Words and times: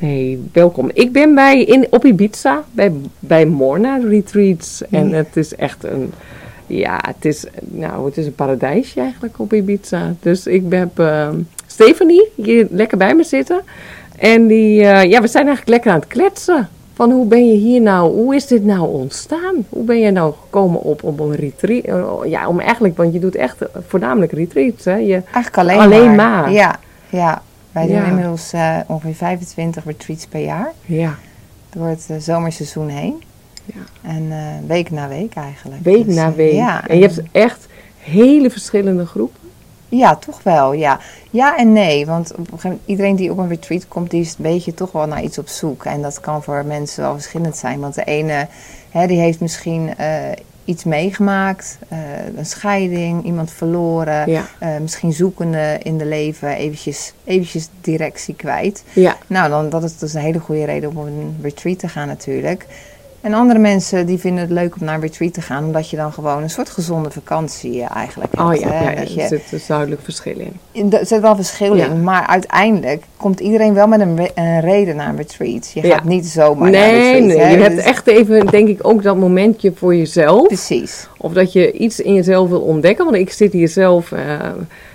Hey, 0.00 0.38
welkom. 0.52 0.90
Ik 0.94 1.12
ben 1.12 1.34
bij, 1.34 1.62
in, 1.64 1.86
op 1.90 2.04
Ibiza 2.04 2.64
bij, 2.72 2.92
bij 3.18 3.46
Morna 3.46 3.96
Retreats. 4.08 4.82
En 4.90 5.08
Ja. 5.08 5.14
het 5.16 5.36
is 5.36 5.54
echt 5.54 5.84
een, 5.84 6.12
ja, 6.66 7.00
het 7.06 7.24
is, 7.24 7.44
nou, 7.60 8.04
het 8.06 8.16
is 8.16 8.26
een 8.26 8.34
paradijsje 8.34 9.00
eigenlijk 9.00 9.38
op 9.38 9.52
Ibiza. 9.52 10.14
Dus 10.20 10.46
ik 10.46 10.62
heb 10.68 10.98
eh, 10.98 11.28
Stephanie 11.66 12.28
hier 12.34 12.66
lekker 12.70 12.98
bij 12.98 13.14
me 13.14 13.24
zitten. 13.24 13.60
En 14.18 14.46
die, 14.46 14.82
eh, 14.84 15.10
ja, 15.10 15.20
we 15.20 15.28
zijn 15.28 15.46
eigenlijk 15.46 15.68
lekker 15.68 15.90
aan 15.92 15.98
het 16.00 16.08
kletsen. 16.08 16.68
Van 16.94 17.10
hoe 17.10 17.26
ben 17.26 17.46
je 17.48 17.54
hier 17.56 17.80
nou, 17.80 18.12
hoe 18.14 18.34
is 18.34 18.46
dit 18.46 18.64
nou 18.64 18.88
ontstaan? 18.88 19.54
Hoe 19.68 19.84
ben 19.84 19.98
je 19.98 20.10
nou 20.10 20.32
gekomen 20.42 20.80
op, 20.80 21.02
op 21.04 21.20
een 21.20 21.34
retreat? 21.34 21.84
Eh, 21.84 22.30
Ja, 22.30 22.48
om 22.48 22.60
eigenlijk, 22.60 22.96
want 22.96 23.12
je 23.12 23.18
doet 23.18 23.34
echt 23.34 23.56
voornamelijk 23.88 24.32
retreats, 24.32 24.84
hè? 24.84 24.94
Je, 24.96 25.12
Eigenlijk 25.32 25.56
alleen, 25.58 25.78
Alleen 25.78 26.14
maar. 26.14 26.16
maar. 26.16 26.52
Ja, 26.52 26.78
ja. 27.08 27.42
Wij 27.72 27.86
doen 27.86 27.96
Ja. 27.96 28.04
inmiddels 28.04 28.52
eh, 28.52 28.76
ongeveer 28.86 29.14
25 29.14 29.84
retreats 29.84 30.26
per 30.26 30.40
jaar. 30.40 30.72
ja, 30.86 31.18
Door 31.70 31.86
het 31.86 32.06
eh, 32.08 32.16
zomerseizoen 32.18 32.88
heen. 32.88 33.22
Ja. 33.64 33.80
En 34.02 34.26
eh, 34.32 34.38
week 34.66 34.90
na 34.90 35.08
week 35.08 35.34
eigenlijk. 35.34 35.82
week 35.82 36.04
Dus, 36.04 36.14
na 36.14 36.32
week. 36.32 36.52
Ja, 36.52 36.88
en 36.88 36.98
je 36.98 37.02
hebt 37.06 37.22
echt 37.32 37.66
hele 37.98 38.50
verschillende 38.50 39.06
groepen. 39.06 39.38
Ja, 39.88 40.16
toch 40.16 40.42
wel, 40.42 40.72
ja. 40.72 41.00
Ja 41.30 41.56
en 41.56 41.72
nee, 41.72 42.06
want 42.06 42.30
op 42.30 42.38
een 42.38 42.44
gegeven 42.44 42.68
moment, 42.70 42.88
iedereen 42.88 43.16
die 43.16 43.30
op 43.30 43.38
een 43.38 43.48
retreat 43.48 43.88
komt, 43.88 44.10
die 44.10 44.20
is 44.20 44.28
een 44.30 44.36
beetje 44.42 44.74
toch 44.74 44.92
wel 44.92 45.06
naar 45.06 45.22
iets 45.22 45.38
op 45.38 45.48
zoek. 45.48 45.84
En 45.84 46.02
dat 46.02 46.20
kan 46.20 46.42
voor 46.42 46.64
mensen 46.64 47.02
wel 47.02 47.12
verschillend 47.12 47.56
zijn. 47.56 47.80
Want 47.80 47.94
de 47.94 48.04
ene, 48.04 48.46
hè, 48.90 49.06
die 49.06 49.18
heeft 49.20 49.40
misschien 49.40 49.94
iets 50.70 50.84
meegemaakt, 50.84 51.78
eh, 51.88 51.98
een 52.36 52.46
scheiding, 52.46 53.24
iemand 53.24 53.50
verloren. 53.52 54.30
Ja. 54.30 54.46
eh, 54.58 54.68
misschien 54.80 55.12
zoekende 55.12 55.78
in 55.82 55.98
de 55.98 56.04
leven, 56.06 56.48
eventjes, 56.54 57.12
eventjes 57.24 57.68
directie 57.80 58.34
kwijt. 58.34 58.84
Ja, 58.92 59.16
Nou, 59.26 59.48
dan, 59.50 59.68
dat 59.68 59.82
is 59.84 59.98
dus 59.98 60.14
een 60.14 60.20
hele 60.20 60.38
goede 60.38 60.64
reden 60.64 60.90
om 60.90 60.96
op 60.96 61.06
een 61.06 61.36
retreat 61.42 61.78
te 61.78 61.88
gaan 61.88 62.06
natuurlijk. 62.06 62.66
En 63.20 63.34
andere 63.34 63.58
mensen 63.58 64.06
die 64.06 64.18
vinden 64.18 64.40
het 64.40 64.50
leuk 64.50 64.74
om 64.80 64.84
naar 64.86 64.94
een 64.94 65.00
retreat 65.00 65.34
te 65.34 65.40
gaan, 65.40 65.64
omdat 65.64 65.90
je 65.90 65.96
dan 65.96 66.12
gewoon 66.12 66.42
een 66.42 66.50
soort 66.50 66.70
gezonde 66.70 67.10
vakantie 67.10 67.82
eh, 67.82 67.96
eigenlijk 67.96 68.36
hebt. 68.36 68.48
oh 68.48 68.54
ja, 68.60 68.68
hè. 68.68 68.82
ja, 68.84 68.90
ja, 68.90 68.96
Dat 69.04 69.16
er 69.16 69.26
zit 69.28 69.50
dus 69.50 69.66
duidelijk 69.66 70.00
verschil 70.02 70.36
in. 70.72 70.92
Er 70.92 71.06
zit 71.06 71.20
wel 71.20 71.36
verschil 71.36 71.76
Ja. 71.76 71.86
in, 71.86 72.02
maar 72.04 72.26
uiteindelijk 72.26 73.02
komt 73.16 73.40
iedereen 73.40 73.74
wel 73.74 73.86
met 73.86 74.00
een, 74.00 74.16
re- 74.16 74.30
een 74.34 74.60
reden 74.60 74.96
naar 74.96 75.08
een 75.08 75.16
retreat. 75.16 75.70
Je 75.74 75.82
gaat 75.82 76.04
niet 76.04 76.26
zomaar 76.26 76.70
naar 76.70 76.82
een 76.88 76.92
nee, 76.92 77.12
retreat. 77.12 77.26
nee, 77.26 77.38
hè. 77.38 77.48
je 77.50 77.62
hebt 77.62 77.76
Dus- 77.76 77.84
echt 77.84 78.06
even, 78.06 78.46
denk 78.46 78.68
ik, 78.68 78.78
ook 78.86 79.02
dat 79.02 79.16
momentje 79.16 79.72
voor 79.74 79.96
jezelf. 79.96 80.46
Precies. 80.46 81.08
Of 81.16 81.32
dat 81.32 81.52
je 81.52 81.72
iets 81.72 82.00
in 82.00 82.14
jezelf 82.14 82.48
wil 82.48 82.60
ontdekken. 82.60 83.04
Want 83.04 83.16
ik 83.16 83.32
zit 83.32 83.52
hier 83.52 83.68
zelf 83.68 84.12
eh, 84.12 84.38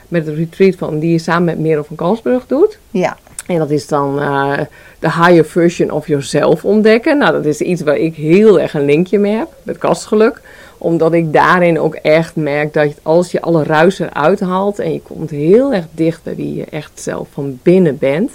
met 0.08 0.28
een 0.28 0.36
retreat 0.36 0.76
van, 0.76 1.00
die 1.00 1.12
je 1.12 1.20
samen 1.20 1.44
met 1.46 1.60
Merel 1.60 1.84
van 1.84 1.96
Kalsburg 1.96 2.48
doet. 2.48 2.78
Ja, 2.92 3.18
En 3.46 3.58
dat 3.58 3.70
is 3.70 3.88
dan 3.88 4.20
eh, 4.22 4.60
de 5.00 5.12
higher 5.12 5.46
version 5.46 5.92
of 5.92 6.08
yourself 6.08 6.66
ontdekken. 6.66 7.18
Nou, 7.18 7.32
dat 7.32 7.46
is 7.46 7.62
iets 7.62 7.82
waar 7.82 7.98
ik 7.98 8.16
heel 8.16 8.60
erg 8.60 8.74
een 8.74 8.86
linkje 8.86 9.20
mee 9.20 9.36
heb, 9.36 9.48
met 9.64 9.78
kastgeluk. 9.78 10.42
Omdat 10.78 11.14
ik 11.14 11.34
daarin 11.34 11.80
ook 11.80 11.96
echt 11.96 12.36
merk 12.36 12.74
dat 12.74 12.94
als 13.02 13.32
je 13.32 13.42
alle 13.42 13.64
ruis 13.64 14.00
eruit 14.00 14.40
haalt 14.40 14.80
en 14.80 14.94
je 14.94 15.02
komt 15.02 15.30
heel 15.30 15.74
erg 15.74 15.86
dicht 15.92 16.24
bij 16.24 16.36
wie 16.36 16.56
je 16.56 16.66
echt 16.70 16.92
zelf 16.94 17.28
van 17.32 17.60
binnen 17.64 17.98
bent. 17.98 18.32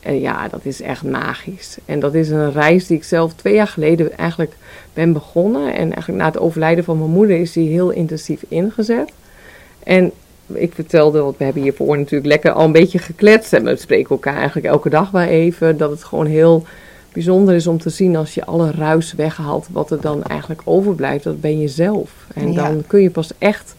En 0.00 0.20
ja, 0.20 0.48
dat 0.48 0.60
is 0.62 0.80
echt 0.80 1.02
magisch. 1.02 1.76
En 1.84 2.00
dat 2.00 2.14
is 2.14 2.30
een 2.30 2.52
reis 2.52 2.86
die 2.86 2.96
ik 2.96 3.04
zelf 3.04 3.32
twee 3.34 3.54
jaar 3.54 3.66
geleden 3.66 4.18
eigenlijk 4.18 4.52
ben 4.94 5.12
begonnen. 5.12 5.74
En 5.74 5.92
eigenlijk 5.92 6.22
na 6.22 6.24
het 6.24 6.38
overlijden 6.38 6.84
van 6.84 6.98
mijn 6.98 7.10
moeder 7.10 7.40
is 7.40 7.52
die 7.52 7.68
heel 7.70 7.90
intensief 7.90 8.44
ingezet. 8.48 9.10
En 9.82 10.12
ik 10.52 10.72
vertelde, 10.74 11.20
want 11.20 11.36
we 11.36 11.44
hebben 11.44 11.62
hiervoor 11.62 11.96
natuurlijk 11.98 12.26
lekker 12.26 12.52
al 12.52 12.64
een 12.64 12.72
beetje 12.72 12.98
gekletst. 12.98 13.52
En 13.52 13.64
we 13.64 13.76
spreken 13.76 14.10
elkaar 14.10 14.36
eigenlijk 14.36 14.66
elke 14.66 14.88
dag 14.90 15.10
wel 15.10 15.22
even. 15.22 15.76
Dat 15.76 15.90
het 15.90 16.04
gewoon 16.04 16.26
heel 16.26 16.64
bijzonder 17.12 17.54
is 17.54 17.66
om 17.66 17.78
te 17.78 17.90
zien 17.90 18.16
als 18.16 18.34
je 18.34 18.44
alle 18.44 18.70
ruis 18.70 19.12
weghaalt. 19.12 19.68
Wat 19.72 19.90
er 19.90 20.00
dan 20.00 20.22
eigenlijk 20.24 20.60
overblijft, 20.64 21.24
dat 21.24 21.40
ben 21.40 21.60
je 21.60 21.68
zelf. 21.68 22.10
En 22.34 22.52
Ja. 22.52 22.62
dan 22.68 22.84
kun 22.86 23.02
je 23.02 23.10
pas 23.10 23.32
echt 23.38 23.74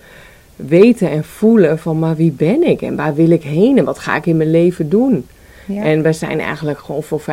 weten 0.55 1.09
en 1.09 1.23
voelen 1.23 1.79
van 1.79 1.99
maar 1.99 2.15
wie 2.15 2.31
ben 2.31 2.63
ik? 2.63 2.81
En 2.81 2.95
waar 2.95 3.15
wil 3.15 3.29
ik 3.29 3.43
heen? 3.43 3.77
En 3.77 3.85
wat 3.85 3.99
ga 3.99 4.15
ik 4.15 4.25
in 4.25 4.37
mijn 4.37 4.51
leven 4.51 4.89
doen? 4.89 5.25
Ja. 5.69 5.83
En 5.83 6.01
wij 6.01 6.13
zijn 6.13 6.39
eigenlijk 6.39 6.79
gewoon 6.79 7.03
voor 7.03 7.21
95% 7.21 7.23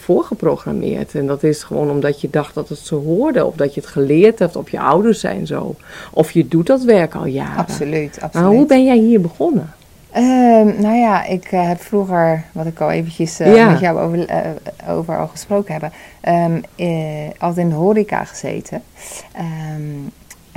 voorgeprogrammeerd. 0.00 1.14
En 1.14 1.26
dat 1.26 1.42
is 1.42 1.62
gewoon 1.62 1.90
omdat 1.90 2.20
je 2.20 2.30
dacht 2.30 2.54
dat 2.54 2.68
het 2.68 2.78
zo 2.78 3.02
hoorde. 3.02 3.44
Of 3.44 3.54
dat 3.54 3.74
je 3.74 3.80
het 3.80 3.90
geleerd 3.90 4.38
hebt. 4.38 4.56
Of 4.56 4.70
je 4.70 4.80
ouders 4.80 5.20
zijn 5.20 5.46
zo. 5.46 5.74
Of 6.12 6.30
je 6.30 6.48
doet 6.48 6.66
dat 6.66 6.82
werk 6.82 7.14
al 7.14 7.26
jaren. 7.26 7.56
absoluut, 7.56 8.18
absoluut. 8.20 8.32
Maar 8.46 8.54
hoe 8.56 8.66
ben 8.66 8.84
jij 8.84 8.96
hier 8.98 9.20
begonnen? 9.20 9.70
Ehm, 10.10 10.80
nou 10.80 10.94
ja, 10.96 11.24
ik 11.24 11.44
eh, 11.44 11.68
heb 11.68 11.80
vroeger, 11.80 12.44
wat 12.52 12.66
ik 12.66 12.80
al 12.80 12.90
eventjes 12.90 13.40
eh, 13.40 13.54
Ja. 13.54 13.70
met 13.70 13.80
jou 13.80 13.98
over, 13.98 14.26
eh, 14.26 14.40
over 14.88 15.18
al 15.18 15.26
gesproken 15.26 15.72
hebben, 15.72 15.92
eh, 16.76 16.86
altijd 17.38 17.56
in 17.66 17.68
de 17.68 17.74
horeca 17.74 18.24
gezeten. 18.24 18.82
Ehm, 19.32 19.44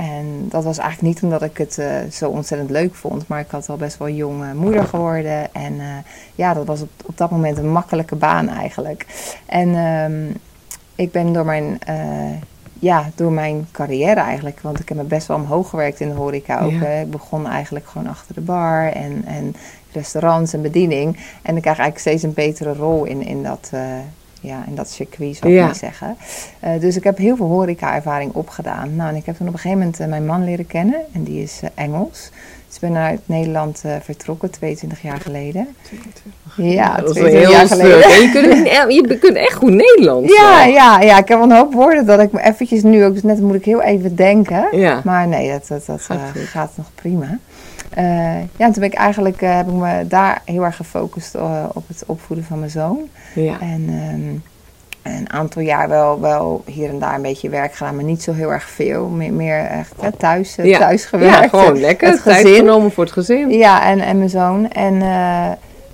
en 0.00 0.48
dat 0.48 0.64
was 0.64 0.78
eigenlijk 0.78 1.14
niet 1.14 1.22
omdat 1.22 1.42
ik 1.42 1.58
het 1.58 1.78
eh, 1.78 1.96
zo 2.12 2.30
ontzettend 2.30 2.70
leuk 2.70 2.94
vond, 2.94 3.28
maar 3.28 3.40
ik 3.40 3.50
had 3.50 3.68
al 3.68 3.76
best 3.76 3.98
wel 3.98 4.08
jong 4.08 4.42
eh, 4.42 4.52
moeder 4.52 4.84
geworden. 4.84 5.54
En 5.54 5.80
eh, 5.80 5.86
ja, 6.34 6.54
dat 6.54 6.66
was 6.66 6.82
op, 6.82 6.90
op 7.06 7.16
dat 7.16 7.30
moment 7.30 7.58
een 7.58 7.72
makkelijke 7.72 8.16
baan 8.16 8.48
eigenlijk. 8.48 9.06
En 9.46 9.74
ehm, 9.74 10.36
ik 10.94 11.12
ben 11.12 11.32
door 11.32 11.44
mijn, 11.44 11.78
eh, 11.86 12.40
ja, 12.78 13.10
door 13.14 13.32
mijn 13.32 13.68
carrière 13.70 14.20
eigenlijk, 14.20 14.60
want 14.60 14.80
ik 14.80 14.88
heb 14.88 14.98
me 14.98 15.04
best 15.04 15.26
wel 15.26 15.36
omhoog 15.36 15.68
gewerkt 15.68 16.00
in 16.00 16.08
de 16.08 16.14
horeca 16.14 16.60
ook. 16.60 16.70
Ja. 16.70 16.78
hè. 16.78 17.00
Ik 17.00 17.10
begon 17.10 17.46
eigenlijk 17.46 17.86
gewoon 17.86 18.08
achter 18.08 18.34
de 18.34 18.40
bar 18.40 18.92
en, 18.92 19.22
en 19.26 19.54
restaurants 19.92 20.52
en 20.52 20.62
bediening. 20.62 21.16
En 21.42 21.56
ik 21.56 21.62
krijg 21.62 21.78
eigenlijk 21.78 21.98
steeds 21.98 22.22
een 22.22 22.34
betere 22.34 22.74
rol 22.74 23.04
in, 23.04 23.22
in, 23.22 23.42
dat, 23.42 23.70
ja, 24.40 24.64
in 24.66 24.74
dat 24.74 24.90
circuit, 24.90 25.36
zou 25.36 25.52
ik 25.52 25.58
Ja. 25.58 25.72
zeggen. 25.74 26.16
Eh, 26.60 26.80
dus 26.80 26.96
ik 26.96 27.04
heb 27.04 27.18
heel 27.18 27.36
veel 27.36 27.46
horeca-ervaring 27.46 28.32
opgedaan. 28.32 28.96
Nou, 28.96 29.08
en 29.10 29.16
ik 29.16 29.26
heb 29.26 29.36
toen 29.36 29.46
op 29.46 29.52
een 29.52 29.58
gegeven 29.58 29.78
moment 29.82 30.00
eh, 30.00 30.06
mijn 30.06 30.26
man 30.26 30.44
leren 30.44 30.66
kennen 30.66 31.00
en 31.12 31.22
die 31.22 31.42
is 31.42 31.60
eh, 31.62 31.68
Engels. 31.74 32.30
Dus 32.66 32.74
ik 32.82 32.88
ben 32.88 32.96
uit 33.02 33.20
Nederland 33.26 33.82
vertrokken, 34.02 34.50
22 34.50 35.02
jaar 35.02 35.20
geleden. 35.20 35.68
Ja, 36.56 36.96
dat 36.96 37.04
is 37.08 37.12
22 37.12 37.40
heel 37.40 37.50
jaar 37.50 37.66
geleden. 37.66 38.02
En 38.02 38.22
Je 38.22 38.30
kunt, 38.32 39.10
je 39.10 39.18
kunt 39.18 39.36
echt 39.36 39.54
goed 39.54 39.70
Nederlands. 39.70 40.32
Ja, 40.36 40.64
ja, 40.64 41.00
ja, 41.00 41.18
ik 41.18 41.28
heb 41.28 41.38
wel 41.38 41.50
een 41.50 41.56
hoop 41.56 41.72
woorden 41.74 42.06
dat 42.06 42.20
ik 42.20 42.32
me 42.32 42.42
eventjes 42.42 42.82
nu 42.82 43.04
ook, 43.04 43.22
net 43.22 43.40
moet 43.40 43.54
ik 43.54 43.64
heel 43.64 43.82
even 43.82 44.16
denken. 44.16 44.68
Ja. 44.78 45.00
Maar 45.04 45.28
nee, 45.28 45.50
dat, 45.50 45.66
dat, 45.68 45.86
dat 45.86 46.00
Gaat 46.02 46.20
gaat 46.34 46.70
nog 46.76 46.86
prima. 46.94 47.38
Eh, 47.90 48.04
ja, 48.40 48.66
en 48.66 48.72
toen 48.72 48.82
ben 48.82 48.90
ik 48.92 48.94
eigenlijk, 48.94 49.42
eh, 49.42 49.56
heb 49.56 49.66
ik 49.68 49.72
me 49.74 50.06
daar 50.06 50.42
heel 50.44 50.64
erg 50.64 50.76
gefocust 50.76 51.34
eh, 51.34 51.64
op 51.72 51.88
het 51.88 52.02
opvoeden 52.06 52.44
van 52.44 52.58
mijn 52.58 52.70
zoon. 52.70 52.98
ja. 53.34 53.60
En 53.60 53.84
ehm, 53.88 54.38
een 55.16 55.30
aantal 55.32 55.62
jaar 55.62 55.88
wel, 55.88 56.20
wel 56.20 56.62
hier 56.66 56.88
en 56.88 56.98
daar 56.98 57.14
een 57.14 57.22
beetje 57.22 57.48
werk 57.48 57.74
gedaan, 57.74 57.94
maar 57.94 58.04
niet 58.04 58.22
zo 58.22 58.32
heel 58.32 58.52
erg 58.52 58.68
veel. 58.68 59.08
Meer, 59.08 59.32
meer 59.32 59.64
echt 59.64 59.94
thuis, 60.18 60.54
Ja. 60.62 60.78
thuis 60.78 61.02
Ja, 61.02 61.08
gewerkt. 61.08 61.48
gewoon 61.50 61.80
lekker. 61.80 62.08
Het 62.08 62.22
Tijd 62.22 62.40
gezin. 62.46 62.56
genomen 62.58 62.92
voor 62.92 63.04
het 63.04 63.12
gezin. 63.12 63.50
Ja, 63.50 63.84
en, 63.84 64.00
en 64.00 64.16
mijn 64.18 64.30
zoon. 64.30 64.70
En 64.70 64.98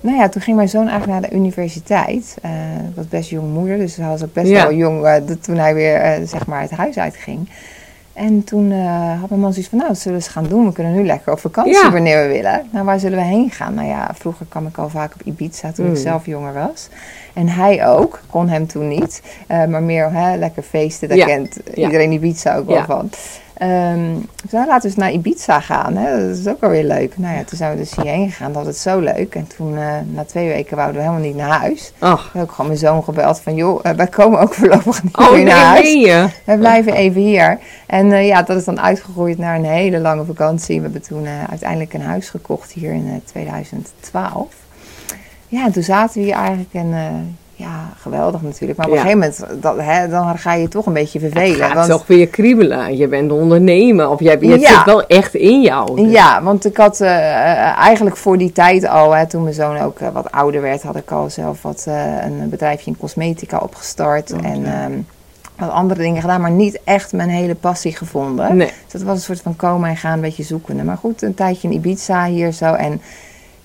nou 0.01 0.17
ja, 0.17 0.29
toen 0.29 0.41
ging 0.41 0.55
mijn 0.57 0.69
zoon 0.69 0.87
eigenlijk 0.87 1.19
naar 1.21 1.29
de 1.29 1.35
universiteit. 1.35 2.35
Eh 2.41 2.51
was 2.95 3.07
best 3.07 3.29
jong 3.29 3.53
moeder, 3.53 3.77
dus 3.77 3.95
hij 3.95 4.07
was 4.07 4.23
ook 4.23 4.33
best 4.33 4.47
Ja. 4.47 4.61
wel 4.63 4.73
jong 4.73 5.23
de- 5.25 5.39
toen 5.39 5.57
hij 5.57 5.73
weer 5.73 6.19
zeg 6.25 6.45
maar 6.45 6.61
het 6.61 6.71
huis 6.71 6.97
uitging. 6.97 7.49
En 8.17 8.43
toen 8.43 8.71
eh, 8.71 9.19
had 9.19 9.29
mijn 9.29 9.41
man 9.41 9.51
zoiets 9.51 9.69
van, 9.69 9.77
nou, 9.77 9.89
dat 9.91 9.99
zullen 10.01 10.17
we 10.17 10.23
eens 10.23 10.33
gaan 10.33 10.47
doen. 10.47 10.65
We 10.65 10.71
kunnen 10.73 10.93
nu 10.93 11.05
lekker 11.05 11.31
op 11.31 11.39
vakantie 11.39 11.73
Ja. 11.73 11.91
wanneer 11.91 12.21
we 12.21 12.33
willen. 12.33 12.67
Nou, 12.71 12.85
waar 12.85 12.99
zullen 12.99 13.17
we 13.17 13.23
heen 13.23 13.49
gaan? 13.51 13.73
Nou 13.73 13.87
ja, 13.87 14.09
vroeger 14.13 14.45
kwam 14.49 14.67
ik 14.67 14.77
al 14.77 14.89
vaak 14.89 15.13
op 15.13 15.21
Ibiza 15.21 15.71
toen 15.71 15.85
Mm. 15.85 15.91
ik 15.91 15.97
zelf 15.97 16.25
jonger 16.25 16.53
was. 16.53 16.87
En 17.33 17.47
hij 17.47 17.87
ook, 17.87 18.19
kon 18.29 18.49
hem 18.49 18.67
toen 18.67 18.87
niet. 18.87 19.21
Eh, 19.47 19.65
maar 19.65 19.83
meer 19.83 20.11
hè, 20.13 20.35
lekker 20.35 20.63
feesten, 20.63 21.07
daar 21.07 21.17
Ja. 21.17 21.25
kent 21.25 21.57
iedereen 21.73 22.11
Ibiza 22.11 22.55
ook 22.57 22.67
wel 22.67 22.83
van. 22.83 23.09
Ehm 23.57 24.15
ik 24.17 24.49
zei, 24.49 24.65
laten 24.65 24.81
we 24.81 24.87
eens 24.87 24.95
naar 24.95 25.11
Ibiza 25.11 25.59
gaan. 25.59 25.95
Hè? 25.95 26.27
Dat 26.27 26.37
is 26.37 26.47
ook 26.47 26.63
alweer 26.63 26.83
leuk. 26.83 27.17
Nou 27.17 27.35
ja, 27.35 27.43
toen 27.43 27.57
zijn 27.57 27.71
we 27.71 27.77
dus 27.77 27.95
hierheen 27.95 28.29
gegaan. 28.29 28.53
Dat 28.53 28.65
was 28.65 28.73
het 28.73 28.81
zo 28.83 28.99
leuk. 28.99 29.35
En 29.35 29.47
toen, 29.57 29.77
eh, 29.77 29.93
na 30.13 30.23
twee 30.23 30.47
weken, 30.47 30.75
wouden 30.75 30.95
we 30.95 31.07
helemaal 31.07 31.27
niet 31.27 31.35
naar 31.35 31.59
huis. 31.59 31.91
Ach, 31.99 32.25
Ik 32.25 32.33
heb 32.33 32.41
ook 32.41 32.51
gewoon 32.51 32.67
mijn 32.67 32.79
zoon 32.79 33.03
gebeld 33.03 33.39
van, 33.39 33.55
joh, 33.55 33.79
eh, 33.83 33.91
wij 33.91 34.07
komen 34.07 34.39
ook 34.39 34.53
voorlopig 34.53 35.03
niet 35.03 35.17
oh 35.17 35.31
meer 35.31 35.43
nee, 35.43 35.53
naar 35.53 35.65
huis. 35.65 35.93
je? 35.93 36.27
We 36.43 36.57
blijven 36.57 36.93
even 36.93 37.21
hier. 37.21 37.59
En 37.87 38.11
eh, 38.11 38.27
ja, 38.27 38.41
dat 38.41 38.57
is 38.57 38.65
dan 38.65 38.79
uitgegroeid 38.79 39.37
naar 39.37 39.55
een 39.55 39.65
hele 39.65 39.99
lange 39.99 40.25
vakantie. 40.25 40.75
We 40.75 40.83
hebben 40.83 41.01
toen 41.01 41.27
uiteindelijk 41.49 41.93
een 41.93 42.01
huis 42.01 42.29
gekocht 42.29 42.71
hier 42.71 42.93
in 42.93 43.07
eh, 43.07 43.13
2012. 43.25 44.47
Ja, 45.47 45.65
en 45.65 45.71
toen 45.71 45.83
zaten 45.83 46.19
we 46.19 46.25
hier 46.25 46.35
eigenlijk 46.35 46.73
en 46.73 46.93
ja, 47.57 47.89
geweldig 47.99 48.41
natuurlijk. 48.41 48.77
Maar 48.79 48.87
op 48.87 48.93
Ja. 48.93 48.99
een 48.99 49.07
gegeven 49.07 49.33
moment, 49.47 49.61
dat, 49.63 49.75
hè, 49.79 50.07
dan 50.09 50.37
ga 50.37 50.53
je 50.53 50.67
toch 50.67 50.85
een 50.85 50.93
beetje 50.93 51.19
vervelen. 51.19 51.51
Het 51.51 51.61
gaat 51.61 51.73
want, 51.73 51.89
toch 51.89 52.07
weer 52.07 52.27
kriebelen. 52.27 52.97
Je 52.97 53.07
bent 53.07 53.31
ondernemer. 53.31 54.09
Of 54.09 54.19
jij, 54.19 54.37
het 54.39 54.61
Ja. 54.61 54.75
zit 54.75 54.85
wel 54.85 55.07
echt 55.07 55.33
in 55.33 55.61
jou. 55.61 55.95
Dus- 55.95 56.11
Ja, 56.11 56.43
want 56.43 56.65
ik 56.65 56.77
had 56.77 57.01
eh, 57.01 57.09
eh, 57.09 57.77
eigenlijk 57.77 58.17
voor 58.17 58.37
die 58.37 58.51
tijd 58.51 58.87
al, 58.87 59.11
hè, 59.11 59.27
toen 59.27 59.43
mijn 59.43 59.55
zoon 59.55 59.77
ook 59.77 59.99
eh, 59.99 60.07
wat 60.13 60.31
ouder 60.31 60.61
werd, 60.61 60.83
had 60.83 60.95
ik 60.95 61.11
al 61.11 61.29
zelf 61.29 61.61
wat, 61.61 61.85
een 62.21 62.49
bedrijfje 62.49 62.91
in 62.91 62.97
cosmetica 62.97 63.57
opgestart. 63.57 64.33
Oh, 64.33 64.45
en 64.45 64.61
ja. 64.61 64.83
ehm, 64.83 64.91
wat 65.57 65.69
andere 65.69 66.01
dingen 66.01 66.21
gedaan, 66.21 66.41
maar 66.41 66.51
niet 66.51 66.79
echt 66.83 67.13
mijn 67.13 67.29
hele 67.29 67.55
passie 67.55 67.95
gevonden. 67.95 68.57
Nee. 68.57 68.67
Dus 68.67 68.91
dat 68.91 69.01
was 69.01 69.15
een 69.15 69.21
soort 69.23 69.41
van 69.41 69.55
komen 69.55 69.89
en 69.89 69.97
gaan, 69.97 70.13
een 70.13 70.21
beetje 70.21 70.43
zoekende. 70.43 70.83
Maar 70.83 70.97
goed, 70.97 71.21
een 71.21 71.33
tijdje 71.33 71.67
in 71.67 71.73
Ibiza 71.73 72.25
hier 72.25 72.51
zo. 72.51 72.73
En 72.73 73.01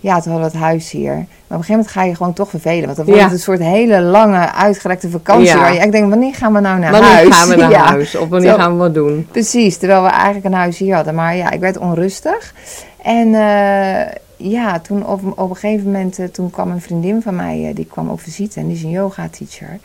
ja, 0.03 0.21
toen 0.21 0.33
hadden 0.33 0.51
we 0.51 0.57
het 0.57 0.65
huis 0.67 0.91
hier. 0.91 1.13
Maar 1.15 1.21
op 1.25 1.27
een 1.49 1.49
gegeven 1.49 1.73
moment 1.75 1.91
ga 1.91 2.03
je 2.03 2.15
gewoon 2.17 2.33
toch 2.33 2.49
vervelen. 2.51 2.85
Want 2.85 2.97
dan 2.97 3.05
wordt 3.07 3.21
Ja. 3.21 3.27
het 3.27 3.35
een 3.35 3.43
soort 3.43 3.59
hele 3.61 4.01
lange, 4.01 4.53
uitgerekte 4.53 5.11
vakantie. 5.11 5.47
Ja. 5.47 5.59
Waar 5.59 5.73
je 5.73 5.79
echt 5.79 5.93
denkt, 5.93 6.09
wanneer 6.09 6.35
gaan 6.35 6.53
we 6.53 6.61
nou 6.61 6.79
naar 6.79 6.91
Wanneer 6.91 7.11
huis? 7.11 7.35
gaan 7.37 7.49
we 7.49 7.57
naar 7.57 7.71
Ja. 7.81 7.85
huis? 7.85 8.17
Of 8.17 8.29
wanneer 8.29 8.51
Zo. 8.51 8.57
gaan 8.57 8.73
we 8.73 8.79
wat 8.79 8.95
doen? 8.95 9.27
Precies, 9.31 9.77
terwijl 9.77 10.03
we 10.03 10.09
eigenlijk 10.09 10.45
een 10.45 10.53
huis 10.53 10.79
hier 10.79 10.95
hadden. 10.95 11.15
Maar 11.15 11.37
ja, 11.37 11.51
ik 11.51 11.61
werd 11.61 11.79
onrustig. 11.79 12.55
En 13.03 13.35
eh, 13.35 14.15
ja, 14.37 14.79
toen 14.81 15.07
op, 15.07 15.21
op 15.39 15.51
een 15.51 15.57
gegeven 15.57 15.85
moment, 15.85 16.19
eh, 16.19 16.27
toen 16.27 16.51
kwam 16.51 16.71
een 16.71 16.81
vriendin 16.81 17.23
van 17.23 17.37
mij, 17.37 17.67
eh, 17.69 17.75
die 17.75 17.87
kwam 17.87 18.09
op 18.09 18.21
visite 18.21 18.61
en 18.61 18.67
die 18.67 18.77
is 18.77 18.83
een 18.83 18.91
yoga 18.91 19.29
teacher. 19.31 19.79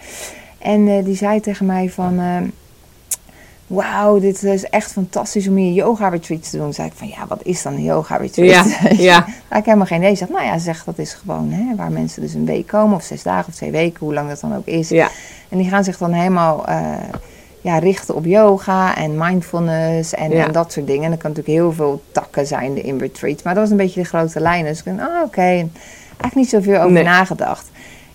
En 0.57 1.03
die 1.03 1.15
zei 1.15 1.39
tegen 1.39 1.65
mij 1.65 1.89
van, 1.89 2.19
wauw, 3.67 4.19
dit 4.19 4.43
is 4.43 4.63
echt 4.63 4.91
fantastisch 4.91 5.47
om 5.47 5.55
hier 5.55 5.73
yoga 5.73 6.07
retreats 6.09 6.49
te 6.49 6.57
doen. 6.57 6.73
Zei 6.73 6.87
ik 6.87 6.93
van, 6.95 7.07
ja, 7.07 7.27
wat 7.27 7.43
is 7.43 7.61
dan 7.61 7.73
een 7.73 7.83
yoga 7.83 8.15
retreat? 8.17 8.49
Ja, 8.81 8.89
ja. 9.11 9.25
Daar 9.47 9.59
ik 9.59 9.65
helemaal 9.65 9.85
geen 9.85 9.97
idee. 9.97 10.09
Ze 10.09 10.15
zegt, 10.17 10.31
nou 10.31 10.45
ja, 10.45 10.57
zeg 10.57 10.83
dat 10.83 10.97
is 10.97 11.13
gewoon 11.13 11.51
hè, 11.51 11.75
waar 11.75 11.91
mensen 11.91 12.21
dus 12.21 12.33
een 12.33 12.45
week 12.45 12.67
komen, 12.67 12.95
of 12.95 13.03
zes 13.03 13.23
dagen 13.23 13.47
of 13.47 13.55
twee 13.55 13.71
weken, 13.71 13.99
hoe 13.99 14.13
lang 14.13 14.29
dat 14.29 14.39
dan 14.39 14.55
ook 14.55 14.65
is. 14.65 14.89
Ja, 14.89 15.09
En 15.49 15.57
die 15.57 15.69
gaan 15.69 15.83
zich 15.83 15.97
dan 15.97 16.11
helemaal 16.11 16.65
eh, 16.67 16.81
ja, 17.61 17.77
richten 17.77 18.15
op 18.15 18.25
yoga 18.25 18.95
en 18.95 19.17
mindfulness 19.17 20.13
en, 20.13 20.31
Ja. 20.31 20.45
en 20.45 20.51
dat 20.51 20.71
soort 20.71 20.87
dingen. 20.87 21.03
En 21.05 21.11
er 21.11 21.17
kan 21.17 21.29
natuurlijk 21.31 21.57
heel 21.57 21.73
veel 21.73 22.01
takken 22.11 22.47
zijn 22.47 22.83
in 22.83 22.97
retreats. 22.97 23.43
Maar 23.43 23.53
dat 23.53 23.63
was 23.63 23.71
een 23.71 23.77
beetje 23.77 24.01
de 24.01 24.07
grote 24.07 24.39
lijn. 24.39 24.65
Dus 24.65 24.83
ik 24.83 24.97
dacht, 24.97 25.09
ah 25.09 25.23
oké, 25.25 25.41
eigenlijk 25.41 25.69
niet 26.35 26.49
zoveel 26.49 26.77
over 26.79 26.91
Nee. 26.91 27.03
nagedacht. 27.03 27.65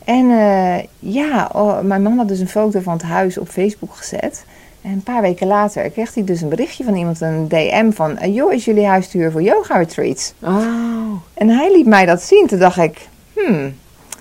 En 0.05 0.31
eh, 0.31 0.85
ja, 0.99 1.51
oh, 1.53 1.81
mijn 1.81 2.03
man 2.03 2.17
had 2.19 2.29
dus 2.29 2.39
een 2.41 2.49
foto 2.49 2.81
van 2.81 2.93
het 2.93 3.03
huis 3.03 3.39
op 3.39 3.49
Facebook 3.49 3.95
gezet. 3.97 4.45
En 4.83 4.91
een 4.91 5.03
paar 5.03 5.21
weken 5.23 5.47
later 5.47 5.91
kreeg 5.91 6.15
hij 6.15 6.25
dus 6.25 6.41
een 6.41 6.49
berichtje 6.49 6.85
van 6.85 6.95
iemand, 6.95 7.21
een 7.21 7.49
DM 7.49 7.91
van... 7.91 8.19
eh, 8.19 8.35
joh, 8.35 8.53
is 8.53 8.65
jullie 8.65 8.87
huis 8.87 9.09
te 9.09 9.19
huur 9.19 9.31
voor 9.31 9.43
yoga 9.43 9.77
retreats? 9.77 10.33
oh, 10.41 11.13
En 11.35 11.49
hij 11.49 11.73
liet 11.73 11.87
mij 11.87 12.07
dat 12.07 12.23
zien. 12.23 12.47
Toen 12.47 12.59
dacht 12.59 12.77
ik, 12.77 13.09
hmm, 13.35 13.75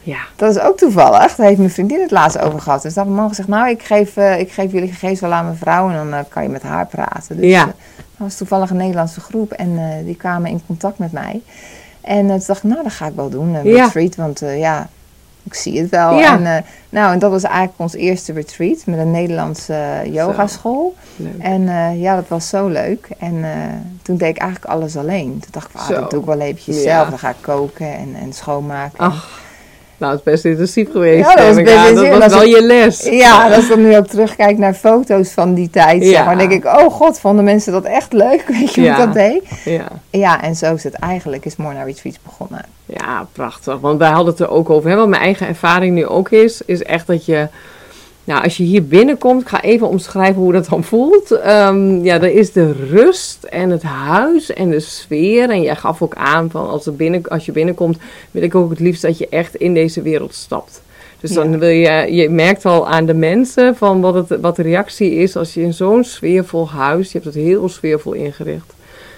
ja. 0.03 0.17
dat 0.35 0.55
is 0.55 0.61
ook 0.61 0.77
toevallig. 0.77 1.35
Daar 1.35 1.45
heeft 1.47 1.57
mijn 1.57 1.69
vriendin 1.71 2.01
het 2.01 2.11
laatst 2.11 2.39
over 2.39 2.59
gehad. 2.61 2.81
Dus 2.81 2.93
dat 2.93 3.05
mijn 3.05 3.15
man 3.17 3.27
gezegd, 3.29 3.47
nou, 3.47 3.69
ik 3.69 3.83
geef, 3.83 4.17
eh, 4.17 4.39
ik 4.39 4.51
geef 4.51 4.71
jullie 4.71 4.87
gegevens 4.91 5.19
wel 5.19 5.31
aan 5.33 5.45
mijn 5.45 5.57
vrouw 5.57 5.89
en 5.89 5.95
dan 5.95 6.13
eh, 6.13 6.19
kan 6.29 6.43
je 6.43 6.49
met 6.49 6.61
haar 6.63 6.85
praten. 6.87 7.37
Dus 7.37 7.45
Ja. 7.45 7.65
dat 7.65 7.73
was 8.17 8.35
toevallig 8.37 8.69
een 8.69 8.77
Nederlandse 8.77 9.19
groep 9.21 9.51
en 9.51 9.79
die 10.05 10.15
kwamen 10.15 10.49
in 10.51 10.61
contact 10.65 10.97
met 10.97 11.11
mij. 11.11 11.41
En 12.01 12.27
toen 12.27 12.41
dacht 12.47 12.63
ik, 12.63 12.69
nou, 12.69 12.83
dat 12.83 12.91
ga 12.91 13.05
ik 13.07 13.15
wel 13.15 13.29
doen, 13.29 13.53
een 13.53 13.65
Ja. 13.67 13.83
retreat, 13.85 14.15
want 14.15 14.39
ja, 14.57 14.89
ik 15.43 15.53
zie 15.53 15.79
het 15.81 15.89
wel. 15.89 16.19
Ja. 16.19 16.33
En, 16.33 16.45
eh, 16.45 16.63
nou, 16.89 17.13
en 17.13 17.19
dat 17.19 17.31
was 17.31 17.43
eigenlijk 17.43 17.79
ons 17.79 17.93
eerste 17.93 18.33
retreat 18.33 18.85
met 18.85 18.99
een 18.99 19.11
Nederlandse 19.11 19.73
eh, 19.73 20.13
yogaschool. 20.13 20.95
En 21.39 21.69
eh, 21.69 22.01
ja, 22.01 22.15
dat 22.15 22.27
was 22.27 22.49
zo 22.49 22.67
leuk. 22.67 23.07
En 23.19 23.45
toen 24.01 24.17
deed 24.17 24.29
ik 24.29 24.37
eigenlijk 24.37 24.71
alles 24.73 24.97
alleen. 24.97 25.29
Toen 25.39 25.51
dacht 25.51 25.69
ik, 25.69 25.79
ah, 25.79 25.87
dat 25.87 26.09
doe 26.11 26.19
ik 26.19 26.25
wel 26.25 26.39
eventjes 26.39 26.75
Ja. 26.75 26.81
zelf. 26.81 27.09
Dan 27.09 27.19
ga 27.19 27.29
ik 27.29 27.35
koken 27.41 27.93
en, 27.93 28.15
en 28.21 28.33
schoonmaken. 28.33 28.99
Ach, 28.99 29.40
nou, 30.01 30.13
het 30.13 30.21
is 30.25 30.31
best 30.31 30.45
intensief 30.45 30.91
geweest. 30.91 31.29
Ja, 31.29 31.35
dat 31.35 31.45
was 31.45 31.55
best 31.63 31.89
intensief. 31.89 32.11
Dat 32.11 32.21
Dat 32.21 32.33
wel 32.33 32.43
je 32.43 32.61
les. 32.63 33.03
Ja, 33.03 33.45
en 33.45 33.53
als 33.53 33.63
ik 33.63 33.69
dan 33.69 33.81
nu 33.81 33.97
ook 33.97 34.07
terugkijk 34.07 34.57
naar 34.57 34.73
foto's 34.73 35.29
van 35.31 35.53
die 35.53 35.69
tijd, 35.69 36.03
zeg 36.03 36.11
Ja. 36.13 36.23
maar, 36.25 36.37
denk 36.37 36.51
ik, 36.51 36.65
oh 36.65 36.93
god, 36.93 37.19
vonden 37.19 37.43
mensen 37.43 37.71
dat 37.71 37.83
echt 37.83 38.13
leuk? 38.13 38.43
Weet 38.59 38.73
je 38.73 38.81
hoe 38.81 38.89
Ja. 38.89 38.97
ik 38.97 39.03
dat 39.05 39.13
deed? 39.13 39.41
Ja. 39.65 39.87
Ja, 40.09 40.41
en 40.43 40.55
zo 40.55 40.73
is 40.73 40.83
het 40.83 40.93
eigenlijk, 40.93 41.45
is 41.45 41.55
Morna 41.55 41.83
Retreats 41.83 42.19
begonnen. 42.23 42.65
Ja, 42.85 43.27
prachtig. 43.31 43.79
Want 43.79 43.99
wij 43.99 44.09
hadden 44.09 44.31
het 44.33 44.39
er 44.41 44.49
ook 44.49 44.69
over. 44.69 44.89
Hè? 44.89 44.95
Wat 44.95 45.07
mijn 45.07 45.21
eigen 45.21 45.47
ervaring 45.47 45.93
nu 45.95 46.05
ook 46.05 46.29
is, 46.29 46.61
is 46.65 46.83
echt 46.83 47.07
dat 47.07 47.25
je... 47.25 47.47
Nou, 48.23 48.43
als 48.43 48.57
je 48.57 48.63
hier 48.63 48.85
binnenkomt, 48.85 49.41
ik 49.41 49.47
ga 49.47 49.61
even 49.61 49.87
omschrijven 49.87 50.41
hoe 50.41 50.51
dat 50.53 50.67
dan 50.69 50.83
voelt. 50.83 51.31
Ehm, 51.31 52.03
ja, 52.03 52.15
er 52.15 52.33
is 52.35 52.51
de 52.51 52.71
rust 52.89 53.43
en 53.43 53.69
het 53.69 53.83
huis 53.83 54.53
en 54.53 54.69
de 54.69 54.79
sfeer. 54.79 55.49
En 55.49 55.61
jij 55.61 55.75
gaf 55.75 56.01
ook 56.01 56.15
aan 56.15 56.49
van 56.49 56.69
als, 56.69 56.85
er 56.85 56.95
binnen, 56.95 57.27
als 57.27 57.45
je 57.45 57.51
binnenkomt, 57.51 57.97
wil 58.31 58.41
ik 58.43 58.55
ook 58.55 58.69
het 58.69 58.79
liefst 58.79 59.01
dat 59.01 59.17
je 59.17 59.27
echt 59.29 59.55
in 59.55 59.73
deze 59.73 60.01
wereld 60.01 60.33
stapt. 60.33 60.81
Dus 61.19 61.31
dan 61.33 61.51
Ja. 61.51 61.57
wil 61.57 61.69
je, 61.69 62.13
je 62.15 62.29
merkt 62.29 62.65
al 62.65 62.87
aan 62.87 63.05
de 63.05 63.13
mensen 63.13 63.75
van 63.75 64.01
wat, 64.01 64.13
het, 64.29 64.39
wat 64.41 64.55
de 64.55 64.61
reactie 64.61 65.11
is 65.13 65.35
als 65.35 65.53
je 65.53 65.61
in 65.61 65.73
zo'n 65.73 66.03
sfeervol 66.03 66.69
huis, 66.69 67.05
je 67.11 67.19
hebt 67.19 67.25
het 67.35 67.43
heel 67.43 67.69
sfeervol 67.69 68.13
ingericht. 68.13 68.73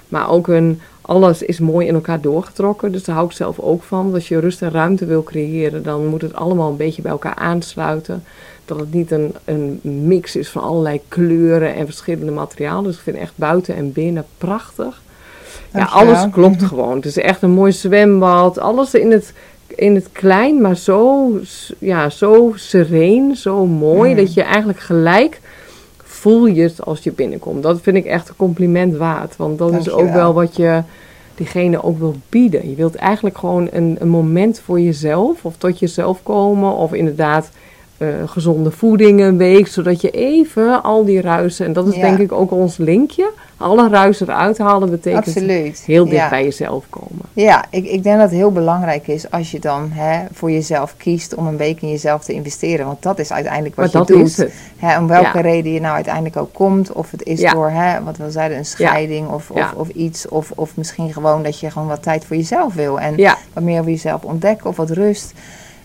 Maar 0.08 0.30
ook 0.30 0.48
een, 0.48 0.82
alles 1.02 1.42
is 1.42 1.60
mooi 1.60 1.88
in 1.88 1.94
elkaar 1.94 2.22
doorgetrokken. 2.22 2.92
Dus 2.92 3.04
daar 3.04 3.16
hou 3.16 3.28
ik 3.28 3.34
zelf 3.36 3.60
ook 3.60 3.84
van. 3.84 4.14
Als 4.14 4.28
je 4.28 4.40
rust 4.40 4.62
en 4.62 4.72
ruimte 4.72 5.06
wil 5.06 5.24
creëren, 5.24 5.84
dan 5.84 6.06
moet 6.08 6.22
het 6.22 6.36
allemaal 6.36 6.70
een 6.70 6.78
beetje 6.78 7.02
bij 7.02 7.12
elkaar 7.12 7.36
aansluiten. 7.36 8.24
Dat 8.66 8.80
het 8.80 8.94
niet 8.94 9.12
een, 9.12 9.36
een 9.46 9.80
mix 9.84 10.36
is 10.36 10.50
van 10.50 10.62
allerlei 10.62 11.02
kleuren 11.08 11.76
en 11.76 11.86
verschillende 11.86 12.32
materialen. 12.32 12.84
Dus 12.84 12.96
ik 12.96 13.02
vind 13.02 13.18
echt 13.18 13.34
buiten 13.36 13.76
en 13.76 13.92
binnen 13.92 14.26
prachtig. 14.38 15.02
Ja, 15.74 15.86
alles 15.86 16.30
klopt 16.32 16.64
gewoon. 16.64 16.96
Het 16.96 17.06
is 17.06 17.18
echt 17.18 17.42
een 17.42 17.52
mooi 17.52 17.72
zwembad. 17.72 18.60
Alles 18.60 18.94
in 18.94 19.12
het, 19.12 19.34
in 19.68 19.96
het 19.96 20.10
klein, 20.12 20.62
maar 20.62 20.76
zo, 20.76 21.32
ja, 21.80 22.10
zo 22.10 22.52
sereen, 22.56 23.36
zo 23.36 23.66
mooi. 23.66 24.12
Mm. 24.12 24.18
Dat 24.18 24.34
je 24.34 24.44
eigenlijk 24.44 24.80
gelijk 24.80 25.42
voel 26.04 26.46
je 26.46 26.62
het 26.62 26.86
als 26.86 27.04
je 27.04 27.12
binnenkomt. 27.12 27.64
Dat 27.64 27.82
vind 27.82 27.98
ik 27.98 28.06
echt 28.06 28.30
een 28.30 28.36
compliment 28.36 28.98
waard. 28.98 29.38
Want 29.38 29.58
dat 29.58 29.74
is 29.74 29.90
ook 29.90 30.12
wel 30.12 30.34
wat 30.34 30.56
je 30.56 30.82
diegene 31.36 31.84
ook 31.84 32.00
wil 32.00 32.16
bieden. 32.30 32.70
Je 32.70 32.76
wilt 32.76 32.96
eigenlijk 32.96 33.38
gewoon 33.38 33.68
een, 33.72 33.96
een 34.00 34.08
moment 34.08 34.60
voor 34.60 34.80
jezelf. 34.80 35.46
Of 35.46 35.58
tot 35.58 35.80
jezelf 35.80 36.24
komen. 36.24 36.76
Of 36.76 36.94
inderdaad 36.94 37.50
gezonde 38.26 38.72
voeding 38.72 39.22
een 39.22 39.38
week. 39.38 39.68
Zodat 39.68 40.02
je 40.02 40.10
even 40.12 40.84
al 40.84 41.06
die 41.06 41.22
ruisen. 41.22 41.66
En 41.66 41.74
dat 41.74 41.88
is 41.88 41.96
Ja. 41.96 42.02
denk 42.02 42.18
ik 42.18 42.32
ook 42.32 42.52
ons 42.52 42.78
linkje. 42.78 43.32
Alle 43.58 43.90
ruisen 43.90 44.28
eruit 44.30 44.58
halen 44.58 44.90
betekent 44.90 45.28
Absoluut. 45.28 45.84
heel 45.86 46.04
dicht 46.04 46.16
ja. 46.16 46.30
bij 46.30 46.44
jezelf 46.44 46.84
komen. 46.90 47.26
Ja, 47.34 47.66
ik, 47.70 47.86
ik 47.86 48.04
denk 48.04 48.18
dat 48.18 48.30
het 48.30 48.38
heel 48.40 48.52
belangrijk 48.52 49.08
is 49.08 49.32
als 49.32 49.52
je 49.52 49.60
dan 49.60 49.90
hè, 49.92 50.20
voor 50.32 50.52
jezelf 50.52 50.94
kiest 50.98 51.36
om 51.36 51.48
een 51.48 51.58
week 51.58 51.82
in 51.82 51.90
jezelf 51.90 52.24
te 52.24 52.34
investeren. 52.34 52.86
Want 52.86 53.02
dat 53.02 53.20
is 53.20 53.32
uiteindelijk 53.32 53.76
wat 53.76 53.94
Maar 53.94 54.02
je 54.02 54.08
dat 54.08 54.18
doet. 54.18 54.28
is 54.28 54.38
het. 54.38 54.54
Hè, 54.78 54.98
om 55.00 55.08
welke 55.08 55.38
Ja. 55.38 55.42
reden 55.42 55.72
je 55.74 55.80
nou 55.80 55.96
uiteindelijk 55.96 56.38
ook 56.38 56.54
komt. 56.54 56.92
Of 56.92 57.12
het 57.12 57.24
is 57.24 57.40
Ja. 57.40 57.54
door, 57.54 57.70
hè, 57.70 58.04
wat 58.04 58.18
we 58.18 58.32
zeiden, 58.32 58.58
een 58.58 58.66
scheiding 58.66 59.28
of, 59.30 59.50
of, 59.52 59.74
of 59.76 59.90
iets. 59.90 60.28
Of, 60.28 60.52
of 60.56 60.72
misschien 60.78 61.14
gewoon 61.14 61.44
dat 61.44 61.60
je 61.60 61.72
gewoon 61.72 61.88
wat 61.88 62.04
tijd 62.04 62.26
voor 62.26 62.36
jezelf 62.36 62.74
wil. 62.74 63.00
En 63.00 63.16
wat 63.54 63.64
meer 63.64 63.80
over 63.80 63.92
jezelf 63.92 64.24
ontdekken 64.24 64.70
of 64.70 64.76
wat 64.76 64.90
rust. 64.90 65.34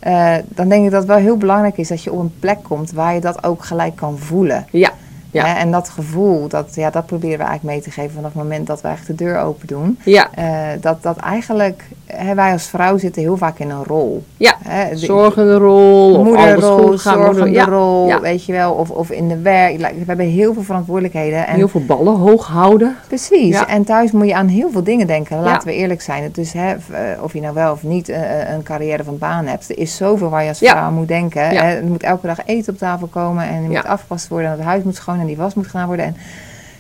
Eh, 0.01 0.35
dan 0.49 0.69
denk 0.69 0.85
ik 0.85 0.91
dat 0.91 1.01
het 1.01 1.09
wel 1.11 1.19
heel 1.19 1.37
belangrijk 1.37 1.79
is 1.79 1.89
dat 1.89 2.03
je 2.03 2.13
op 2.13 2.19
een 2.19 2.35
plek 2.41 2.63
komt 2.63 2.93
waar 2.93 3.15
je 3.15 3.21
dat 3.21 3.45
ook 3.45 3.65
gelijk 3.65 3.97
kan 3.97 4.19
voelen. 4.19 4.67
ja, 4.71 4.93
Ja. 5.31 5.45
Hè, 5.47 5.53
en 5.59 5.71
dat 5.71 5.89
gevoel, 5.89 6.49
dat, 6.49 6.75
ja, 6.75 6.91
dat 6.91 7.07
proberen 7.07 7.39
we 7.39 7.45
eigenlijk 7.45 7.75
mee 7.77 7.85
te 7.85 7.91
geven 7.91 8.15
vanaf 8.15 8.33
het 8.33 8.43
moment 8.43 8.67
dat 8.67 8.81
we 8.81 8.87
eigenlijk 8.89 9.19
de 9.19 9.25
deur 9.25 9.39
open 9.41 9.67
doen. 9.67 9.99
ja, 10.05 10.29
Eh, 10.35 10.45
dat, 10.81 11.03
dat 11.03 11.17
eigenlijk, 11.17 11.85
hè, 12.07 12.35
wij 12.35 12.53
als 12.53 12.67
vrouw 12.67 12.99
zitten 12.99 13.23
heel 13.23 13.37
vaak 13.37 13.59
in 13.59 13.71
een 13.71 13.85
rol. 13.85 14.25
ja. 14.37 14.55
Hè, 14.69 14.91
de- 14.91 14.97
Zorgende 14.97 15.55
rol, 15.57 16.25
moederrol, 16.25 16.99
zorgende 16.99 17.51
ja, 17.51 17.65
rol, 17.65 18.07
ja. 18.07 18.21
weet 18.21 18.45
je 18.45 18.53
wel, 18.53 18.73
of, 18.73 18.91
of 18.91 19.11
in 19.11 19.29
de 19.29 19.39
werk. 19.39 19.77
We 19.79 20.05
hebben 20.07 20.27
heel 20.27 20.53
veel 20.55 20.63
verantwoordelijkheden. 20.63 21.47
En 21.47 21.55
Heel 21.55 21.69
veel 21.69 21.85
ballen 21.85 22.15
hoog 22.17 22.47
houden. 22.47 22.97
Precies. 23.09 23.55
Ja. 23.55 23.69
En 23.69 23.85
thuis 23.85 24.11
moet 24.13 24.27
je 24.27 24.35
aan 24.35 24.49
heel 24.49 24.71
veel 24.71 24.83
dingen 24.83 25.07
denken. 25.07 25.41
Laten 25.43 25.69
we 25.69 25.75
eerlijk 25.75 26.03
zijn. 26.03 26.29
Dus 26.33 26.53
hè, 26.53 26.71
eh, 26.73 27.23
of 27.23 27.33
je 27.33 27.41
nou 27.41 27.55
wel 27.55 27.73
of 27.73 27.83
niet 27.83 28.09
eh, 28.09 28.51
een 28.53 28.63
carrière 28.63 29.05
van 29.05 29.19
baan 29.19 29.47
hebt. 29.47 29.71
Er 29.71 29.79
is 29.79 29.97
zoveel 29.97 30.29
waar 30.31 30.43
je 30.43 30.49
als 30.49 30.59
vrouw 30.59 30.75
aan 30.75 30.95
moet 30.95 31.09
denken. 31.09 31.43
Hè. 31.43 31.55
Er 31.77 31.85
moet 31.85 32.03
elke 32.03 32.27
dag 32.27 32.39
eten 32.47 32.73
op 32.73 32.79
tafel 32.79 33.07
komen. 33.07 33.45
En 33.49 33.55
er 33.55 33.63
Ja. 33.63 33.67
moet 33.69 33.85
afgepast 33.87 34.29
worden. 34.29 34.51
En 34.51 34.57
het 34.57 34.65
huis 34.67 34.83
moet 34.83 34.95
schoon. 34.97 35.17
En 35.21 35.27
die 35.27 35.37
was 35.37 35.55
moet 35.55 35.67
gedaan 35.67 35.87
worden. 35.87 36.05
En 36.07 36.17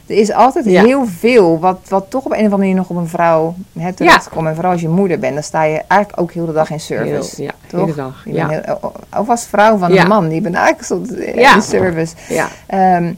er 0.06 0.16
is 0.16 0.32
altijd 0.32 0.64
Ja. 0.64 0.84
heel 0.84 1.06
veel 1.06 1.58
wat, 1.58 1.78
wat 1.88 2.06
toch 2.08 2.24
op 2.24 2.30
een 2.32 2.36
of 2.38 2.42
andere 2.44 2.56
manier 2.60 2.74
nog 2.74 2.88
op 2.90 2.96
een 2.96 3.08
vrouw 3.08 3.54
hè, 3.78 3.92
terechtkomt. 3.92 4.46
En 4.48 4.54
vooral 4.54 4.72
als 4.72 4.80
je 4.80 4.88
moeder 4.88 5.18
bent. 5.18 5.34
Dan 5.34 5.42
sta 5.42 5.62
je 5.62 5.82
eigenlijk 5.88 6.20
ook 6.20 6.32
heel 6.32 6.46
de 6.46 6.52
dag 6.52 6.70
in 6.70 6.80
service. 6.80 7.34
Heel- 7.36 7.44
ja, 7.46 7.52
toch? 7.66 7.80
hele 7.80 7.94
dag. 7.94 8.22
Ja. 8.24 8.48
heel- 8.48 8.92
of 9.18 9.28
als 9.28 9.44
vrouw 9.46 9.76
van 9.76 9.92
Ja. 9.92 10.02
een 10.02 10.08
man. 10.08 10.28
Die 10.28 10.40
bent 10.40 10.54
eigenlijk 10.54 10.86
soms 10.86 11.08
in 11.10 11.34
Ja. 11.40 11.60
service. 11.60 12.14
Ja, 12.28 12.48
Ehm, 12.66 13.12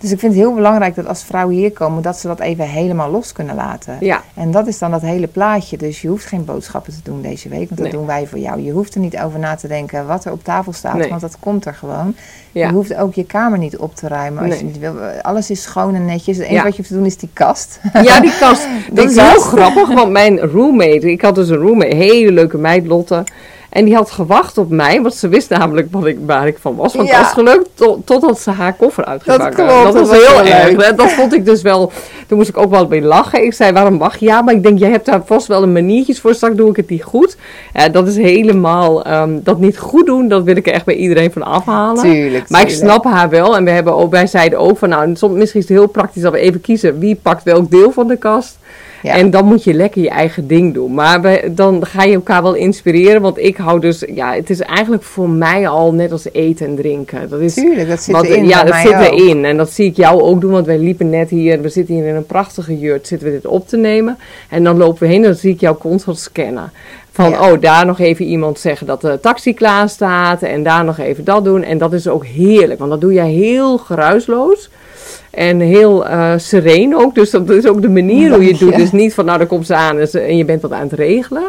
dus 0.00 0.10
ik 0.12 0.18
vind 0.18 0.32
het 0.32 0.42
heel 0.42 0.54
belangrijk 0.54 0.94
dat 0.94 1.06
als 1.06 1.22
vrouwen 1.24 1.54
hier 1.54 1.72
komen, 1.72 2.02
dat 2.02 2.16
ze 2.18 2.26
dat 2.26 2.40
even 2.40 2.64
helemaal 2.64 3.10
los 3.10 3.32
kunnen 3.32 3.54
laten. 3.54 3.96
ja, 4.00 4.22
En 4.34 4.50
dat 4.50 4.66
is 4.66 4.78
dan 4.78 4.90
dat 4.90 5.00
hele 5.00 5.26
plaatje. 5.26 5.76
Dus 5.76 6.02
je 6.02 6.08
hoeft 6.08 6.24
geen 6.24 6.44
boodschappen 6.44 6.92
te 6.92 6.98
doen 7.02 7.22
deze 7.22 7.48
week, 7.48 7.58
want 7.68 7.68
dat 7.80 7.80
Nee. 7.80 7.90
doen 7.90 8.06
wij 8.06 8.26
voor 8.26 8.38
jou. 8.38 8.60
Je 8.60 8.70
hoeft 8.72 8.94
er 8.94 9.00
niet 9.00 9.18
over 9.18 9.38
na 9.38 9.54
te 9.54 9.68
denken 9.68 10.06
wat 10.06 10.24
er 10.24 10.32
op 10.32 10.44
tafel 10.44 10.72
staat, 10.72 10.94
Nee. 10.96 11.08
want 11.08 11.20
dat 11.20 11.36
komt 11.40 11.64
er 11.66 11.74
gewoon. 11.74 12.14
ja. 12.52 12.66
Je 12.68 12.72
hoeft 12.74 12.94
ook 12.94 13.14
je 13.14 13.24
kamer 13.24 13.58
niet 13.58 13.76
op 13.76 13.94
te 13.94 14.08
ruimen 14.08 14.40
als 14.42 14.48
Nee. 14.50 14.58
je 14.58 14.64
niet 14.64 14.78
wil. 14.78 14.94
Alles 15.22 15.50
is 15.50 15.62
schoon 15.62 15.94
en 15.94 16.04
netjes. 16.04 16.36
Het 16.36 16.46
enige 16.46 16.54
Ja. 16.58 16.62
wat 16.62 16.70
je 16.72 16.76
hoeft 16.78 16.88
te 16.88 16.96
doen 16.96 17.06
is 17.06 17.16
die 17.16 17.30
kast. 17.32 17.80
Ja, 18.02 18.20
die 18.20 18.38
kast. 18.38 18.66
Dat 18.92 18.96
Die 18.96 19.04
is 19.16 19.16
heel 19.22 19.32
kast. 19.34 19.46
grappig, 19.46 19.94
want 19.94 20.10
mijn 20.12 20.38
roommate, 20.40 21.10
ik 21.10 21.22
had 21.22 21.34
dus 21.34 21.48
een 21.48 21.56
roommate, 21.56 21.90
een 21.90 21.96
hele 22.00 22.32
leuke 22.32 22.58
meid, 22.58 22.86
Lotte. 22.86 23.24
En 23.68 23.84
die 23.84 23.94
had 23.94 24.10
gewacht 24.10 24.58
op 24.58 24.70
mij, 24.70 25.02
want 25.02 25.14
ze 25.14 25.28
wist 25.28 25.50
namelijk 25.50 25.88
wat 25.90 26.06
ik, 26.06 26.18
waar 26.26 26.46
ik 26.46 26.56
van 26.60 26.76
was, 26.76 26.92
van 26.92 27.04
Ja. 27.04 27.20
kastgeluk, 27.20 27.62
tot, 27.74 28.06
totdat 28.06 28.40
ze 28.40 28.50
haar 28.50 28.72
koffer 28.72 29.04
uitgepakt 29.04 29.54
klopt, 29.54 29.70
Dat 29.70 29.82
dat 29.84 29.94
was 29.94 30.08
was 30.08 30.26
heel 30.26 30.44
erg. 30.44 30.76
leuk. 30.76 30.96
Dat 30.96 31.10
vond 31.12 31.32
ik 31.34 31.44
dus 31.44 31.62
wel, 31.62 31.92
toen 32.26 32.38
moest 32.38 32.48
ik 32.48 32.56
ook 32.56 32.70
wel 32.70 32.86
bij 32.86 33.02
lachen. 33.02 33.44
Ik 33.44 33.52
zei, 33.52 33.72
waarom 33.72 33.98
wacht 33.98 34.20
je? 34.20 34.26
Ja, 34.26 34.42
maar 34.42 34.54
ik 34.54 34.62
denk, 34.62 34.78
jij 34.78 34.90
hebt 34.90 35.06
daar 35.06 35.22
vast 35.24 35.46
wel 35.46 35.62
een 35.62 35.72
maniertjes 35.72 36.20
voor, 36.20 36.34
straks 36.34 36.54
doe 36.56 36.70
ik 36.70 36.76
het 36.76 36.88
niet 36.88 37.02
goed. 37.02 37.36
Ja, 37.74 37.88
dat 37.88 38.08
is 38.08 38.16
helemaal, 38.16 39.04
ehm, 39.04 39.38
dat 39.42 39.58
niet 39.60 39.78
goed 39.78 40.06
doen, 40.06 40.28
dat 40.28 40.42
wil 40.42 40.56
ik 40.56 40.66
er 40.66 40.72
echt 40.72 40.84
bij 40.84 40.94
iedereen 40.96 41.32
van 41.32 41.42
afhalen. 41.42 42.02
Tuurlijk. 42.02 42.48
Maar 42.50 42.60
ik 42.60 42.70
snap 42.70 43.04
haar 43.04 43.28
wel. 43.28 43.56
En 43.56 43.64
we 43.64 43.70
hebben 43.70 43.94
ook, 43.96 44.10
wij 44.10 44.26
zeiden 44.26 44.58
ook 44.58 44.78
van 44.78 44.88
nou, 44.88 45.16
soms, 45.16 45.34
misschien 45.38 45.60
is 45.60 45.68
het 45.68 45.78
heel 45.78 45.86
praktisch 45.88 46.22
dat 46.22 46.32
we 46.32 46.38
even 46.38 46.60
kiezen 46.60 46.98
wie 46.98 47.14
pakt 47.22 47.42
welk 47.42 47.70
deel 47.70 47.92
van 47.92 48.06
de 48.08 48.16
kast. 48.16 48.57
Ja. 49.02 49.14
En 49.16 49.30
dan 49.30 49.44
moet 49.44 49.64
je 49.64 49.74
lekker 49.74 50.02
je 50.02 50.08
eigen 50.10 50.46
ding 50.46 50.74
doen. 50.74 50.94
Maar 50.94 51.20
we- 51.20 51.50
dan 51.54 51.86
ga 51.86 52.02
je 52.02 52.14
elkaar 52.14 52.42
wel 52.42 52.54
inspireren. 52.54 53.20
Want 53.20 53.38
ik 53.38 53.56
hou 53.56 53.80
dus, 53.80 54.04
ja, 54.14 54.32
het 54.34 54.50
is 54.50 54.60
eigenlijk 54.60 55.02
voor 55.02 55.28
mij 55.28 55.68
al 55.68 55.92
net 55.94 56.12
als 56.12 56.26
eten 56.32 56.66
en 56.66 56.76
drinken. 56.76 57.28
Dat 57.28 57.40
is 57.40 57.54
Tuurlijk, 57.54 57.88
dat 57.88 58.00
zit 58.00 58.14
wat- 58.14 58.24
erin. 58.24 58.46
Ja, 58.46 58.64
dat 58.64 58.74
zit 58.74 58.94
ook. 58.94 59.00
erin. 59.00 59.44
En 59.44 59.56
dat 59.56 59.70
zie 59.70 59.86
ik 59.86 59.96
jou 59.96 60.22
ook 60.22 60.40
doen. 60.40 60.50
Want 60.50 60.66
wij 60.66 60.78
liepen 60.78 61.10
net 61.10 61.30
hier, 61.30 61.60
we 61.60 61.68
zitten 61.68 61.94
hier 61.94 62.06
in 62.06 62.14
een 62.14 62.26
prachtige 62.26 62.78
jurt, 62.78 63.06
zitten 63.06 63.28
we 63.28 63.34
dit 63.34 63.46
op 63.46 63.68
te 63.68 63.76
nemen. 63.76 64.18
En 64.48 64.64
dan 64.64 64.76
lopen 64.76 65.00
we 65.02 65.06
heen 65.06 65.16
en 65.22 65.22
dan 65.30 65.34
zie 65.34 65.52
ik 65.52 65.60
jou 65.60 65.76
constant 65.76 66.18
scannen. 66.18 66.72
Van, 67.12 67.30
Ja. 67.30 67.50
oh, 67.52 67.60
daar 67.60 67.86
nog 67.86 67.98
even 68.00 68.24
iemand 68.24 68.58
zeggen 68.58 68.86
dat 68.86 69.00
de 69.00 69.18
taxi 69.22 69.54
klaar 69.54 69.88
staat. 69.88 70.42
En 70.42 70.62
daar 70.62 70.84
nog 70.84 70.98
even 70.98 71.24
dat 71.24 71.44
doen. 71.44 71.62
En 71.62 71.78
dat 71.78 71.92
is 71.92 72.08
ook 72.08 72.26
heerlijk. 72.26 72.78
Want 72.78 72.90
dat 72.90 73.00
doe 73.00 73.12
jij 73.12 73.30
heel 73.30 73.78
geruisloos. 73.78 74.70
En 75.38 75.60
heel 75.60 76.06
eh 76.06 76.32
sereen 76.36 76.96
ook. 76.96 77.14
Dus 77.14 77.30
dat 77.30 77.50
is 77.50 77.66
ook 77.66 77.82
de 77.82 77.88
manier 77.88 78.32
hoe 78.34 78.44
je 78.44 78.50
het 78.50 78.58
doet. 78.60 78.76
Dus 78.76 78.92
niet 78.92 79.14
van, 79.14 79.24
nou, 79.24 79.38
dan 79.38 79.46
komt 79.46 79.66
ze 79.66 79.74
aan 79.74 79.98
en, 79.98 80.36
je 80.36 80.44
bent 80.44 80.62
wat 80.62 80.72
aan 80.72 80.82
het 80.88 80.92
regelen. 80.92 81.42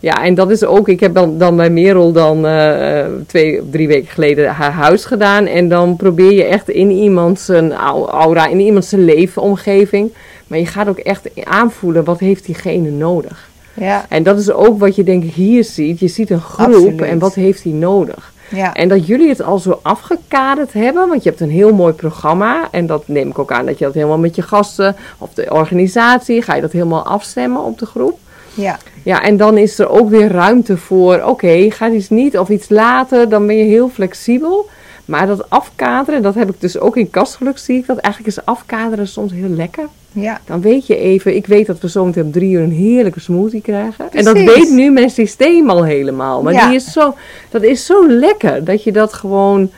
Ja, 0.00 0.24
en 0.24 0.34
dat 0.34 0.50
is 0.50 0.64
ook, 0.64 0.88
ik 0.88 1.00
heb 1.00 1.14
dan, 1.14 1.38
dan 1.38 1.56
bij 1.56 1.70
Merel 1.70 2.12
dan 2.12 2.46
eh, 2.46 3.04
twee 3.26 3.60
of 3.60 3.66
drie 3.70 3.88
weken 3.88 4.08
geleden 4.08 4.48
haar 4.48 4.72
huis 4.72 5.04
gedaan. 5.04 5.46
En 5.46 5.68
dan 5.68 5.96
probeer 5.96 6.32
je 6.32 6.44
echt 6.44 6.68
in 6.68 6.90
iemands 6.90 7.44
zijn 7.44 7.72
au- 7.72 8.06
aura, 8.08 8.46
in 8.46 8.60
iemands 8.60 8.88
zijn 8.88 9.04
leefomgeving. 9.04 10.12
Maar 10.46 10.58
je 10.58 10.66
gaat 10.66 10.88
ook 10.88 10.98
echt 10.98 11.28
aanvoelen, 11.44 12.04
wat 12.04 12.18
heeft 12.18 12.46
diegene 12.46 12.90
nodig? 12.90 13.48
Ja, 13.74 14.06
En 14.08 14.22
dat 14.22 14.38
is 14.38 14.50
ook 14.50 14.78
wat 14.78 14.96
je 14.96 15.04
denk 15.04 15.24
ik 15.24 15.32
hier 15.32 15.64
ziet. 15.64 15.98
Je 16.00 16.08
ziet 16.08 16.30
een 16.30 16.40
groep 16.40 16.66
Absoluut. 16.74 17.00
en 17.02 17.18
wat 17.18 17.34
heeft 17.34 17.62
die 17.62 17.74
nodig? 17.74 18.32
Ja. 18.50 18.74
En 18.74 18.88
dat 18.88 19.06
jullie 19.06 19.28
het 19.28 19.42
al 19.42 19.58
zo 19.58 19.78
afgekaderd 19.82 20.72
hebben, 20.72 21.08
want 21.08 21.22
je 21.22 21.28
hebt 21.28 21.40
een 21.40 21.50
heel 21.50 21.74
mooi 21.74 21.92
programma. 21.92 22.68
En 22.70 22.86
dat 22.86 23.08
neem 23.08 23.28
ik 23.28 23.38
ook 23.38 23.52
aan 23.52 23.66
dat 23.66 23.78
je 23.78 23.84
dat 23.84 23.94
helemaal 23.94 24.18
met 24.18 24.36
je 24.36 24.42
gasten 24.42 24.96
of 25.18 25.34
de 25.34 25.46
organisatie, 25.50 26.42
ga 26.42 26.54
je 26.54 26.60
dat 26.60 26.72
helemaal 26.72 27.06
afstemmen 27.06 27.62
op 27.62 27.78
de 27.78 27.86
groep. 27.86 28.18
ja. 28.54 28.78
Ja, 29.02 29.22
en 29.22 29.36
dan 29.36 29.56
is 29.56 29.78
er 29.78 29.88
ook 29.88 30.10
weer 30.10 30.30
ruimte 30.30 30.76
voor, 30.76 31.22
oké, 31.22 31.70
gaat 31.70 31.92
iets 31.92 32.08
niet 32.08 32.38
of 32.38 32.48
iets 32.48 32.68
later, 32.68 33.28
dan 33.28 33.46
ben 33.46 33.56
je 33.56 33.64
heel 33.64 33.88
flexibel. 33.88 34.68
Maar 35.06 35.26
dat 35.26 35.50
afkaderen, 35.50 36.22
dat 36.22 36.34
heb 36.34 36.48
ik 36.48 36.60
dus 36.60 36.78
ook 36.78 36.96
in 36.96 37.10
kastgeluk 37.10 37.58
zie 37.58 37.78
ik 37.78 37.86
dat. 37.86 37.96
Eigenlijk 37.98 38.36
is 38.36 38.44
afkaderen 38.44 39.08
soms 39.08 39.32
heel 39.32 39.48
lekker. 39.48 39.86
ja. 40.12 40.40
Dan 40.44 40.60
weet 40.60 40.86
je 40.86 40.96
even, 40.96 41.36
ik 41.36 41.46
weet 41.46 41.66
dat 41.66 41.80
we 41.80 41.88
zometeen 41.88 42.24
om 42.24 42.30
drie 42.32 42.50
uur 42.52 42.62
een 42.62 42.72
heerlijke 42.72 43.20
smoothie 43.20 43.60
krijgen. 43.60 44.12
En 44.12 44.24
dat 44.24 44.36
weet 44.36 44.70
nu 44.70 44.90
mijn 44.90 45.10
systeem 45.10 45.70
al 45.70 45.84
helemaal. 45.84 46.42
Maar 46.42 46.52
Ja. 46.52 46.66
die 46.66 46.76
is 46.76 46.92
zo, 46.92 47.14
dat 47.50 47.62
is 47.62 47.86
zo 47.86 48.08
lekker 48.08 48.64
dat 48.64 48.82
je 48.84 48.92
dat 48.92 49.12
gewoon... 49.12 49.70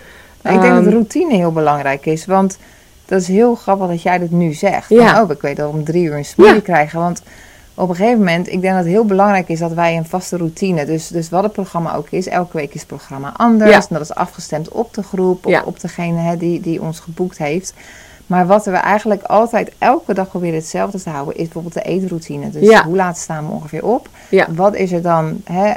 Nou, 0.43 0.57
ik 0.57 0.63
denk 0.63 0.75
ehm, 0.75 0.85
dat 0.85 0.93
routine 0.93 1.35
heel 1.35 1.53
belangrijk 1.53 2.07
is. 2.07 2.27
Want 2.27 2.59
dat 3.07 3.21
is 3.21 3.29
heel 3.29 3.55
grappig 3.55 3.87
dat 3.89 4.03
jij 4.03 4.19
dit 4.19 4.31
nu 4.31 4.53
zegt. 4.53 4.89
Ja. 4.89 5.23
Oh, 5.23 5.31
ik 5.31 5.41
weet 5.41 5.57
dat 5.57 5.71
we 5.71 5.77
om 5.79 5.85
drie 5.85 6.05
uur 6.05 6.17
een 6.17 6.25
smoothie 6.25 6.55
Ja. 6.55 6.61
krijgen. 6.61 7.01
Want 7.01 7.23
op 7.79 7.89
een 7.89 7.95
gegeven 7.97 8.19
moment, 8.19 8.47
ik 8.47 8.61
denk 8.61 8.75
dat 8.75 8.83
het 8.85 8.93
heel 8.93 9.05
belangrijk 9.05 9.49
is 9.49 9.59
dat 9.59 9.73
wij 9.73 9.97
een 9.97 10.05
vaste 10.07 10.37
routine. 10.37 10.85
Dus, 10.87 11.09
dus 11.09 11.29
wat 11.29 11.43
het 11.43 11.53
programma 11.53 11.95
ook 11.95 12.07
is, 12.11 12.27
elke 12.29 12.57
week 12.57 12.75
is 12.75 12.81
het 12.81 12.89
programma 12.89 13.33
anders. 13.37 13.71
Ja. 13.71 13.77
En 13.77 13.87
dat 13.89 14.01
is 14.01 14.15
afgestemd 14.15 14.69
op 14.69 14.95
de 14.95 15.03
groep, 15.03 15.47
op, 15.47 15.51
Ja. 15.53 15.63
op 15.65 15.81
degene 15.81 16.19
hè, 16.21 16.37
die, 16.37 16.61
die 16.61 16.83
ons 16.83 17.01
geboekt 17.01 17.39
heeft. 17.39 17.75
Maar 18.27 18.47
wat 18.47 18.65
we 18.65 18.71
eigenlijk 18.71 19.23
altijd 19.23 19.73
elke 19.79 20.15
dag 20.15 20.29
proberen 20.29 20.55
hetzelfde 20.55 21.01
te 21.03 21.11
houden, 21.11 21.35
is 21.35 21.43
bijvoorbeeld 21.43 21.75
de 21.75 21.83
eetroutine. 21.83 22.51
Dus 22.51 22.69
Ja. 22.69 22.85
hoe 22.85 22.97
laat 22.97 23.19
staan 23.19 23.47
we 23.47 23.53
ongeveer 23.53 23.85
op? 23.85 24.09
Wat 24.55 24.75
is 24.75 24.93
er 24.93 25.03
dan 25.03 25.41
hè, 25.45 25.73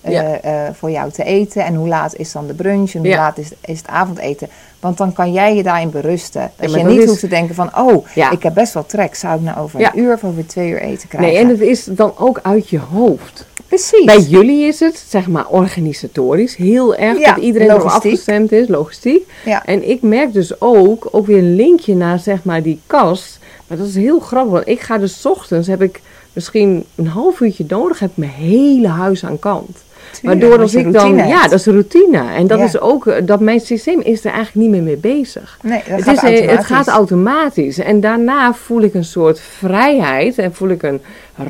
eh, 0.00 0.66
eh, 0.66 0.74
voor 0.74 0.90
jou 0.90 1.10
te 1.10 1.24
eten? 1.24 1.64
En 1.64 1.74
hoe 1.74 1.88
laat 1.88 2.16
is 2.16 2.32
dan 2.32 2.46
de 2.46 2.54
brunch? 2.54 2.92
En 2.94 2.98
hoe 3.00 3.08
Ja. 3.08 3.16
laat 3.16 3.38
is, 3.38 3.50
is 3.64 3.78
het 3.78 3.86
avondeten? 3.88 4.48
Want 4.80 4.96
dan 4.98 5.12
kan 5.12 5.32
jij 5.32 5.56
je 5.56 5.62
daarin 5.62 5.90
berusten. 5.90 6.50
Dat 6.56 6.72
je 6.72 6.82
niet 6.84 7.00
is- 7.00 7.06
hoeft 7.08 7.20
te 7.20 7.28
denken 7.28 7.54
van... 7.54 7.70
oh, 7.78 8.06
ik 8.30 8.42
heb 8.42 8.54
best 8.54 8.74
wel 8.74 8.86
trek. 8.86 9.14
Zou 9.14 9.34
ik 9.36 9.40
nou 9.42 9.58
over 9.58 9.80
een 9.80 9.98
uur 9.98 10.14
of 10.14 10.24
over 10.24 10.46
twee 10.46 10.70
uur 10.70 10.80
eten 10.80 11.08
krijgen? 11.08 11.32
Nee, 11.32 11.42
en 11.42 11.48
het 11.48 11.60
is 11.60 11.84
dan 11.84 12.12
ook 12.18 12.40
uit 12.42 12.68
je 12.68 12.78
hoofd. 12.78 13.46
Precies. 13.66 14.04
Bij 14.04 14.20
jullie 14.20 14.66
is 14.66 14.80
het, 14.80 15.04
zeg 15.08 15.26
maar, 15.28 15.46
organisatorisch 15.48 16.56
heel 16.56 16.94
erg 16.96 17.18
Ja, 17.18 17.34
dat 17.34 17.42
iedereen 17.44 17.68
nog 17.68 17.76
logistiek. 17.82 18.04
afgestemd 18.12 18.52
is, 18.52 18.68
logistiek. 18.68 19.32
Ja. 19.44 19.66
En 19.66 19.88
ik 19.88 20.02
merk 20.02 20.32
dus 20.32 20.60
ook, 20.60 21.08
ook 21.10 21.26
weer 21.26 21.38
een 21.38 21.54
linkje 21.54 21.94
naar, 21.94 22.18
zeg 22.18 22.44
maar, 22.44 22.62
die 22.62 22.80
kast. 22.86 23.38
Maar 23.66 23.78
dat 23.78 23.86
is 23.86 23.94
heel 23.94 24.18
grappig, 24.20 24.52
want 24.52 24.68
ik 24.68 24.80
ga 24.80 24.98
dus 24.98 25.26
ochtends, 25.26 25.68
heb 25.68 25.82
ik 25.82 26.00
misschien 26.32 26.84
een 26.94 27.06
half 27.06 27.40
uurtje 27.40 27.64
nodig, 27.68 27.98
heb 27.98 28.10
ik 28.10 28.16
mijn 28.16 28.30
hele 28.30 28.88
huis 28.88 29.24
aan 29.24 29.38
kant. 29.38 29.78
Waardoor 30.22 30.58
als 30.60 30.74
ik 30.74 30.92
dan, 30.92 31.16
ja, 31.16 31.42
dat 31.42 31.52
is 31.58 31.66
routine. 31.66 32.18
En 32.34 32.46
dat 32.46 32.58
Ja. 32.58 32.64
is 32.64 32.80
ook, 32.80 33.06
eh, 33.06 33.26
dat 33.26 33.40
mijn 33.40 33.60
systeem 33.60 34.00
is 34.00 34.24
er 34.24 34.32
eigenlijk 34.32 34.54
niet 34.66 34.70
meer 34.70 34.82
mee 34.82 34.96
bezig. 34.96 35.58
Nee, 35.62 35.82
dat 35.88 35.96
Het, 35.96 36.04
gaat 36.04 36.14
is, 36.14 36.20
eh, 36.22 36.30
het 36.30 36.38
automatisch. 36.40 36.66
gaat 36.66 36.88
automatisch. 36.88 37.78
En 37.78 38.00
daarna 38.00 38.54
voel 38.54 38.82
ik 38.82 38.94
een 38.94 39.04
soort 39.04 39.40
vrijheid 39.40 40.38
en 40.38 40.54
voel 40.54 40.68
ik 40.68 40.82
een 40.82 41.00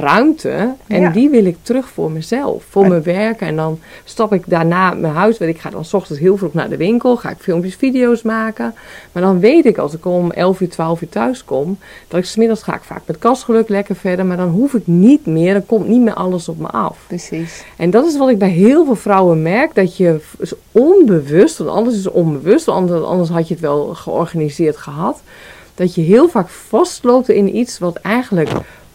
ruimte. 0.01 0.73
En 0.87 1.01
Ja. 1.01 1.11
die 1.11 1.29
wil 1.31 1.45
ik 1.45 1.57
terug 1.63 1.89
voor 1.89 2.11
mezelf, 2.11 2.63
voor 2.69 2.89
mijn 2.89 3.03
werk. 3.03 3.41
En 3.41 3.57
dan 3.57 3.79
stap 4.05 4.33
ik 4.33 4.43
daarna 4.47 4.91
mijn 4.95 5.13
huis. 5.15 5.39
Want 5.39 5.51
ik 5.51 5.61
ga 5.61 5.71
dan 5.71 5.85
's 5.85 5.95
ochtends 5.95 6.21
heel 6.21 6.37
vroeg 6.37 6.53
naar 6.55 6.69
de 6.69 6.77
winkel. 6.77 7.17
Ga 7.17 7.31
ik 7.31 7.37
filmpjes, 7.41 7.75
video's 7.75 8.23
maken. 8.23 8.75
Maar 9.13 9.23
dan 9.23 9.41
weet 9.41 9.65
ik 9.67 9.79
als 9.79 9.95
ik 9.95 10.07
om 10.07 10.31
11 10.31 10.61
uur, 10.61 10.69
12 10.69 11.03
uur 11.03 11.09
thuis 11.09 11.45
kom. 11.45 11.79
Dat 12.09 12.19
ik 12.21 12.27
smiddags 12.27 12.63
ga 12.63 12.75
ik 12.75 12.83
vaak 12.83 13.01
met 13.07 13.19
kastgeluk 13.19 13.69
lekker 13.69 13.97
verder. 13.97 14.27
Maar 14.27 14.37
dan 14.37 14.49
hoef 14.49 14.75
ik 14.75 14.87
niet 14.87 15.27
meer. 15.27 15.53
Dan 15.53 15.67
komt 15.67 15.89
niet 15.89 16.01
meer 16.01 16.15
alles 16.15 16.49
op 16.49 16.59
me 16.59 16.67
af. 16.67 16.99
Precies. 17.07 17.65
En 17.77 17.91
dat 17.91 18.07
is 18.07 18.19
wat 18.19 18.29
ik 18.29 18.39
bij 18.39 18.51
heel 18.59 18.85
veel 18.85 18.97
vrouwen 18.97 19.43
merk. 19.43 19.75
Dat 19.75 19.97
je 19.97 20.21
onbewust, 20.73 21.59
want 21.59 21.71
anders 21.71 21.97
is 21.97 22.05
het 22.05 22.13
onbewust, 22.15 22.67
want 22.67 22.91
anders, 23.05 23.29
had 23.31 23.49
je 23.49 23.55
het 23.55 23.63
wel 23.63 23.95
georganiseerd 23.95 24.77
gehad. 24.77 25.21
Dat 25.75 25.95
je 25.95 26.01
heel 26.03 26.29
vaak 26.29 26.49
vastloopt 26.49 27.29
in 27.29 27.57
iets 27.57 27.79
wat 27.79 27.97
eigenlijk 27.97 28.51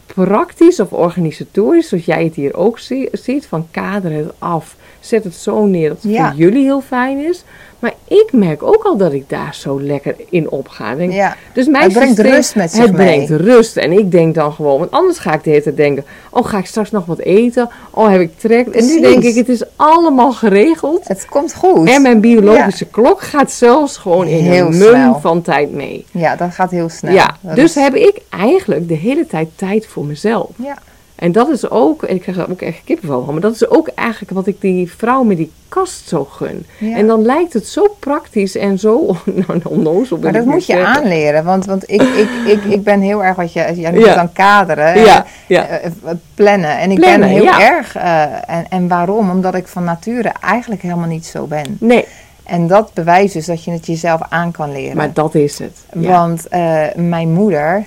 praktisch 0.06 0.80
of 0.80 0.92
organisatorisch, 0.94 1.88
zoals 1.90 2.06
jij 2.06 2.24
het 2.24 2.36
hier 2.36 2.56
ook 2.56 2.80
zie- 2.80 3.10
ziet, 3.12 3.46
van 3.46 3.68
kader 3.72 4.12
het 4.12 4.34
af. 4.38 4.76
Zet 5.00 5.24
het 5.24 5.34
zo 5.36 5.66
neer 5.66 5.90
dat 5.90 6.02
het 6.02 6.12
Ja. 6.12 6.30
voor 6.30 6.40
jullie 6.40 6.64
heel 6.64 6.82
fijn 6.82 7.18
is. 7.18 7.44
Maar 7.84 7.94
ik 8.08 8.30
merk 8.32 8.64
ook 8.64 8.84
al 8.84 8.98
dat 8.98 9.14
ik 9.14 9.30
daar 9.30 9.56
zo 9.56 9.82
lekker 9.82 10.16
in 10.30 10.50
opga. 10.50 10.96
Denk, 10.96 11.12
Ja. 11.12 11.36
dus 11.54 11.68
mijn 11.68 11.84
Het 11.84 11.94
brengt 11.94 12.16
systeem- 12.16 12.34
rust 12.36 12.56
met 12.56 12.72
zich 12.72 12.82
Het 12.84 12.92
mee. 12.92 13.06
brengt 13.26 13.42
rust. 13.46 13.78
En 13.78 13.92
ik 13.92 14.12
denk 14.12 14.36
dan 14.36 14.54
gewoon, 14.54 14.80
want 14.80 14.92
anders 14.92 15.18
ga 15.18 15.34
ik 15.34 15.44
de 15.44 15.50
hele 15.50 15.62
tijd 15.64 15.78
denken: 15.78 16.06
oh, 16.30 16.46
ga 16.46 16.58
ik 16.58 16.66
straks 16.66 16.92
nog 16.92 17.06
wat 17.06 17.20
eten? 17.20 17.70
Oh, 17.92 18.10
heb 18.10 18.22
ik 18.22 18.40
trek? 18.40 18.68
En 18.68 18.86
nu 18.86 19.02
denk 19.02 19.24
ik: 19.24 19.36
het 19.36 19.50
is 19.50 19.64
allemaal 19.76 20.32
geregeld. 20.32 21.08
Het 21.08 21.26
komt 21.30 21.56
goed. 21.56 21.90
En 21.90 22.02
mijn 22.02 22.20
biologische 22.22 22.86
klok 22.86 23.22
gaat 23.22 23.52
zelfs 23.52 23.98
gewoon 23.98 24.28
in 24.28 24.44
Heel 24.44 24.66
een 24.68 24.74
snel. 24.74 24.96
mum 25.12 25.22
van 25.22 25.42
tijd 25.42 25.72
mee. 25.72 26.06
Ja, 26.12 26.36
dat 26.36 26.52
gaat 26.54 26.72
heel 26.72 26.90
snel. 26.90 27.14
ja, 27.14 27.36
Dat 27.42 27.56
dus 27.56 27.76
is- 27.76 27.84
heb 27.84 27.96
ik 27.96 28.22
eigenlijk 28.30 28.88
de 28.88 28.96
hele 28.96 29.28
tijd 29.28 29.48
tijd 29.56 29.86
voor 29.88 30.06
mezelf. 30.06 30.50
Ja. 30.56 30.78
En 31.16 31.32
dat 31.32 31.50
is 31.50 31.70
ook, 31.70 32.04
en 32.04 32.16
ik 32.16 32.22
krijg 32.22 32.38
er 32.38 32.52
ook 32.52 32.62
echt 32.62 32.82
kippenvel 32.86 33.24
van, 33.24 33.34
maar 33.34 33.42
dat 33.42 33.54
is 33.54 33.70
ook 33.70 33.88
eigenlijk 33.96 34.32
wat 34.32 34.48
ik 34.48 34.62
die 34.62 34.92
vrouw 34.92 35.24
met 35.24 35.38
die 35.38 35.52
kast 35.70 36.08
zo 36.08 36.26
gun. 36.26 36.66
Ja. 36.78 36.96
En 36.96 37.08
dan 37.08 37.22
lijkt 37.26 37.54
het 37.54 37.68
zo 37.68 37.96
praktisch 38.00 38.56
en 38.58 38.80
zo 38.80 39.16
nou, 39.48 39.60
onnozel. 39.64 40.18
Maar 40.18 40.32
dat 40.34 40.46
moet 40.46 40.66
je 40.66 40.74
zeggen. 40.74 40.96
aanleren. 40.96 41.44
Want, 41.44 41.66
want 41.66 41.92
ik, 41.92 42.02
ik, 42.02 42.30
ik, 42.48 42.64
ik 42.64 42.84
ben 42.84 43.02
heel 43.02 43.24
erg 43.24 43.36
wat 43.36 43.54
je... 43.54 43.72
Jij 43.76 43.94
Ja. 43.94 44.06
het 44.08 44.16
dan 44.16 44.32
kaderen. 44.34 45.00
Ja, 45.00 45.26
eh, 45.48 45.86
eh, 45.86 45.92
plannen. 46.36 46.78
En 46.80 46.92
ik 46.92 46.98
Plannen, 47.00 47.20
ben 47.20 47.30
heel 47.30 47.60
erg... 47.60 47.96
eh, 47.96 48.24
en, 48.50 48.66
en 48.70 48.88
waarom? 48.88 49.30
Omdat 49.30 49.56
ik 49.56 49.68
van 49.68 49.84
nature 49.84 50.32
eigenlijk 50.42 50.82
helemaal 50.82 51.08
niet 51.08 51.26
zo 51.26 51.46
ben. 51.46 51.78
Nee, 51.80 52.06
En 52.44 52.68
dat 52.68 52.94
bewijst 52.94 53.34
dus 53.34 53.46
dat 53.46 53.64
je 53.64 53.72
het 53.72 53.86
jezelf 53.86 54.22
aan 54.30 54.52
kan 54.52 54.72
leren. 54.72 54.98
maar 54.98 55.14
dat 55.14 55.36
is 55.36 55.60
het. 55.60 55.78
Want 55.94 56.48
mijn 56.96 57.32
moeder, 57.32 57.86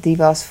die 0.00 0.16
was 0.16 0.46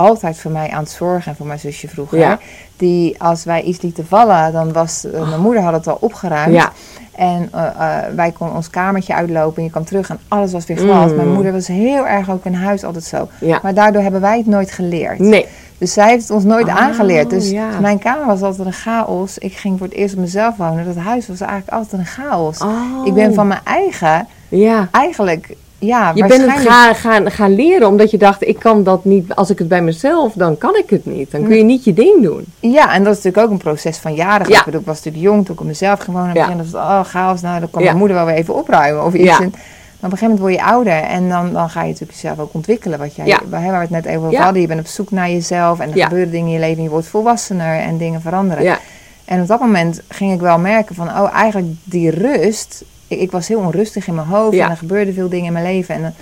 altijd 0.00 0.38
voor 0.38 0.50
mij 0.50 0.70
aan 0.70 0.82
het 0.82 0.90
zorgen 0.90 1.30
en 1.30 1.36
voor 1.36 1.46
mijn 1.46 1.58
zusje 1.58 1.88
vroeger. 1.88 2.18
Ja. 2.18 2.38
Die 2.76 3.22
als 3.22 3.44
wij 3.44 3.62
iets 3.62 3.80
lieten 3.80 4.06
vallen, 4.06 4.52
dan 4.52 4.72
was 4.72 5.04
eh, 5.04 5.28
mijn 5.28 5.40
moeder 5.40 5.62
had 5.62 5.72
het 5.72 5.88
al 5.88 5.96
opgeruimd. 6.00 6.54
Ja. 6.54 6.72
En 7.14 7.48
eh, 7.52 7.66
eh, 7.66 8.14
wij 8.14 8.30
konden 8.30 8.56
ons 8.56 8.70
kamertje 8.70 9.14
uitlopen 9.14 9.56
en 9.56 9.64
je 9.64 9.70
kwam 9.70 9.84
terug 9.84 10.10
en 10.10 10.18
alles 10.28 10.52
was 10.52 10.66
weer 10.66 10.76
glad. 10.76 11.08
Mm. 11.10 11.16
Mijn 11.16 11.32
moeder 11.32 11.52
was 11.52 11.66
heel 11.66 12.06
erg 12.06 12.30
ook 12.30 12.44
in 12.44 12.54
huis 12.54 12.84
altijd 12.84 13.04
zo. 13.04 13.28
Ja. 13.40 13.58
Maar 13.62 13.74
daardoor 13.74 14.02
hebben 14.02 14.20
wij 14.20 14.36
het 14.36 14.46
nooit 14.46 14.70
geleerd. 14.70 15.18
Nee. 15.18 15.46
Dus 15.78 15.92
zij 15.92 16.08
heeft 16.08 16.22
het 16.22 16.30
ons 16.30 16.44
nooit 16.44 16.66
Oh, 16.66 16.76
aangeleerd. 16.76 17.30
Dus 17.30 17.50
ja. 17.50 17.80
mijn 17.80 17.98
kamer 17.98 18.26
was 18.26 18.42
altijd 18.42 18.66
een 18.66 18.72
chaos. 18.72 19.38
Ik 19.38 19.52
ging 19.56 19.78
voor 19.78 19.86
het 19.86 19.96
eerst 19.96 20.14
op 20.14 20.20
mezelf 20.20 20.56
wonen. 20.56 20.84
Dat 20.84 20.96
huis 20.96 21.28
was 21.28 21.40
eigenlijk 21.40 21.72
altijd 21.72 22.00
een 22.00 22.06
chaos. 22.06 22.58
Oh. 22.58 23.06
Ik 23.06 23.14
ben 23.14 23.34
van 23.34 23.46
mijn 23.46 23.60
eigen 23.64 24.26
Ja. 24.48 24.88
eigenlijk, 24.90 25.56
ja, 25.80 26.12
Je 26.14 26.26
bent 26.26 26.50
het 26.50 26.66
gaan, 26.66 26.94
gaan, 26.94 27.30
gaan 27.30 27.54
leren 27.54 27.88
omdat 27.88 28.10
je 28.10 28.18
dacht, 28.18 28.46
ik 28.48 28.58
kan 28.58 28.84
dat 28.84 29.04
niet, 29.04 29.34
als 29.34 29.50
ik 29.50 29.58
het 29.58 29.68
bij 29.68 29.82
mezelf, 29.82 30.32
dan 30.32 30.58
kan 30.58 30.76
ik 30.76 30.90
het 30.90 31.06
niet. 31.06 31.30
Dan 31.30 31.44
kun 31.44 31.56
je 31.56 31.62
niet 31.62 31.84
je 31.84 31.92
ding 31.92 32.22
doen. 32.22 32.44
Ja, 32.60 32.94
en 32.94 33.04
dat 33.04 33.16
is 33.16 33.22
natuurlijk 33.22 33.44
ook 33.46 33.50
een 33.50 33.64
proces 33.64 33.98
van 33.98 34.14
jaren. 34.14 34.48
Ja. 34.48 34.58
Ik 34.58 34.64
bedoel, 34.64 34.80
ik 34.80 34.86
was 34.86 34.96
natuurlijk 34.96 35.24
jong 35.24 35.44
toen 35.44 35.54
ik 35.54 35.60
op 35.60 35.66
mezelf 35.66 35.98
het 35.98 36.34
Ja. 36.34 36.56
was 36.56 36.66
het, 36.66 36.74
oh, 36.74 37.00
chaos. 37.04 37.40
Nou, 37.40 37.60
dan 37.60 37.70
kan 37.70 37.80
Ja. 37.80 37.86
mijn 37.86 37.98
moeder 37.98 38.16
wel 38.16 38.26
weer 38.26 38.34
even 38.34 38.54
opruimen 38.54 39.04
of 39.04 39.14
iets. 39.14 39.38
En, 39.38 39.52
maar 40.00 40.10
op 40.10 40.12
een 40.12 40.18
gegeven 40.18 40.28
moment 40.28 40.40
word 40.40 40.54
je 40.54 40.72
ouder 40.74 40.92
en 41.02 41.28
dan, 41.28 41.52
dan 41.52 41.70
ga 41.70 41.80
je 41.82 41.86
natuurlijk 41.88 42.12
jezelf 42.20 42.38
ook 42.38 42.54
ontwikkelen. 42.54 42.98
Wat 42.98 43.14
jij, 43.14 43.26
Ja. 43.26 43.40
waar, 43.48 43.62
we 43.62 43.76
het 43.76 43.90
net 43.90 44.04
even 44.04 44.22
over 44.22 44.40
hadden. 44.40 44.60
Je 44.60 44.68
bent 44.68 44.80
op 44.80 44.86
zoek 44.86 45.10
naar 45.10 45.30
jezelf 45.30 45.80
en 45.80 45.92
er 45.92 46.02
gebeuren 46.02 46.30
dingen 46.30 46.46
in 46.46 46.52
je 46.52 46.58
leven. 46.58 46.76
en 46.76 46.82
Je 46.82 46.88
wordt 46.88 47.06
volwassener 47.06 47.78
en 47.78 47.96
dingen 47.98 48.20
veranderen. 48.20 48.78
En 49.24 49.40
op 49.40 49.46
dat 49.46 49.60
moment 49.60 50.00
ging 50.08 50.32
ik 50.32 50.40
wel 50.40 50.58
merken 50.58 50.94
van, 50.94 51.08
oh, 51.08 51.34
eigenlijk 51.34 51.68
die 51.84 52.10
rust. 52.10 52.84
Ik, 53.10 53.20
ik 53.20 53.30
was 53.30 53.48
heel 53.48 53.58
onrustig 53.58 54.06
in 54.06 54.14
mijn 54.14 54.26
hoofd 54.26 54.56
Ja. 54.56 54.64
en 54.64 54.70
er 54.70 54.76
gebeurden 54.76 55.14
veel 55.14 55.28
dingen 55.28 55.46
in 55.46 55.52
mijn 55.52 55.64
leven. 55.64 55.94
En 55.94 56.02
dan- 56.02 56.14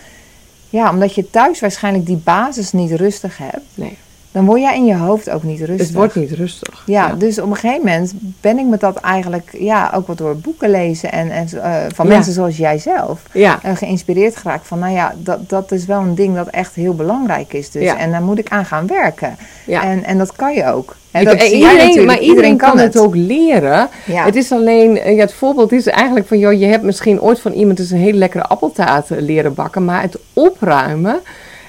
ja, 0.70 0.90
omdat 0.90 1.14
je 1.14 1.30
thuis 1.30 1.60
waarschijnlijk 1.60 2.06
die 2.06 2.16
basis 2.16 2.72
niet 2.72 2.92
rustig 2.92 3.38
hebt. 3.38 3.64
Nee. 3.74 3.96
Dan 4.32 4.44
word 4.46 4.60
jij 4.60 4.76
in 4.76 4.84
je 4.84 4.96
hoofd 4.96 5.30
ook 5.30 5.42
niet 5.42 5.58
rustig. 5.58 5.86
Het 5.86 5.94
wordt 5.94 6.14
niet 6.14 6.30
rustig. 6.30 6.82
Ja, 6.86 7.14
dus 7.14 7.38
op 7.40 7.50
een 7.50 7.56
gegeven 7.56 7.84
moment 7.84 8.12
ben 8.40 8.58
ik 8.58 8.66
met 8.66 8.80
dat 8.80 8.96
eigenlijk 8.96 9.50
ja, 9.58 9.92
ook 9.94 10.06
wat 10.06 10.18
door 10.18 10.36
boeken 10.36 10.70
lezen 10.70 11.12
en, 11.12 11.30
en 11.30 11.46
uh, 11.54 11.74
van 11.94 12.06
Ja. 12.06 12.12
mensen 12.12 12.32
zoals 12.32 12.56
jij 12.56 12.78
zelf 12.78 13.22
Ja, 13.32 13.58
eh, 13.62 13.76
geïnspireerd 13.76 14.36
geraakt 14.36 14.66
van, 14.66 14.78
nou 14.78 14.92
ja, 14.92 15.14
dat, 15.18 15.48
dat 15.48 15.72
is 15.72 15.84
wel 15.86 16.00
een 16.00 16.14
ding 16.14 16.34
dat 16.34 16.48
echt 16.48 16.74
heel 16.74 16.94
belangrijk 16.94 17.52
is. 17.52 17.70
Dus. 17.70 17.82
Ja. 17.82 17.98
En 17.98 18.10
daar 18.10 18.22
moet 18.22 18.38
ik 18.38 18.48
aan 18.48 18.64
gaan 18.64 18.86
werken. 18.86 19.36
ja. 19.64 19.82
En, 19.82 20.04
en 20.04 20.18
dat 20.18 20.32
kan 20.36 20.54
je 20.54 20.66
ook. 20.72 20.96
En 21.10 21.24
dat 21.24 21.38
jij 21.40 21.50
iedereen, 21.50 21.76
natuurlijk. 21.76 22.06
maar 22.06 22.20
iedereen 22.20 22.56
kan 22.56 22.78
het 22.78 22.98
ook 22.98 23.14
leren. 23.14 23.88
Ja. 24.04 24.24
Het 24.24 24.36
is 24.36 24.52
alleen, 24.52 24.98
eh, 24.98 25.14
ja, 25.14 25.20
het 25.20 25.32
voorbeeld 25.32 25.72
is 25.72 25.86
eigenlijk 25.86 26.26
van, 26.26 26.38
joh, 26.38 26.52
je 26.52 26.66
hebt 26.66 26.82
misschien 26.82 27.20
ooit 27.20 27.40
van 27.40 27.52
iemand 27.52 27.78
eens 27.78 27.90
een 27.90 27.98
hele 27.98 28.18
lekkere 28.18 28.44
appeltaart 28.44 29.10
eh, 29.10 29.20
leren 29.20 29.54
bakken, 29.54 29.84
maar 29.84 30.02
het 30.02 30.18
opruimen 30.32 31.20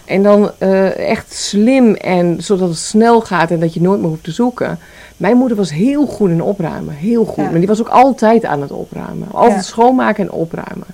en 0.10 0.24
dan 0.24 0.52
eh, 0.58 1.10
echt 1.10 1.34
slim 1.34 1.94
en 1.96 2.44
zodat 2.44 2.70
het 2.70 2.78
snel 2.78 3.22
gaat 3.22 3.52
en 3.52 3.60
dat 3.60 3.74
je 3.74 3.82
nooit 3.82 4.00
meer 4.00 4.10
hoeft 4.10 4.24
te 4.24 4.32
zoeken. 4.32 4.80
Mijn 5.18 5.38
moeder 5.38 5.58
was 5.58 5.72
heel 5.72 6.06
goed 6.06 6.30
in 6.30 6.42
opruimen, 6.42 6.94
heel 6.94 7.26
goed. 7.26 7.44
Ja. 7.44 7.50
Maar 7.50 7.60
die 7.60 7.68
was 7.68 7.80
ook 7.80 7.90
altijd 7.90 8.46
aan 8.46 8.62
het 8.62 8.72
opruimen, 8.72 9.28
altijd 9.32 9.60
Ja. 9.60 9.66
schoonmaken 9.66 10.24
en 10.24 10.32
opruimen. 10.32 10.88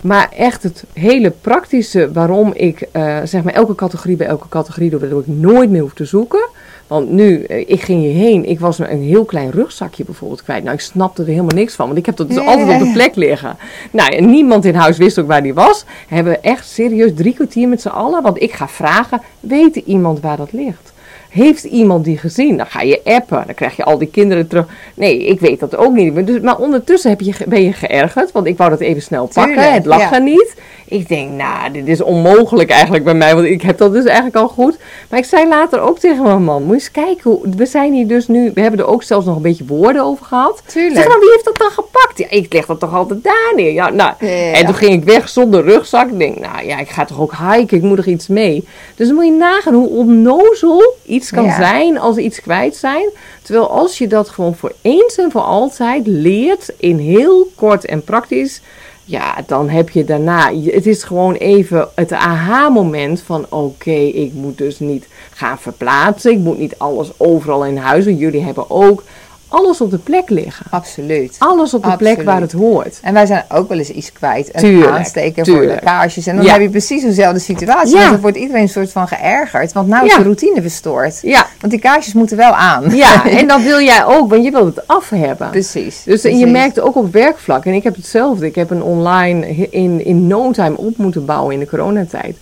Maar 0.00 0.28
echt 0.36 0.62
het 0.62 0.84
hele 0.92 1.30
praktische 1.30 2.12
waarom 2.12 2.52
ik 2.54 2.80
eh, 2.92 3.18
zeg 3.24 3.42
maar 3.42 3.52
elke 3.54 3.74
categorie 3.74 4.16
bij 4.16 4.26
elke 4.26 4.48
categorie 4.48 4.90
doe, 4.90 5.00
waardoor 5.00 5.20
ik 5.20 5.26
nooit 5.26 5.70
meer 5.70 5.80
hoef 5.80 5.94
te 5.94 6.04
zoeken. 6.04 6.48
Want 6.90 7.10
nu, 7.10 7.42
eh, 7.42 7.58
ik 7.58 7.82
ging 7.82 8.02
hierheen, 8.02 8.48
ik 8.48 8.60
was 8.60 8.78
een 8.78 9.02
heel 9.02 9.24
klein 9.24 9.50
rugzakje 9.50 10.04
bijvoorbeeld 10.04 10.42
kwijt. 10.42 10.62
Nou, 10.62 10.74
ik 10.74 10.80
snapte 10.80 11.22
er 11.22 11.28
helemaal 11.28 11.54
niks 11.54 11.74
van, 11.74 11.86
want 11.86 11.98
ik 11.98 12.06
heb 12.06 12.16
dat 12.16 12.28
dus 12.28 12.38
altijd 12.38 12.80
op 12.80 12.86
de 12.86 12.92
plek 12.92 13.14
liggen. 13.14 13.56
Nou, 13.90 14.14
en 14.14 14.30
niemand 14.30 14.64
in 14.64 14.74
huis 14.74 14.96
wist 14.96 15.18
ook 15.18 15.26
waar 15.26 15.42
die 15.42 15.54
was. 15.54 15.84
Hebben 16.08 16.32
we 16.32 16.38
echt 16.38 16.68
serieus 16.68 17.10
drie 17.14 17.34
kwartier 17.34 17.68
met 17.68 17.80
z'n 17.80 17.88
allen, 17.88 18.22
want 18.22 18.42
ik 18.42 18.52
ga 18.52 18.68
vragen, 18.68 19.22
weet 19.40 19.76
iemand 19.76 20.20
waar 20.20 20.36
dat 20.36 20.52
ligt? 20.52 20.89
Heeft 21.30 21.64
iemand 21.64 22.04
die 22.04 22.18
gezien? 22.18 22.56
Dan 22.56 22.66
ga 22.66 22.80
je 22.82 23.00
appen. 23.04 23.42
Dan 23.46 23.54
krijg 23.54 23.76
je 23.76 23.84
al 23.84 23.98
die 23.98 24.08
kinderen 24.08 24.46
terug. 24.48 24.66
Nee, 24.94 25.24
ik 25.24 25.40
weet 25.40 25.60
dat 25.60 25.76
ook 25.76 25.92
niet. 25.92 26.14
Maar, 26.14 26.24
dus, 26.24 26.40
maar 26.40 26.58
ondertussen 26.58 27.10
heb 27.10 27.20
je, 27.20 27.32
ben 27.46 27.62
je 27.62 27.72
geërgerd. 27.72 28.32
Want 28.32 28.46
ik 28.46 28.56
wou 28.56 28.70
dat 28.70 28.80
even 28.80 29.02
snel 29.02 29.26
pakken. 29.26 29.52
Tuurlijk, 29.54 29.74
het 29.74 29.86
lag 29.86 30.00
ja. 30.00 30.12
er 30.12 30.22
niet. 30.22 30.54
Ik 30.88 31.08
denk, 31.08 31.30
nou, 31.30 31.72
dit 31.72 31.88
is 31.88 32.00
onmogelijk 32.02 32.70
eigenlijk 32.70 33.04
bij 33.04 33.14
mij. 33.14 33.34
Want 33.34 33.46
ik 33.46 33.62
heb 33.62 33.78
dat 33.78 33.92
dus 33.92 34.04
eigenlijk 34.04 34.36
al 34.36 34.48
goed. 34.48 34.76
Maar 35.10 35.18
ik 35.18 35.24
zei 35.24 35.48
later 35.48 35.80
ook 35.80 35.98
tegen 35.98 36.22
mijn 36.22 36.42
man. 36.44 36.60
Moet 36.62 36.68
je 36.68 36.74
eens 36.74 36.90
kijken. 36.90 37.30
hoe- 37.30 37.48
We 37.56 37.66
zijn 37.66 37.92
hier 37.92 38.06
dus 38.06 38.28
nu. 38.28 38.50
We 38.54 38.60
hebben 38.60 38.80
er 38.80 38.86
ook 38.86 39.02
zelfs 39.02 39.26
nog 39.26 39.36
een 39.36 39.42
beetje 39.42 39.64
woorden 39.66 40.02
over 40.02 40.24
gehad. 40.26 40.62
Tuurlijk. 40.66 40.94
Zeg 40.96 41.08
maar, 41.08 41.18
wie 41.20 41.30
heeft 41.30 41.44
dat 41.44 41.58
dan 41.58 41.70
gepakt? 41.70 42.18
Ja, 42.18 42.26
ik 42.30 42.52
leg 42.52 42.66
dat 42.66 42.80
toch 42.80 42.94
altijd 42.94 43.22
daar 43.24 43.52
neer. 43.56 43.72
Ja, 43.72 43.90
nou, 43.90 44.12
Ja, 44.20 44.26
ja, 44.28 44.34
ja. 44.36 44.52
En 44.52 44.64
toen 44.64 44.74
ging 44.74 44.92
ik 44.92 45.04
weg 45.04 45.28
zonder 45.28 45.64
rugzak. 45.64 46.08
Ik 46.10 46.18
denk, 46.18 46.38
nou 46.38 46.66
ja, 46.66 46.78
ik 46.78 46.88
ga 46.88 47.04
toch 47.04 47.20
ook 47.20 47.34
hiken. 47.52 47.76
Ik 47.76 47.82
moet 47.82 47.98
er 47.98 48.08
iets 48.08 48.26
mee. 48.28 48.64
Dus 48.94 49.06
dan 49.06 49.16
moet 49.16 49.24
je 49.26 49.32
nagaan 49.32 49.74
hoe 49.74 49.88
onnozel 49.88 50.94
iets 51.20 51.30
kan 51.30 51.44
Ja. 51.44 51.56
zijn 51.56 51.98
als 51.98 52.16
iets 52.16 52.40
kwijt 52.40 52.76
zijn. 52.76 53.08
Terwijl 53.42 53.70
als 53.70 53.98
je 53.98 54.06
dat 54.06 54.28
gewoon 54.28 54.54
voor 54.54 54.72
eens 54.82 55.16
en 55.16 55.30
voor 55.30 55.40
altijd 55.40 56.06
leert 56.06 56.72
in 56.76 56.98
heel 56.98 57.50
kort 57.54 57.84
en 57.84 58.04
praktisch. 58.04 58.60
Ja, 59.04 59.36
dan 59.46 59.68
heb 59.68 59.90
je 59.90 60.04
daarna. 60.04 60.54
Het 60.54 60.86
is 60.86 61.02
gewoon 61.02 61.34
even 61.34 61.88
het 61.94 62.12
aha-moment 62.12 63.22
van: 63.22 63.46
oké, 63.48 63.90
ik 64.00 64.32
moet 64.32 64.58
dus 64.58 64.78
niet 64.78 65.06
gaan 65.30 65.58
verplaatsen. 65.58 66.32
Ik 66.32 66.38
moet 66.38 66.58
niet 66.58 66.74
alles 66.78 67.10
overal 67.16 67.64
in 67.64 67.76
huis. 67.76 68.04
doen. 68.04 68.16
Jullie 68.16 68.42
hebben 68.42 68.70
ook 68.70 69.02
alles 69.50 69.80
op 69.80 69.90
de 69.90 69.98
plek 69.98 70.30
liggen. 70.30 70.66
Absoluut. 70.70 71.36
Alles 71.38 71.74
op 71.74 71.82
de 71.84 71.96
plek 71.96 72.22
waar 72.22 72.40
het 72.40 72.52
hoort. 72.52 72.98
En 73.02 73.14
wij 73.14 73.26
zijn 73.26 73.44
ook 73.52 73.68
wel 73.68 73.78
eens 73.78 73.90
iets 73.90 74.12
kwijt. 74.12 74.48
Een 74.54 74.60
Tuurlijk, 74.60 74.90
aansteken 74.90 75.46
voor 75.46 75.60
de 75.60 75.78
kaarsjes. 75.84 76.26
En 76.26 76.36
dan 76.36 76.44
Ja. 76.44 76.52
heb 76.52 76.60
je 76.60 76.68
precies 76.70 77.02
dezelfde 77.02 77.40
situatie. 77.40 77.90
Ja. 77.94 77.98
Want 77.98 78.10
dan 78.10 78.20
wordt 78.20 78.36
iedereen 78.36 78.62
een 78.62 78.68
soort 78.68 78.92
van 78.92 79.08
geërgerd. 79.08 79.72
Want 79.72 79.88
nou 79.88 80.04
is 80.04 80.10
Ja. 80.10 80.16
de 80.18 80.22
routine 80.22 80.62
verstoord. 80.62 81.18
Ja, 81.22 81.46
Want 81.60 81.72
die 81.72 81.80
kaarsjes 81.82 82.14
moeten 82.14 82.36
wel 82.36 82.52
aan. 82.52 82.90
ja, 82.96 83.24
en 83.38 83.48
dat 83.48 83.62
wil 83.62 83.80
jij 83.80 84.04
ook, 84.06 84.30
want 84.30 84.44
je 84.44 84.50
wilt 84.50 84.76
het 84.76 84.86
af 84.86 85.08
hebben. 85.10 85.50
precies. 85.50 86.02
Dus 86.04 86.24
en 86.24 86.38
je 86.38 86.46
merkt 86.46 86.80
ook 86.80 86.96
op 86.96 87.12
werkvlak, 87.12 87.64
en 87.64 87.72
ik 87.74 87.82
heb 87.82 87.96
hetzelfde. 87.96 88.46
Ik 88.46 88.54
heb 88.54 88.70
een 88.70 88.82
online 88.82 89.46
in, 89.70 90.04
in 90.04 90.26
no 90.26 90.50
time 90.50 90.76
op 90.76 90.96
moeten 90.96 91.24
bouwen 91.24 91.54
in 91.54 91.60
de 91.60 91.66
coronatijd. 91.68 92.36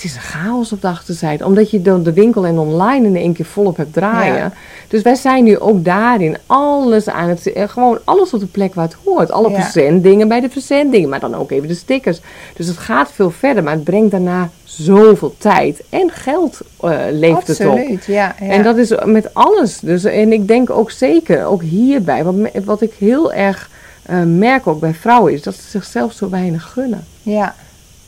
Het 0.00 0.08
is 0.10 0.14
een 0.14 0.20
chaos 0.20 0.72
op 0.72 0.80
de 0.80 0.88
achterzijde, 0.88 1.44
omdat 1.44 1.70
je 1.70 1.82
dan 1.82 2.02
de 2.02 2.12
winkel 2.12 2.46
en 2.46 2.58
online 2.58 3.06
in 3.06 3.16
één 3.16 3.32
keer 3.32 3.44
volop 3.44 3.76
hebt 3.76 3.92
draaien. 3.92 4.34
Ja. 4.36 4.52
Dus 4.88 5.02
wij 5.02 5.14
zijn 5.14 5.44
nu 5.44 5.58
ook 5.58 5.84
daarin 5.84 6.36
alles 6.46 7.08
aan 7.08 7.28
het, 7.28 7.52
eh, 7.52 7.68
gewoon 7.68 7.98
alles 8.04 8.34
op 8.34 8.40
de 8.40 8.46
plek 8.46 8.74
waar 8.74 8.84
het 8.84 8.96
hoort. 9.04 9.30
Alle 9.30 9.50
Ja. 9.50 9.62
verzenddingen 9.62 10.28
bij 10.28 10.40
de 10.40 10.50
verzenddingen, 10.50 11.08
maar 11.08 11.20
dan 11.20 11.34
ook 11.34 11.50
even 11.50 11.68
de 11.68 11.74
stickers. 11.74 12.20
Dus 12.56 12.66
het 12.66 12.76
gaat 12.76 13.10
veel 13.12 13.30
verder, 13.30 13.62
maar 13.62 13.72
het 13.72 13.84
brengt 13.84 14.10
daarna 14.10 14.50
zoveel 14.64 15.34
tijd 15.38 15.82
en 15.88 16.10
geld 16.10 16.60
eh 16.80 16.98
leeft 17.10 17.46
het 17.46 17.60
op. 17.60 17.66
Absoluut, 17.66 18.04
ja. 18.04 18.34
ja. 18.40 18.46
En 18.46 18.62
dat 18.62 18.76
is 18.76 18.92
met 19.04 19.34
alles. 19.34 19.78
Dus, 19.80 20.04
en 20.04 20.32
ik 20.32 20.48
denk 20.48 20.70
ook 20.70 20.90
zeker, 20.90 21.44
ook 21.46 21.62
hierbij, 21.62 22.24
wat, 22.24 22.34
wat 22.64 22.80
ik 22.82 22.92
heel 22.98 23.32
erg 23.32 23.70
eh, 24.02 24.22
merk 24.22 24.66
ook 24.66 24.80
bij 24.80 24.94
vrouwen, 24.94 25.32
is 25.32 25.42
dat 25.42 25.54
ze 25.54 25.62
zichzelf 25.70 26.12
zo 26.12 26.28
weinig 26.30 26.70
gunnen. 26.72 27.04
ja. 27.22 27.54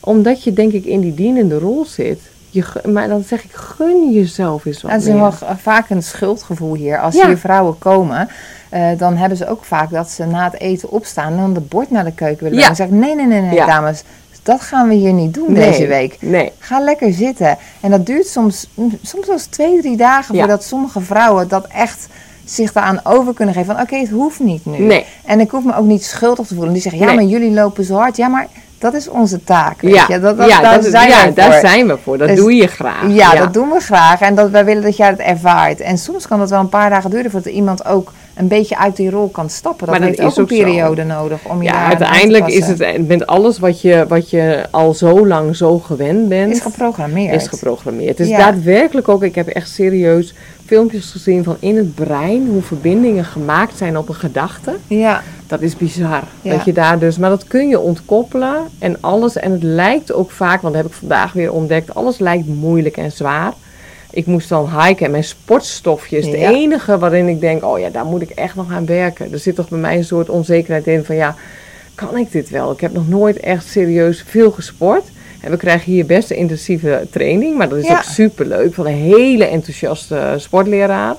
Omdat 0.05 0.43
je 0.43 0.53
denk 0.53 0.73
ik 0.73 0.85
in 0.85 1.01
die 1.01 1.15
dienende 1.15 1.59
rol 1.59 1.85
zit. 1.85 2.21
Je, 2.51 2.65
maar 2.89 3.09
dan 3.09 3.23
zeg 3.27 3.45
ik, 3.45 3.53
gun 3.53 4.13
jezelf 4.13 4.65
eens 4.65 4.83
wat 4.83 5.05
meer. 5.05 5.15
wel 5.17 5.31
g- 5.31 5.45
vaak 5.61 5.91
een 5.91 6.03
schuldgevoel 6.03 6.75
hier. 6.75 7.01
Als 7.01 7.15
Ja. 7.15 7.27
hier 7.27 7.39
vrouwen 7.39 7.79
komen, 7.79 8.29
eh, 8.69 8.87
dan 8.99 9.17
hebben 9.17 9.39
ze 9.39 9.49
ook 9.49 9.65
vaak 9.65 9.91
dat 9.91 10.11
ze 10.11 10.25
na 10.27 10.45
het 10.45 10.61
eten 10.61 10.91
opstaan 10.91 11.33
en 11.33 11.37
dan 11.39 11.53
de 11.55 11.61
bord 11.61 11.91
naar 11.91 12.05
de 12.05 12.13
keuken 12.13 12.45
willen. 12.45 12.59
Ja. 12.59 12.65
brengen. 12.73 12.77
Dan 12.91 13.01
zeg 13.01 13.11
ik, 13.11 13.17
nee, 13.17 13.27
nee, 13.27 13.41
nee, 13.41 13.49
nee, 13.49 13.55
Ja. 13.59 13.67
dames. 13.67 14.03
Dat 14.43 14.61
gaan 14.61 14.89
we 14.89 14.95
hier 14.95 15.13
niet 15.13 15.35
doen 15.35 15.53
Nee, 15.53 15.71
deze 15.71 15.87
week. 15.87 16.17
Nee. 16.21 16.53
Ga 16.59 16.81
lekker 16.81 17.13
zitten. 17.13 17.57
En 17.81 17.91
dat 17.91 18.07
duurt 18.07 18.27
soms, 18.27 18.67
mm, 18.75 18.99
soms 19.03 19.27
wel 19.27 19.39
twee, 19.51 19.81
drie 19.81 19.97
dagen 19.97 20.37
voordat 20.37 20.65
sommige 20.65 21.01
vrouwen 21.01 21.49
dat 21.49 21.67
echt 21.67 22.07
zich 22.45 22.73
daaraan 22.73 23.01
over 23.05 23.35
kunnen 23.35 23.55
geven. 23.55 23.75
Van 23.75 23.83
oké, 23.85 23.97
het 23.97 24.09
hoeft 24.11 24.41
niet 24.41 24.67
nu. 24.67 24.79
Nee. 24.79 25.05
En 25.27 25.41
ik 25.41 25.51
hoef 25.51 25.65
me 25.65 25.77
ook 25.77 25.85
niet 25.87 26.05
schuldig 26.05 26.47
te 26.47 26.55
voelen. 26.55 26.73
Die 26.73 26.83
zeggen, 26.83 27.01
ja, 27.07 27.13
maar 27.15 27.25
jullie 27.25 27.51
lopen 27.51 27.85
zo 27.85 27.95
hard. 27.95 28.17
Ja, 28.17 28.29
maar 28.29 28.49
dat 28.83 28.95
is 28.95 29.09
onze 29.09 29.45
taak. 29.45 29.81
Weet 29.81 29.95
Ja, 29.95 30.05
je? 30.09 30.21
Dat, 30.21 30.37
dat, 30.37 30.49
ja, 30.49 30.61
daar 30.61 30.75
dat 30.75 30.85
zijn 30.91 31.09
ja, 31.09 31.31
daar 31.31 31.87
we 31.87 31.99
voor. 32.03 32.19
Dat 32.19 32.29
Dus- 32.29 32.37
doe 32.39 32.55
je 32.55 32.67
graag. 32.67 33.09
Ja, 33.09 33.35
dat 33.35 33.53
doen 33.55 33.69
we 33.71 33.81
graag. 33.81 34.21
En 34.21 34.35
dat 34.35 34.51
wij 34.51 34.65
willen 34.65 34.83
dat 34.83 34.97
jij 34.97 35.09
het 35.09 35.19
ervaart. 35.19 35.81
En 35.81 35.99
soms 35.99 36.27
kan 36.29 36.39
dat 36.39 36.51
wel 36.51 36.61
een 36.61 36.69
paar 36.69 36.91
dagen 36.91 37.11
duren 37.11 37.31
voordat 37.31 37.53
iemand 37.53 37.85
ook 37.85 38.13
een 38.35 38.49
beetje 38.49 38.79
uit 38.79 38.97
die 38.97 39.11
rol 39.11 39.29
kan 39.29 39.51
stappen. 39.51 39.87
Dat 39.87 39.99
Maar 39.99 40.09
dat 40.09 40.17
heeft 40.19 40.31
ook 40.31 40.37
een 40.37 40.43
ook 40.43 40.49
zo. 40.51 40.57
periode 40.65 41.05
nodig 41.05 41.39
om 41.49 41.59
je 41.63 41.69
Ja, 41.69 41.73
daar 41.73 41.83
aan 41.83 41.97
te 41.97 42.05
uiteindelijk 42.05 42.47
is 42.47 42.67
het 42.67 43.09
met 43.09 43.27
alles 43.27 43.59
wat 43.59 43.81
je, 43.81 44.05
wat 44.09 44.31
je 44.31 44.65
al 44.71 44.95
zo 44.95 45.27
lang 45.27 45.57
zo 45.57 45.79
gewend 45.79 46.29
bent. 46.29 46.53
is 46.53 46.61
geprogrammeerd. 46.61 47.35
is 47.43 47.49
geprogrammeerd. 47.49 48.17
Dus 48.17 48.29
Ja. 48.29 48.39
daadwerkelijk 48.39 49.09
ook, 49.09 49.23
ik 49.23 49.35
heb 49.35 49.49
echt 49.49 49.69
serieus 49.71 50.35
filmpjes 50.67 51.11
gezien 51.11 51.45
van 51.45 51.57
in 51.61 51.77
het 51.77 51.95
brein 51.95 52.47
hoe 52.49 52.63
verbindingen 52.63 53.25
gemaakt 53.25 53.77
zijn 53.77 53.99
op 53.99 54.09
een 54.09 54.15
gedachte. 54.15 54.77
Ja, 54.87 55.23
Dat 55.47 55.61
is 55.61 55.77
bizar. 55.77 56.23
Ja. 56.43 56.57
Dat 56.57 56.65
je 56.65 56.73
daar 56.73 56.99
dus, 56.99 57.19
maar 57.19 57.31
dat 57.31 57.45
kun 57.47 57.69
je 57.69 57.81
ontkoppelen 57.81 58.57
en 58.79 58.97
alles. 59.01 59.37
En 59.37 59.53
het 59.53 59.63
lijkt 59.63 60.13
ook 60.13 60.31
vaak, 60.31 60.63
want 60.63 60.75
dat 60.75 60.83
heb 60.83 60.93
ik 60.93 60.99
vandaag 60.99 61.33
weer 61.33 61.53
ontdekt, 61.53 61.95
alles 61.95 62.19
lijkt 62.19 62.47
moeilijk 62.47 62.97
en 62.97 63.13
zwaar. 63.13 63.53
Ik 64.13 64.27
moest 64.27 64.49
dan 64.49 64.81
hiken 64.83 65.05
en 65.05 65.11
mijn 65.11 65.25
sportstofje 65.25 66.17
is 66.19 66.25
de 66.25 66.39
Ja. 66.39 66.51
enige 66.51 66.99
waarin 66.99 67.29
ik 67.29 67.41
denk, 67.41 67.65
oh 67.65 67.79
ja, 67.79 67.89
daar 67.91 68.05
moet 68.05 68.23
ik 68.23 68.31
echt 68.31 68.55
nog 68.55 68.73
aan 68.73 68.87
werken. 68.87 69.33
Er 69.33 69.39
zit 69.39 69.55
toch 69.55 69.69
bij 69.69 69.79
mij 69.79 69.97
een 69.97 70.05
soort 70.05 70.29
onzekerheid 70.29 70.87
in 70.87 71.05
van 71.05 71.15
ja, 71.17 71.37
kan 71.95 72.17
ik 72.17 72.33
dit 72.33 72.51
wel? 72.51 72.73
Ik 72.73 72.81
heb 72.81 72.93
nog 72.93 73.09
nooit 73.09 73.37
echt 73.41 73.67
serieus 73.69 74.25
veel 74.27 74.51
gesport. 74.51 75.05
En 75.41 75.51
we 75.51 75.57
krijgen 75.57 75.93
hier 75.93 76.07
best 76.07 76.31
een 76.31 76.37
intensieve 76.37 77.07
training, 77.11 77.57
maar 77.57 77.69
dat 77.69 77.79
is 77.79 77.87
Ja. 77.87 77.97
ook 77.97 78.03
superleuk 78.03 78.75
van 78.75 78.87
een 78.87 78.93
hele 78.95 79.45
enthousiaste 79.45 80.35
sportleraar. 80.37 81.17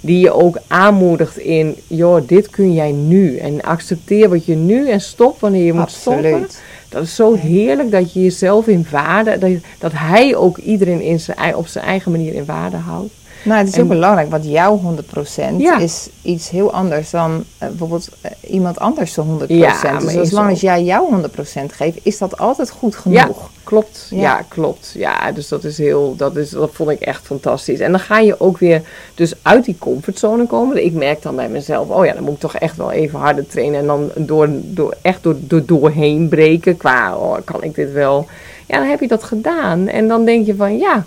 Die 0.00 0.18
je 0.20 0.32
ook 0.32 0.58
aanmoedigt 0.66 1.38
in, 1.38 1.76
joh, 1.86 2.22
dit 2.26 2.50
kun 2.50 2.72
jij 2.74 2.92
nu. 2.92 3.36
En 3.36 3.62
accepteer 3.62 4.28
wat 4.28 4.44
je 4.46 4.54
nu 4.54 4.88
en 4.90 5.00
stop 5.00 5.40
wanneer 5.40 5.64
je 5.64 5.72
moet 5.72 5.90
stoppen. 5.90 6.46
Dat 6.94 7.02
is 7.02 7.14
zo 7.14 7.34
heerlijk 7.34 7.90
dat 7.90 8.12
je 8.12 8.22
jezelf 8.22 8.66
in 8.66 8.86
waarde, 8.90 9.38
dat, 9.38 9.50
dat 9.78 9.92
hij 9.94 10.36
ook 10.36 10.58
iedereen 10.58 11.00
in 11.00 11.20
zijn, 11.20 11.56
op 11.56 11.66
zijn 11.66 11.84
eigen 11.84 12.10
manier 12.10 12.34
in 12.34 12.44
waarde 12.44 12.76
houdt. 12.76 13.12
Nou, 13.44 13.58
het 13.58 13.68
is 13.68 13.74
En- 13.74 13.82
ook 13.82 13.88
belangrijk, 13.88 14.30
want 14.30 14.44
jouw 14.44 14.76
100% 14.78 15.60
Ja. 15.60 15.78
is 15.78 16.08
iets 16.22 16.50
heel 16.50 16.72
anders 16.72 17.10
dan 17.10 17.44
eh, 17.58 17.68
bijvoorbeeld 17.68 18.08
eh, 18.20 18.30
iemand 18.50 18.78
anders 18.78 19.12
zijn 19.12 19.26
100%. 19.26 19.46
Ja, 19.48 19.78
maar 19.82 20.12
dus 20.12 20.28
zolang 20.28 20.50
als 20.50 20.60
jij 20.60 20.82
jouw 20.84 21.04
100% 21.04 21.72
geeft, 21.72 21.98
is 22.02 22.18
dat 22.18 22.38
altijd 22.38 22.70
goed 22.70 22.96
genoeg. 22.96 23.50
Klopt, 23.64 24.06
ja. 24.10 24.20
Ja. 24.20 24.44
klopt. 24.48 24.92
Ja, 24.94 25.32
dus 25.32 25.48
dat 25.48 25.64
is 25.64 25.78
heel, 25.78 26.14
dat, 26.16 26.36
is, 26.36 26.50
dat 26.50 26.70
vond 26.72 26.90
ik 26.90 27.00
echt 27.00 27.26
fantastisch. 27.26 27.80
En 27.80 27.90
dan 27.90 28.00
ga 28.00 28.18
je 28.18 28.40
ook 28.40 28.58
weer 28.58 28.82
dus 29.14 29.32
uit 29.42 29.64
die 29.64 29.76
comfortzone 29.78 30.46
komen. 30.46 30.84
Ik 30.84 30.92
merk 30.92 31.22
dan 31.22 31.36
bij 31.36 31.48
mezelf, 31.48 31.88
oh 31.88 32.04
ja, 32.04 32.12
dan 32.12 32.22
moet 32.22 32.34
ik 32.34 32.40
toch 32.40 32.56
echt 32.56 32.76
wel 32.76 32.90
even 32.90 33.18
harder 33.18 33.46
trainen. 33.46 33.80
En 33.80 33.86
dan 33.86 34.10
door, 34.16 34.48
door, 34.50 34.94
echt 35.02 35.22
door, 35.22 35.36
door, 35.40 35.64
doorheen 35.64 36.28
breken 36.28 36.76
qua, 36.76 37.16
oh, 37.16 37.36
kan 37.44 37.62
ik 37.62 37.74
dit 37.74 37.92
wel? 37.92 38.26
Ja, 38.66 38.78
dan 38.78 38.88
heb 38.88 39.00
je 39.00 39.08
dat 39.08 39.24
gedaan. 39.24 39.88
En 39.88 40.08
dan 40.08 40.24
denk 40.24 40.46
je 40.46 40.56
van, 40.56 40.78
ja, 40.78 41.06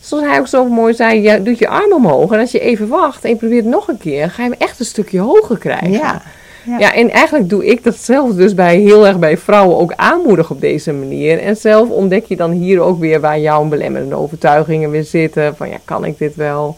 zoals 0.00 0.24
hij 0.24 0.38
ook 0.38 0.46
zo 0.46 0.64
mooi 0.68 0.94
zei, 0.94 1.22
je 1.22 1.42
doet 1.42 1.58
je 1.58 1.68
arm 1.68 1.92
omhoog. 1.92 2.32
En 2.32 2.40
als 2.40 2.50
je 2.52 2.60
even 2.60 2.88
wacht 2.88 3.24
en 3.24 3.30
je 3.30 3.36
probeert 3.36 3.64
het 3.64 3.74
nog 3.74 3.88
een 3.88 3.98
keer, 3.98 4.30
ga 4.30 4.42
je 4.42 4.48
hem 4.50 4.58
echt 4.58 4.80
een 4.80 4.86
stukje 4.86 5.20
hoger 5.20 5.58
krijgen. 5.58 5.90
Ja, 5.90 6.22
Ja. 6.64 6.78
Ja. 6.78 6.94
en 6.94 7.10
eigenlijk 7.10 7.48
doe 7.48 7.66
ik 7.66 7.84
dat 7.84 7.96
zelf 7.96 8.34
dus 8.34 8.54
bij 8.54 8.76
heel 8.76 9.06
erg 9.06 9.18
bij 9.18 9.38
vrouwen 9.38 9.76
ook 9.78 9.92
aanmoedigen 9.96 10.54
op 10.54 10.60
deze 10.60 10.92
manier. 10.92 11.38
En 11.42 11.56
zelf 11.56 11.88
ontdek 11.88 12.24
je 12.24 12.36
dan 12.36 12.50
hier 12.50 12.80
ook 12.80 12.98
weer 13.00 13.20
waar 13.20 13.38
jouw 13.40 13.64
belemmerende 13.64 14.14
overtuigingen 14.14 14.90
weer 14.90 15.04
zitten. 15.04 15.56
Van 15.56 15.68
ja, 15.68 15.76
kan 15.84 16.04
ik 16.04 16.18
dit 16.18 16.34
wel? 16.36 16.76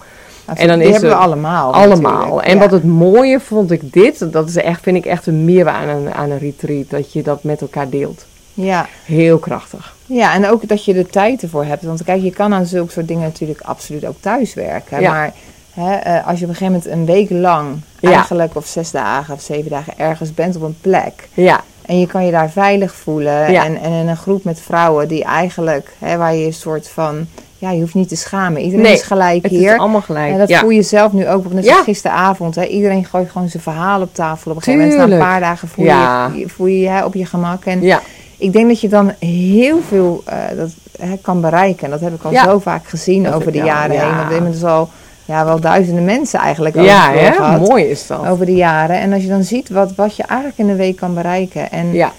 En 0.55 0.69
dan 0.69 0.79
die 0.79 0.87
is 0.87 0.93
hebben 0.93 1.11
we 1.11 1.17
allemaal. 1.17 1.73
Allemaal. 1.75 2.13
natuurlijk. 2.19 2.47
En 2.47 2.55
Ja. 2.55 2.61
wat 2.61 2.71
het 2.71 2.85
mooie 2.85 3.41
vond 3.41 3.71
ik 3.71 3.93
dit, 3.93 4.33
dat 4.33 4.49
is 4.49 4.57
echt, 4.57 4.83
vind 4.83 4.97
ik 4.97 5.05
echt 5.07 5.27
een 5.27 5.45
meerwaarde 5.45 5.93
aan, 5.93 6.13
aan 6.13 6.31
een 6.31 6.39
retreat. 6.39 6.91
Dat 6.91 7.13
je 7.13 7.23
dat 7.23 7.45
met 7.45 7.61
elkaar 7.61 7.89
deelt. 7.89 8.27
Ja. 8.55 8.87
Heel 9.05 9.39
krachtig. 9.39 9.95
Ja, 10.11 10.35
en 10.35 10.49
ook 10.49 10.69
dat 10.69 10.85
je 10.85 10.93
de 10.95 11.07
tijd 11.07 11.43
ervoor 11.43 11.65
hebt. 11.65 11.83
Want 11.83 12.05
kijk, 12.05 12.23
je 12.23 12.31
kan 12.31 12.55
aan 12.55 12.67
zulke 12.67 12.93
soort 12.93 13.09
dingen 13.09 13.23
natuurlijk 13.23 13.61
absoluut 13.61 14.07
ook 14.07 14.17
thuis 14.21 14.55
werken. 14.55 15.01
Ja. 15.01 15.11
Maar 15.11 15.33
hè, 15.75 15.95
eh, 15.95 16.27
als 16.27 16.39
je 16.39 16.45
op 16.45 16.51
een 16.51 16.57
gegeven 16.57 16.83
moment 16.85 16.87
een 16.87 17.15
week 17.15 17.31
lang 17.31 17.81
Ja. 18.01 18.11
eigenlijk, 18.13 18.57
of 18.57 18.67
zes 18.67 18.91
dagen 18.91 19.35
of 19.35 19.41
zeven 19.41 19.71
dagen 19.71 19.93
ergens 19.97 20.35
bent 20.35 20.57
op 20.57 20.63
een 20.63 20.77
plek. 20.81 21.29
Ja, 21.35 21.61
En 21.83 22.01
je 22.01 22.07
kan 22.07 22.25
je 22.25 22.31
daar 22.31 22.51
veilig 22.51 22.95
voelen. 22.95 23.53
Ja. 23.53 23.65
En, 23.65 23.81
en 23.81 23.93
in 23.93 24.09
een 24.09 24.17
groep 24.17 24.45
met 24.45 24.61
vrouwen 24.61 25.09
die 25.09 25.25
eigenlijk, 25.25 25.93
hè, 25.99 26.17
waar 26.17 26.35
je 26.35 26.47
een 26.47 26.53
soort 26.53 26.89
van, 26.89 27.27
ja, 27.59 27.71
je 27.71 27.81
hoeft 27.81 27.95
niet 27.95 28.09
te 28.09 28.17
schamen. 28.17 28.61
Iedereen 28.61 28.85
Nee, 28.85 28.93
is 28.95 29.03
gelijk 29.03 29.43
het 29.43 29.51
hier. 29.51 29.73
is 29.73 29.79
allemaal 29.79 30.01
gelijk. 30.01 30.33
En 30.33 30.39
dat 30.39 30.49
ja. 30.49 30.59
voel 30.61 30.71
je 30.71 30.83
zelf 30.83 31.13
nu 31.13 31.29
ook, 31.29 31.53
net 31.53 31.65
Ja. 31.65 31.83
gisteravond. 31.83 32.55
Hè. 32.55 32.65
Iedereen 32.65 33.05
gooit 33.05 33.31
gewoon 33.31 33.49
zijn 33.49 33.63
verhaal 33.63 34.01
op 34.01 34.15
tafel. 34.15 34.51
Op 34.51 34.57
een 34.57 34.63
gegeven 34.63 34.89
moment, 34.89 35.09
na 35.09 35.15
een 35.17 35.23
paar 35.23 35.41
dagen, 35.41 35.69
voel 35.69 35.85
je 35.85 36.29
je 36.41 36.49
voel 36.49 36.67
je, 36.67 36.81
je 36.81 36.89
hè, 36.89 37.05
op 37.05 37.15
je 37.15 37.27
gemak. 37.27 37.65
En 37.65 37.83
ja, 37.83 38.01
ik 38.41 38.53
denk 38.53 38.69
dat 38.69 38.81
je 38.81 38.89
dan 38.89 39.13
heel 39.19 39.81
veel 39.89 40.23
eh, 40.27 40.37
dat, 40.57 40.71
hè, 41.01 41.17
kan 41.23 41.41
bereiken. 41.41 41.85
En 41.85 41.91
dat 41.91 42.01
heb 42.01 42.15
ik 42.15 42.23
al 42.23 42.33
Ja. 42.33 42.45
zo 42.45 42.59
vaak 42.59 42.87
gezien 42.89 43.23
Dat 43.23 43.35
over 43.35 43.53
de 43.53 43.61
al, 43.61 43.67
jaren 43.67 43.95
ja. 43.95 44.11
heen. 44.11 44.23
Op 44.23 44.29
dit 44.29 44.39
moment 44.39 44.55
is 44.55 44.65
al 44.65 44.89
ja, 45.25 45.45
wel 45.45 45.61
duizenden 45.61 46.05
mensen 46.05 46.41
eigenlijk 46.41 46.75
ja 46.75 47.13
hè? 47.13 47.33
gehad. 47.33 47.69
mooi 47.69 47.85
is 47.85 48.07
dat. 48.07 48.27
Over 48.27 48.47
de 48.47 48.55
jaren. 48.55 49.01
En 49.01 49.13
als 49.13 49.23
je 49.23 49.29
dan 49.29 49.45
ziet 49.45 49.69
wat, 49.69 49.95
wat 49.95 50.17
je 50.17 50.23
eigenlijk 50.23 50.59
in 50.59 50.69
een 50.69 50.77
week 50.77 50.97
kan 50.97 51.15
bereiken. 51.15 51.71
En 51.71 51.93
ja. 51.93 52.13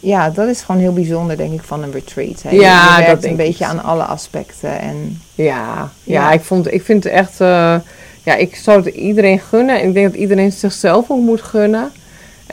Ja, 0.00 0.30
dat 0.30 0.48
is 0.48 0.62
gewoon 0.62 0.80
heel 0.80 0.92
bijzonder, 0.92 1.36
denk 1.36 1.52
ik, 1.52 1.62
van 1.62 1.82
een 1.82 1.92
retreat. 1.92 2.42
Hè. 2.42 2.50
Ja, 2.50 2.98
je, 3.00 3.06
dat 3.06 3.24
een 3.24 3.30
ik. 3.30 3.36
beetje 3.36 3.66
aan 3.66 3.82
alle 3.82 4.02
aspecten. 4.02 4.80
En 4.80 5.20
ja, 5.34 5.44
ja. 5.44 5.90
Ja. 6.04 6.32
ik, 6.32 6.40
vond, 6.40 6.72
ik 6.72 6.82
vind 6.82 7.04
het 7.04 7.12
echt, 7.12 7.40
eh, 7.40 7.74
ja, 8.22 8.34
ik 8.34 8.56
zou 8.56 8.84
het 8.84 8.94
iedereen 8.94 9.38
gunnen. 9.38 9.80
En 9.80 9.88
ik 9.88 9.94
denk 9.94 10.06
dat 10.12 10.20
iedereen 10.20 10.52
zichzelf 10.52 11.10
ook 11.10 11.20
moet 11.20 11.42
gunnen. 11.42 11.90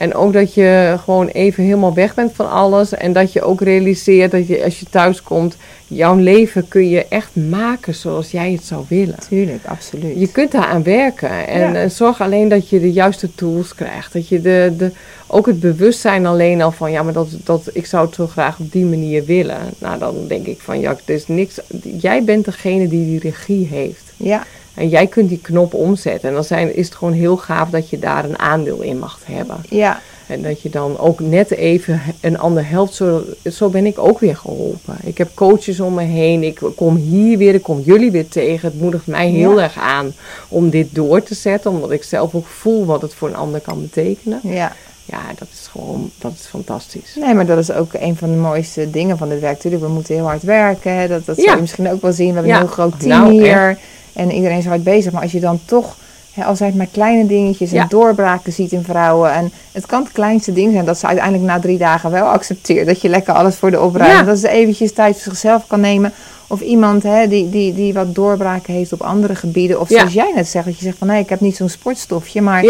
En 0.00 0.14
ook 0.14 0.32
dat 0.32 0.54
je 0.54 0.96
gewoon 1.04 1.26
even 1.26 1.64
helemaal 1.64 1.94
weg 1.94 2.14
bent 2.14 2.32
van 2.34 2.50
alles. 2.50 2.94
En 2.94 3.12
dat 3.12 3.32
je 3.32 3.42
ook 3.42 3.60
realiseert 3.60 4.30
dat 4.30 4.46
je 4.46 4.64
als 4.64 4.80
je 4.80 4.86
thuis 4.90 5.22
komt, 5.22 5.56
jouw 5.86 6.16
leven 6.16 6.68
kun 6.68 6.88
je 6.88 7.06
echt 7.08 7.36
maken 7.36 7.94
zoals 7.94 8.30
jij 8.30 8.52
het 8.52 8.64
zou 8.64 8.84
willen. 8.88 9.18
tuurlijk, 9.28 9.64
absoluut. 9.64 10.20
Je 10.20 10.30
kunt 10.32 10.52
daaraan 10.52 10.82
werken. 10.82 11.46
En 11.48 11.72
Ja. 11.72 11.82
eh, 11.82 11.88
zorg 11.90 12.20
alleen 12.20 12.48
dat 12.48 12.68
je 12.68 12.80
de 12.80 12.92
juiste 12.92 13.34
tools 13.34 13.74
krijgt. 13.74 14.12
Dat 14.12 14.28
je 14.28 14.40
de, 14.40 14.72
de, 14.76 14.90
ook 15.26 15.46
het 15.46 15.60
bewustzijn 15.60 16.26
alleen 16.26 16.62
al 16.62 16.72
van, 16.72 16.90
ja, 16.90 17.02
maar 17.02 17.12
dat, 17.12 17.28
dat, 17.44 17.70
ik 17.72 17.86
zou 17.86 18.06
het 18.06 18.14
zo 18.14 18.26
graag 18.26 18.58
op 18.58 18.72
die 18.72 18.84
manier 18.84 19.24
willen. 19.24 19.58
Nou, 19.78 19.98
dan 19.98 20.14
denk 20.28 20.46
ik 20.46 20.60
van, 20.60 20.80
ja, 20.80 20.90
er 21.04 21.14
is 21.14 21.26
niks. 21.26 21.60
Jij 21.98 22.24
bent 22.24 22.44
degene 22.44 22.88
die 22.88 23.04
die 23.04 23.18
regie 23.20 23.66
heeft. 23.66 24.02
ja, 24.16 24.44
En 24.80 24.88
jij 24.88 25.06
kunt 25.06 25.28
die 25.28 25.38
knop 25.42 25.74
omzetten. 25.74 26.28
En 26.28 26.34
dan 26.34 26.44
zijn, 26.44 26.76
is 26.76 26.86
het 26.86 26.94
gewoon 26.96 27.12
heel 27.12 27.36
gaaf 27.36 27.70
dat 27.70 27.90
je 27.90 27.98
daar 27.98 28.24
een 28.24 28.38
aandeel 28.38 28.80
in 28.80 28.98
mag 28.98 29.18
hebben. 29.24 29.56
ja, 29.68 30.00
En 30.26 30.42
dat 30.42 30.60
je 30.62 30.70
dan 30.70 30.98
ook 30.98 31.20
net 31.20 31.50
even 31.50 32.00
een 32.20 32.38
ander 32.38 32.68
helpt. 32.68 32.94
Zo, 32.94 33.22
zo 33.50 33.68
ben 33.68 33.86
ik 33.86 33.98
ook 33.98 34.18
weer 34.18 34.36
geholpen. 34.36 34.96
Ik 35.02 35.18
heb 35.18 35.30
coaches 35.34 35.80
om 35.80 35.94
me 35.94 36.02
heen. 36.02 36.42
Ik 36.42 36.60
kom 36.76 36.96
hier 36.96 37.38
weer, 37.38 37.54
ik 37.54 37.62
kom 37.62 37.80
jullie 37.80 38.10
weer 38.10 38.28
tegen. 38.28 38.68
Het 38.70 38.80
moedigt 38.80 39.06
mij 39.06 39.28
heel 39.28 39.56
Ja. 39.56 39.62
erg 39.62 39.78
aan 39.78 40.12
om 40.48 40.70
dit 40.70 40.94
door 40.94 41.22
te 41.22 41.34
zetten. 41.34 41.70
Omdat 41.70 41.90
ik 41.90 42.02
zelf 42.02 42.34
ook 42.34 42.46
voel 42.46 42.84
wat 42.84 43.02
het 43.02 43.14
voor 43.14 43.28
een 43.28 43.36
ander 43.36 43.60
kan 43.60 43.80
betekenen. 43.80 44.40
ja. 44.42 44.72
Ja, 45.04 45.20
dat 45.38 45.48
is 45.52 45.66
gewoon, 45.70 46.10
dat 46.18 46.32
is 46.34 46.46
fantastisch. 46.46 47.16
Nee, 47.20 47.34
maar 47.34 47.46
dat 47.46 47.58
is 47.58 47.72
ook 47.72 47.90
een 47.92 48.16
van 48.16 48.30
de 48.30 48.36
mooiste 48.36 48.90
dingen 48.90 49.18
van 49.18 49.28
dit 49.28 49.40
werk. 49.40 49.58
Tuurlijk, 49.58 49.82
we 49.82 49.88
moeten 49.88 50.14
heel 50.14 50.24
hard 50.24 50.42
werken. 50.42 50.94
Hè. 50.94 51.08
Dat, 51.08 51.26
dat 51.26 51.36
Ja. 51.36 51.42
zul 51.42 51.54
je 51.54 51.60
misschien 51.60 51.90
ook 51.90 52.02
wel 52.02 52.12
zien. 52.12 52.28
We 52.28 52.32
hebben 52.34 52.52
Ja. 52.52 52.58
een 52.60 52.64
heel 52.66 52.72
groot 52.74 53.00
team 53.00 53.20
Nou, 53.20 53.32
hier. 53.32 53.78
En 54.12 54.30
iedereen 54.32 54.58
is 54.58 54.66
hard 54.66 54.84
bezig. 54.84 55.12
Maar 55.12 55.22
als 55.22 55.32
je 55.32 55.40
dan 55.40 55.60
toch, 55.64 55.96
hè, 56.32 56.44
al 56.44 56.56
zijn 56.56 56.68
het 56.68 56.78
maar 56.78 56.86
kleine 56.92 57.26
dingetjes 57.26 57.70
Ja. 57.70 57.82
en 57.82 57.86
doorbraken 57.88 58.52
ziet 58.52 58.72
in 58.72 58.82
vrouwen. 58.82 59.32
En 59.32 59.52
het 59.72 59.86
kan 59.86 60.02
het 60.02 60.12
kleinste 60.12 60.52
ding 60.52 60.72
zijn 60.72 60.84
dat 60.84 60.98
ze 60.98 61.06
uiteindelijk 61.06 61.44
na 61.46 61.60
drie 61.60 61.78
dagen 61.78 62.10
wel 62.10 62.24
accepteert. 62.26 62.86
Dat 62.86 63.00
je 63.00 63.08
lekker 63.08 63.34
alles 63.34 63.56
voor 63.56 63.70
de 63.70 63.80
opruimt. 63.80 64.12
Ja. 64.18 64.22
Dat 64.22 64.38
ze 64.38 64.48
eventjes 64.48 64.92
tijd 64.92 65.14
voor 65.14 65.32
zichzelf 65.32 65.66
kan 65.66 65.80
nemen. 65.80 66.12
Of 66.46 66.60
iemand 66.60 67.02
hè, 67.02 67.28
die, 67.28 67.50
die, 67.50 67.74
die 67.74 67.92
wat 67.92 68.14
doorbraken 68.14 68.74
heeft 68.74 68.92
op 68.92 69.00
andere 69.02 69.34
gebieden. 69.34 69.80
Of 69.80 69.88
Ja. 69.88 69.98
zoals 69.98 70.12
jij 70.12 70.32
net 70.34 70.48
zegt, 70.48 70.64
dat 70.64 70.78
je 70.78 70.84
zegt 70.84 70.98
van 70.98 71.06
nee, 71.06 71.20
ik 71.22 71.28
heb 71.28 71.40
niet 71.40 71.56
zo'n 71.56 71.68
sportstofje. 71.68 72.40
Maar 72.40 72.64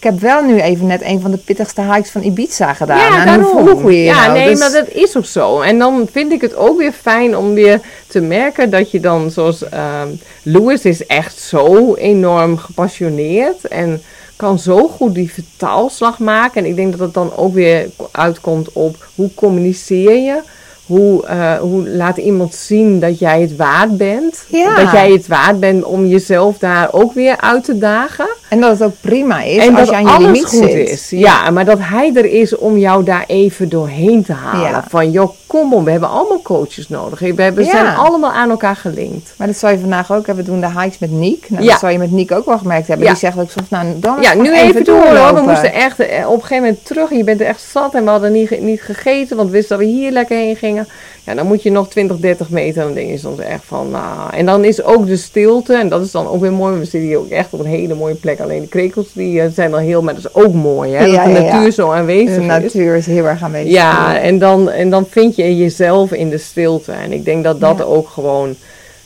ik 0.00 0.06
heb 0.06 0.20
wel 0.20 0.42
nu 0.42 0.60
even 0.60 0.86
net 0.86 1.02
een 1.02 1.20
van 1.20 1.30
de 1.30 1.36
pittigste 1.36 1.82
hikes 1.82 2.10
van 2.10 2.22
Ibiza 2.22 2.74
gedaan. 2.74 2.98
Ja, 2.98 3.20
en 3.20 3.26
daarom. 3.26 3.68
hoe 3.68 3.80
voel 3.80 3.90
je 3.90 3.98
je 3.98 4.04
Ja, 4.04 4.20
nou? 4.26 4.32
nee, 4.38 4.48
Dus- 4.48 4.58
maar 4.58 4.70
dat 4.72 4.88
is 4.88 5.16
ook 5.16 5.24
zo. 5.24 5.60
En 5.60 5.78
dan 5.78 6.08
vind 6.12 6.32
ik 6.32 6.40
het 6.40 6.56
ook 6.56 6.78
weer 6.78 6.92
fijn 6.92 7.36
om 7.36 7.54
weer 7.54 7.80
te 8.06 8.20
merken 8.20 8.70
dat 8.70 8.90
je 8.90 9.00
dan, 9.00 9.30
zoals 9.30 9.68
ehm 9.68 10.08
Louis 10.42 10.84
is 10.84 11.06
echt 11.06 11.38
zo 11.38 11.94
enorm 11.94 12.56
gepassioneerd 12.58 13.68
en 13.68 14.02
kan 14.36 14.58
zo 14.58 14.88
goed 14.88 15.14
die 15.14 15.32
vertaalslag 15.32 16.18
maken. 16.18 16.62
En 16.64 16.68
ik 16.70 16.76
denk 16.76 16.90
dat 16.90 17.00
het 17.00 17.14
dan 17.14 17.36
ook 17.36 17.54
weer 17.54 17.88
uitkomt 18.12 18.72
op 18.72 18.96
hoe 19.14 19.30
communiceer 19.34 20.16
je. 20.16 20.40
Hoe, 20.86 21.26
eh, 21.26 21.58
hoe 21.58 21.88
laat 21.88 22.16
iemand 22.16 22.54
zien 22.54 23.00
dat 23.00 23.18
jij 23.18 23.40
het 23.40 23.56
waard 23.56 23.96
bent? 23.96 24.44
Ja. 24.48 24.74
Dat 24.76 24.92
jij 24.92 25.10
het 25.12 25.26
waard 25.26 25.60
bent 25.60 25.84
om 25.84 26.06
jezelf 26.06 26.58
daar 26.58 26.92
ook 26.92 27.12
weer 27.14 27.40
uit 27.40 27.64
te 27.64 27.78
dagen. 27.78 28.28
En 28.50 28.60
dat 28.60 28.70
het 28.70 28.82
ook 28.82 28.94
prima 29.00 29.42
is 29.42 29.56
En 29.66 29.68
als 29.68 29.78
dat 29.78 29.88
je 29.88 29.94
aan 29.94 30.02
je 30.02 30.08
alles 30.08 30.24
limiet 30.26 30.44
goed 30.46 30.70
zit. 30.70 30.88
is. 30.90 31.10
Ja, 31.10 31.50
maar 31.50 31.64
dat 31.64 31.78
hij 31.80 32.12
er 32.14 32.24
is 32.24 32.56
om 32.56 32.78
jou 32.78 33.04
daar 33.04 33.24
even 33.26 33.68
doorheen 33.68 34.24
te 34.24 34.32
halen. 34.32 34.70
Ja. 34.70 34.84
Van, 34.88 35.10
joh, 35.10 35.30
kom 35.46 35.74
op, 35.74 35.84
we 35.84 35.90
hebben 35.90 36.08
allemaal 36.08 36.42
coaches 36.42 36.88
nodig. 36.88 37.18
We 37.18 37.42
hebben, 37.42 37.64
Ja. 37.64 37.70
zijn 37.70 37.96
allemaal 37.96 38.32
aan 38.32 38.50
elkaar 38.50 38.76
gelinkt. 38.76 39.34
Maar 39.36 39.46
dat 39.46 39.56
zal 39.56 39.70
je 39.70 39.78
vandaag 39.78 40.12
ook 40.12 40.26
hebben. 40.26 40.44
We 40.44 40.50
doen 40.50 40.60
de 40.60 40.80
hikes 40.80 40.98
met 40.98 41.10
Niek. 41.10 41.46
Nou, 41.50 41.62
Ja. 41.64 41.70
dat 41.70 41.78
zal 41.80 41.88
je 41.88 41.98
met 41.98 42.10
Niek 42.10 42.32
ook 42.32 42.44
wel 42.46 42.58
gemerkt 42.58 42.88
hebben. 42.88 43.06
Die 43.06 43.16
zegt 43.16 43.38
ook 43.38 43.50
soms, 43.50 43.68
nou, 43.68 43.86
dan 43.96 44.16
Ja, 44.20 44.34
nu 44.34 44.54
even 44.54 44.84
door. 44.84 45.16
hoor. 45.16 45.34
We 45.34 45.40
moesten 45.40 45.72
echt 45.72 45.98
eh, 46.00 46.26
op 46.28 46.34
een 46.34 46.40
gegeven 46.40 46.62
moment 46.64 46.84
terug. 46.86 47.10
Je 47.10 47.24
bent 47.24 47.40
er 47.40 47.46
echt 47.46 47.62
zat 47.72 47.94
en 47.94 48.04
we 48.04 48.10
hadden 48.10 48.32
niet, 48.32 48.60
niet 48.60 48.80
gegeten. 48.82 49.36
Want 49.36 49.48
we 49.48 49.54
wisten 49.56 49.78
dat 49.78 49.86
we 49.86 49.92
hier 49.92 50.10
lekker 50.10 50.36
heen 50.36 50.56
gingen. 50.56 50.88
Ja, 51.24 51.34
dan 51.34 51.46
moet 51.46 51.62
je 51.62 51.70
nog 51.70 51.88
20, 51.88 52.16
30 52.16 52.50
meter. 52.50 52.82
Dan 52.82 52.94
denk 52.94 53.10
je 53.10 53.18
soms 53.18 53.38
echt 53.38 53.64
van, 53.64 53.90
nou... 53.90 54.34
En 54.34 54.46
dan 54.46 54.64
is 54.64 54.82
ook 54.82 55.06
de 55.06 55.16
stilte. 55.16 55.74
En 55.74 55.88
dat 55.88 56.04
is 56.04 56.10
dan 56.10 56.28
ook 56.28 56.40
weer 56.40 56.52
mooi. 56.52 56.78
We 56.78 56.84
zitten 56.84 57.00
hier 57.00 57.18
ook 57.18 57.28
echt 57.28 57.52
op 57.52 57.60
een 57.60 57.66
hele 57.66 57.94
mooie 57.94 58.14
plek. 58.14 58.40
Alleen 58.40 58.60
de 58.60 58.68
krekels 58.68 59.12
die, 59.12 59.40
eh, 59.40 59.48
zijn 59.54 59.70
dan 59.70 59.80
heel... 59.80 60.02
Maar 60.02 60.14
dat 60.14 60.24
is 60.24 60.34
ook 60.34 60.54
mooi, 60.54 60.92
hè. 60.92 61.04
Ja, 61.04 61.24
dat 61.24 61.34
de 61.34 61.40
ja, 61.40 61.46
ja. 61.46 61.52
natuur 61.52 61.72
zo 61.72 61.90
aanwezig 61.90 62.34
De 62.34 62.40
is. 62.40 62.46
natuur 62.46 62.96
is 62.96 63.06
heel 63.06 63.26
erg 63.26 63.42
aanwezig. 63.42 63.72
Ja, 63.72 64.18
en 64.18 64.38
dan, 64.38 64.70
en 64.70 64.90
dan 64.90 65.06
vind 65.10 65.36
je 65.36 65.56
jezelf 65.56 66.12
in 66.12 66.30
de 66.30 66.38
stilte. 66.38 66.92
En 66.92 67.12
ik 67.12 67.24
denk 67.24 67.44
dat 67.44 67.60
dat 67.60 67.82
ook 67.82 68.08
gewoon, 68.08 68.54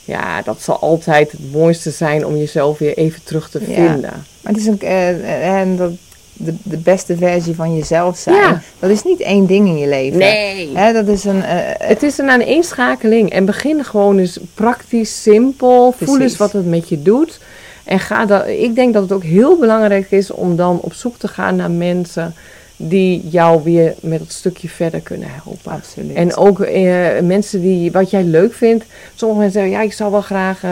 ja, 0.03 0.41
dat 0.41 0.61
zal 0.61 0.79
altijd 0.79 1.31
het 1.31 1.51
mooiste 1.51 1.91
zijn 1.91 2.25
om 2.25 2.37
jezelf 2.37 2.77
weer 2.77 2.97
even 2.97 3.23
terug 3.23 3.49
te 3.49 3.59
vinden. 3.61 4.23
Maar 4.41 4.53
het 4.53 4.57
is 4.61 4.69
ook, 4.69 4.81
eh, 4.81 5.59
en 5.59 5.75
dat 5.75 5.91
de, 6.37 6.53
de 6.63 6.77
beste 6.77 7.17
versie 7.17 7.55
van 7.55 7.75
jezelf 7.75 8.17
zijn. 8.17 8.35
Ja. 8.35 8.61
Dat 8.79 8.89
is 8.89 9.03
niet 9.03 9.19
één 9.19 9.45
ding 9.45 9.67
in 9.67 9.77
je 9.77 9.87
leven. 9.87 10.19
Nee. 10.19 10.69
Hè, 10.73 10.93
dat 10.93 11.07
is 11.07 11.23
een... 11.23 11.43
eh, 11.43 11.57
Het 11.87 12.03
is 12.03 12.17
een 12.17 12.29
aaneenschakeling. 12.29 13.29
En 13.31 13.45
begin 13.45 13.83
gewoon 13.83 14.17
eens 14.17 14.39
praktisch, 14.53 15.21
simpel. 15.21 15.91
Voel 16.01 16.19
eens 16.21 16.37
wat 16.37 16.51
het 16.51 16.65
met 16.65 16.89
je 16.89 17.01
doet. 17.01 17.39
En 17.83 17.99
ga 17.99 18.25
dat, 18.25 18.47
ik 18.47 18.75
denk 18.75 18.93
dat 18.93 19.01
het 19.03 19.11
ook 19.11 19.23
heel 19.23 19.57
belangrijk 19.57 20.11
is 20.11 20.31
om 20.31 20.55
dan 20.55 20.79
op 20.81 20.93
zoek 20.93 21.17
te 21.17 21.27
gaan 21.27 21.55
naar 21.55 21.71
mensen 21.71 22.33
die 22.77 23.27
jou 23.29 23.63
weer 23.63 23.93
met 23.99 24.19
het 24.19 24.31
stukje 24.31 24.69
verder 24.69 24.99
kunnen 24.99 25.27
helpen. 25.43 25.71
Absoluut. 25.71 26.15
En 26.15 26.35
ook 26.35 26.59
eh, 26.59 27.19
mensen 27.21 27.61
die 27.61 27.91
wat 27.91 28.09
jij 28.09 28.23
leuk 28.23 28.53
vindt. 28.53 28.85
Sommige 29.15 29.39
mensen 29.41 29.59
zeggen, 29.61 29.79
ja, 29.79 29.85
ik 29.85 29.93
zou 29.93 30.11
wel 30.11 30.21
graag, 30.21 30.63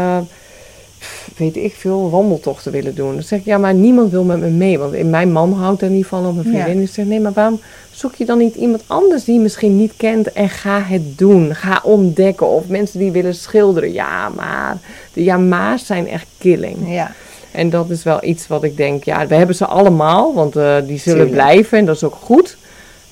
weet 1.37 1.55
ik 1.55 1.73
veel, 1.77 2.09
wandeltochten 2.09 2.71
willen 2.71 2.95
doen. 2.95 3.13
Dan 3.13 3.23
zeg 3.23 3.39
ik, 3.39 3.45
ja, 3.45 3.57
maar 3.57 3.73
niemand 3.73 4.11
wil 4.11 4.23
met 4.23 4.39
me 4.39 4.47
mee. 4.47 4.79
Want 4.79 5.03
mijn 5.09 5.31
man 5.31 5.53
houdt 5.53 5.81
er 5.81 5.89
niet 5.89 6.05
van, 6.05 6.25
of 6.27 6.33
mijn 6.35 6.47
Ja. 6.51 6.51
vriendin. 6.61 6.77
Die 6.77 6.87
zegt, 6.87 7.07
nee, 7.07 7.19
maar 7.19 7.31
waarom 7.33 7.59
zoek 7.91 8.15
je 8.15 8.25
dan 8.25 8.37
niet 8.37 8.55
iemand 8.55 8.83
anders 8.87 9.23
die 9.23 9.33
je 9.33 9.39
misschien 9.39 9.77
niet 9.77 9.93
kent 9.97 10.31
en 10.31 10.49
ga 10.49 10.81
het 10.81 11.17
doen. 11.17 11.55
Ga 11.55 11.81
ontdekken. 11.83 12.47
Of 12.47 12.67
mensen 12.67 12.99
die 12.99 13.11
willen 13.11 13.35
schilderen. 13.35 13.93
Ja, 13.93 14.29
maar 14.29 14.77
de 15.13 15.23
ja, 15.23 15.37
maar's 15.37 15.85
zijn 15.85 16.07
echt 16.07 16.27
killing. 16.37 16.77
Ja. 16.93 17.11
En 17.51 17.69
dat 17.69 17.89
is 17.89 18.03
wel 18.03 18.23
iets 18.23 18.47
wat 18.47 18.63
ik 18.63 18.77
denk, 18.77 19.03
ja, 19.03 19.27
we 19.27 19.35
hebben 19.35 19.55
ze 19.55 19.65
allemaal, 19.65 20.33
want 20.33 20.55
eh, 20.55 20.75
die 20.87 20.97
zullen 20.99 21.27
Tuurlijk. 21.27 21.31
blijven 21.31 21.77
en 21.77 21.85
dat 21.85 21.95
is 21.95 22.03
ook 22.03 22.17
goed. 22.21 22.57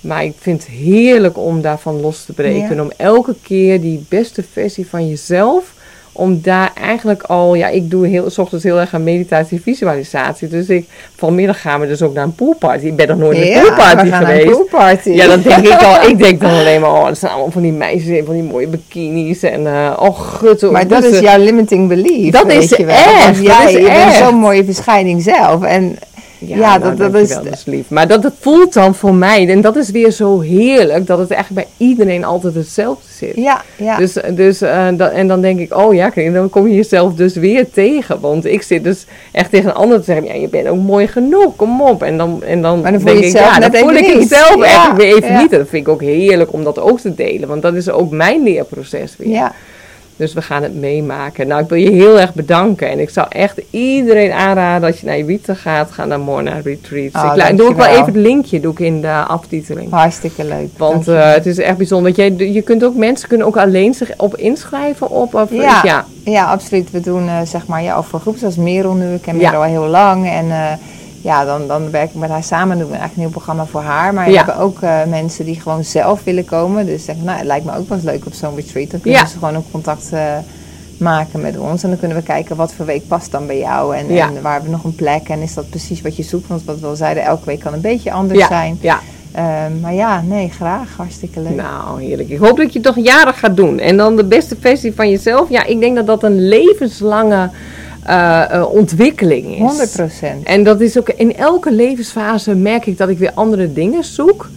Maar 0.01 0.23
ik 0.23 0.34
vind 0.39 0.63
het 0.63 0.71
heerlijk 0.71 1.38
om 1.38 1.62
daarvan 1.62 2.01
los 2.01 2.25
te 2.25 2.34
breken. 2.34 2.62
Ja. 2.62 2.69
En 2.69 2.82
om 2.82 2.91
elke 2.97 3.36
keer 3.43 3.82
die 3.82 4.06
beste 4.10 4.43
versie 4.51 4.88
van 4.88 5.10
jezelf, 5.10 5.73
om 6.13 6.39
daar 6.41 6.71
eigenlijk 6.82 7.24
al, 7.24 7.56
ja, 7.56 7.67
ik 7.67 7.89
doe 7.89 8.08
heel, 8.08 8.30
s 8.30 8.38
ochtends 8.38 8.63
heel 8.63 8.80
erg 8.80 8.93
aan 8.93 9.04
meditatie 9.04 9.62
visualisatie. 9.62 10.47
Dus 10.47 10.69
ik, 10.69 10.86
vanmiddag 11.15 11.62
gaan 11.62 11.80
we 11.80 11.88
dus 11.88 12.02
ook 12.02 12.13
naar 12.13 12.24
een 12.24 12.36
poolparty. 12.36 12.86
Ik 12.86 12.95
ben 12.95 13.08
nog 13.08 13.17
nooit 13.17 13.38
naar 13.38 13.47
een 13.47 13.62
poolparty 13.62 14.04
we 14.04 14.10
gaan 14.10 14.21
naar 14.21 14.32
geweest. 14.32 14.45
een 14.45 14.52
poolparty. 14.52 15.10
Ja, 15.10 15.28
dan 15.28 15.41
denk 15.41 15.65
ik 15.65 15.82
al. 15.82 16.02
Ik 16.12 16.17
denk 16.17 16.41
dan 16.41 16.50
alleen 16.52 16.82
maar, 16.82 16.91
oh, 16.91 17.08
er 17.08 17.15
staan 17.15 17.30
allemaal 17.30 17.52
van 17.52 17.62
die 17.62 17.71
meisjes 17.71 18.17
in, 18.17 18.26
van 18.26 18.34
die 18.34 18.43
mooie 18.43 18.67
bikinis. 18.67 19.43
En, 19.43 19.67
eh 19.67 19.97
oh, 20.00 20.19
gut. 20.19 20.71
Maar 20.71 20.88
dat 20.88 21.04
is 21.04 21.19
jouw 21.19 21.38
limiting 21.38 21.88
belief. 21.88 22.32
Dat 22.32 22.45
weet 22.45 22.63
is 22.71 22.78
je 22.78 22.86
wel. 22.86 22.95
echt, 22.95 23.24
Want 23.24 23.36
dat 23.36 23.45
jij 23.45 23.74
is 23.74 23.80
je 23.80 23.84
bent 23.84 24.13
zo'n 24.13 24.36
mooie 24.36 24.65
verschijning 24.65 25.21
zelf. 25.21 25.63
En 25.63 25.97
Ja, 26.45 26.58
Ja, 26.58 26.77
nou, 26.77 26.95
dat- 26.95 27.12
dat 27.13 27.43
is- 27.45 27.65
lief. 27.65 27.89
Maar 27.89 28.08
dat, 28.08 28.21
dat 28.21 28.34
voelt 28.39 28.73
dan 28.73 28.95
voor 28.95 29.13
mij, 29.13 29.47
en 29.49 29.62
dat 29.62 29.75
is 29.75 29.89
weer 29.89 30.12
zo 30.12 30.39
heerlijk, 30.39 31.08
dat 31.08 31.19
het 31.19 31.32
echt 31.32 31.49
bij 31.49 31.67
iedereen 31.77 32.23
altijd 32.23 32.56
hetzelfde 32.56 33.08
zit. 33.17 33.36
Ja, 33.36 33.62
ja. 33.75 33.97
Dus, 33.97 34.17
dus, 34.34 34.62
eh, 34.62 34.88
dat, 34.93 35.12
en 35.12 35.27
dan 35.27 35.41
denk 35.41 35.60
ik, 35.60 35.75
oh 35.77 35.93
ja, 35.93 36.10
dan 36.34 36.49
kom 36.49 36.67
je 36.67 36.75
jezelf 36.75 37.13
dus 37.13 37.36
weer 37.36 37.69
tegen. 37.71 38.19
Want 38.19 38.45
ik 38.45 38.62
zit 38.62 38.84
dus 38.84 39.06
echt 39.32 39.49
tegen 39.51 39.69
een 39.69 39.75
ander 39.75 39.97
te 39.99 40.04
zeggen, 40.04 40.25
ja, 40.25 40.34
je 40.34 40.47
bent 40.47 40.67
ook 40.67 40.77
mooi 40.82 41.08
genoeg, 41.08 41.56
kom 41.56 41.82
op. 41.82 42.04
En 42.04 42.17
dan, 42.17 42.43
en 42.43 42.62
dan, 42.62 42.82
denk 42.82 42.95
ik, 42.97 43.23
ja, 43.32 43.60
dan 43.60 43.75
voel 43.75 43.93
ik 43.93 44.27
zelf 44.27 44.56
Ja, 44.58 44.63
echt 44.88 44.95
weer 44.97 45.15
even 45.15 45.32
ja. 45.32 45.41
niet. 45.41 45.51
En 45.51 45.58
dat 45.58 45.67
vind 45.69 45.88
ik 45.88 45.93
ook 45.93 46.01
heerlijk 46.01 46.54
om 46.54 46.63
dat 46.63 46.80
ook 46.80 46.99
te 46.99 47.15
delen, 47.15 47.47
want 47.47 47.62
dat 47.62 47.73
is 47.73 47.89
ook 47.89 48.12
mijn 48.12 48.43
leerproces 48.43 49.15
weer. 49.17 49.30
ja. 49.30 49.54
Dus 50.22 50.34
we 50.34 50.42
gaan 50.42 50.64
het 50.64 50.76
meemaken. 50.76 51.48
Nou, 51.48 51.62
ik 51.64 51.70
wil 51.70 51.78
je 51.78 51.92
heel 51.92 52.20
erg 52.20 52.34
bedanken. 52.34 52.90
En 52.90 53.00
ik 53.00 53.10
zou 53.10 53.28
echt 53.30 53.62
iedereen 53.70 54.32
aanraden 54.32 54.88
als 54.88 55.00
je 55.00 55.06
naar 55.06 55.18
Ibiza 55.18 55.54
gaat, 55.54 55.92
ga 55.92 56.06
naar 56.06 56.20
Morna 56.20 56.60
Retreats. 56.64 57.16
Oh, 57.16 57.48
ik 57.50 57.58
doe 57.58 57.70
ook 57.70 57.78
wel 57.78 57.86
even 57.86 58.06
het 58.06 58.16
linkje 58.16 58.60
doe 58.60 58.72
ik 58.72 58.80
in 58.80 59.02
de 59.02 59.24
aftiteling. 59.28 59.92
Hartstikke 59.92 60.44
leuk. 60.44 60.70
Want 60.78 61.08
eh, 61.08 61.34
het 61.34 61.46
is 61.46 61.58
echt 61.58 61.78
bijzonder. 61.78 62.14
Want 62.14 62.38
jij, 62.38 62.48
je 62.48 62.62
kunt 62.62 62.84
ook, 62.84 62.96
mensen 62.96 63.28
kunnen 63.28 63.48
ook 63.48 63.58
alleen 63.58 63.94
zich 63.94 64.12
op 64.18 64.38
inschrijven 64.38 65.10
op. 65.10 65.34
Of, 65.36 65.52
Ja. 65.52 65.80
ja. 65.84 66.06
Ja, 66.24 66.46
absoluut. 66.46 66.92
We 66.92 67.00
doen 67.00 67.28
eh, 67.28 67.42
zeg 67.46 67.68
maar 67.68 67.84
ja, 67.84 67.96
over 67.96 68.20
groepen 68.20 68.40
zoals 68.40 68.56
Merel 68.56 68.94
nu. 68.94 69.14
Ik 69.14 69.22
ken 69.22 69.40
Ja. 69.40 69.50
Merel 69.50 69.64
al 69.64 69.70
heel 69.70 69.88
lang. 69.88 70.30
En 70.30 70.52
eh, 70.52 70.72
ja, 71.22 71.46
dan, 71.46 71.68
dan 71.68 71.92
werk 71.92 72.10
ik 72.10 72.16
met 72.16 72.30
haar 72.30 72.44
samen. 72.44 72.78
Doen 72.78 72.90
we 72.90 72.96
eigenlijk 72.96 73.14
een 73.16 73.22
nieuw 73.22 73.32
programma 73.32 73.66
voor 73.66 73.82
haar. 73.82 74.14
Maar 74.14 74.26
we 74.26 74.32
Ja. 74.32 74.38
hebben 74.38 74.58
ook 74.58 74.82
eh, 74.82 75.04
mensen 75.10 75.46
die 75.46 75.62
gewoon 75.62 75.84
zelf 75.84 76.24
willen 76.24 76.46
komen. 76.46 76.86
Dus 76.86 77.06
zeggen, 77.06 77.26
nou, 77.26 77.38
het 77.38 77.48
lijkt 77.48 77.66
me 77.66 77.78
ook 77.78 77.88
wel 77.90 77.98
eens 77.98 78.06
leuk 78.08 78.26
op 78.26 78.34
zo'n 78.34 78.56
retreat. 78.56 78.92
Dan 78.92 79.00
kunnen 79.02 79.20
Ja. 79.20 79.26
ze 79.26 79.38
gewoon 79.38 79.56
ook 79.58 79.72
contact 79.72 80.10
eh, 80.14 80.22
maken 80.98 81.42
met 81.42 81.58
ons. 81.58 81.84
En 81.84 81.90
dan 81.90 82.00
kunnen 82.00 82.18
we 82.18 82.24
kijken 82.24 82.56
wat 82.56 82.74
voor 82.74 82.86
week 82.86 83.08
past 83.08 83.32
dan 83.32 83.48
bij 83.48 83.58
jou. 83.58 83.96
En, 83.96 84.14
Ja. 84.14 84.28
en 84.28 84.42
waar 84.42 84.52
hebben 84.54 84.70
we 84.72 84.76
nog 84.76 84.86
een 84.86 84.96
plek. 84.96 85.30
En 85.30 85.40
is 85.42 85.54
dat 85.54 85.70
precies 85.70 86.02
wat 86.02 86.16
je 86.16 86.24
zoekt? 86.24 86.48
Want 86.48 86.64
wat 86.66 86.80
we 86.80 86.88
al 86.88 86.96
zeiden, 86.96 87.24
elke 87.24 87.46
week 87.46 87.60
kan 87.60 87.74
een 87.74 87.82
beetje 87.82 88.12
anders 88.12 88.48
zijn. 88.48 88.78
ja. 88.82 89.00
Ehm, 89.32 89.80
maar 89.82 89.94
ja, 89.94 90.22
nee, 90.22 90.50
graag. 90.50 90.90
Hartstikke 90.98 91.40
leuk. 91.40 91.56
Nou, 91.56 92.04
heerlijk. 92.04 92.30
Ik 92.30 92.38
hoop 92.40 92.58
dat 92.58 92.74
je 92.74 92.80
het 92.80 92.96
toch 92.96 93.06
jaren 93.06 93.34
gaat 93.34 93.56
doen. 93.56 93.80
En 93.80 93.98
dan 93.98 94.16
de 94.16 94.24
beste 94.26 94.56
versie 94.60 94.94
van 94.96 95.10
jezelf. 95.10 95.50
Ja, 95.50 95.64
ik 95.66 95.80
denk 95.80 95.96
dat 95.96 96.06
dat 96.08 96.24
een 96.24 96.48
levenslange 96.48 97.50
eh, 98.04 98.54
eh, 98.54 98.74
ontwikkeling 98.74 99.54
is. 99.54 99.60
100 99.60 99.92
procent. 99.92 100.46
En 100.46 100.64
dat 100.64 100.82
is 100.82 100.98
ook 100.98 101.10
in 101.10 101.36
elke 101.36 101.72
levensfase 101.72 102.56
merk 102.56 102.86
ik 102.86 102.98
dat 102.98 103.10
ik 103.10 103.18
weer 103.18 103.32
andere 103.34 103.74
dingen 103.74 104.04
zoek. 104.04 104.50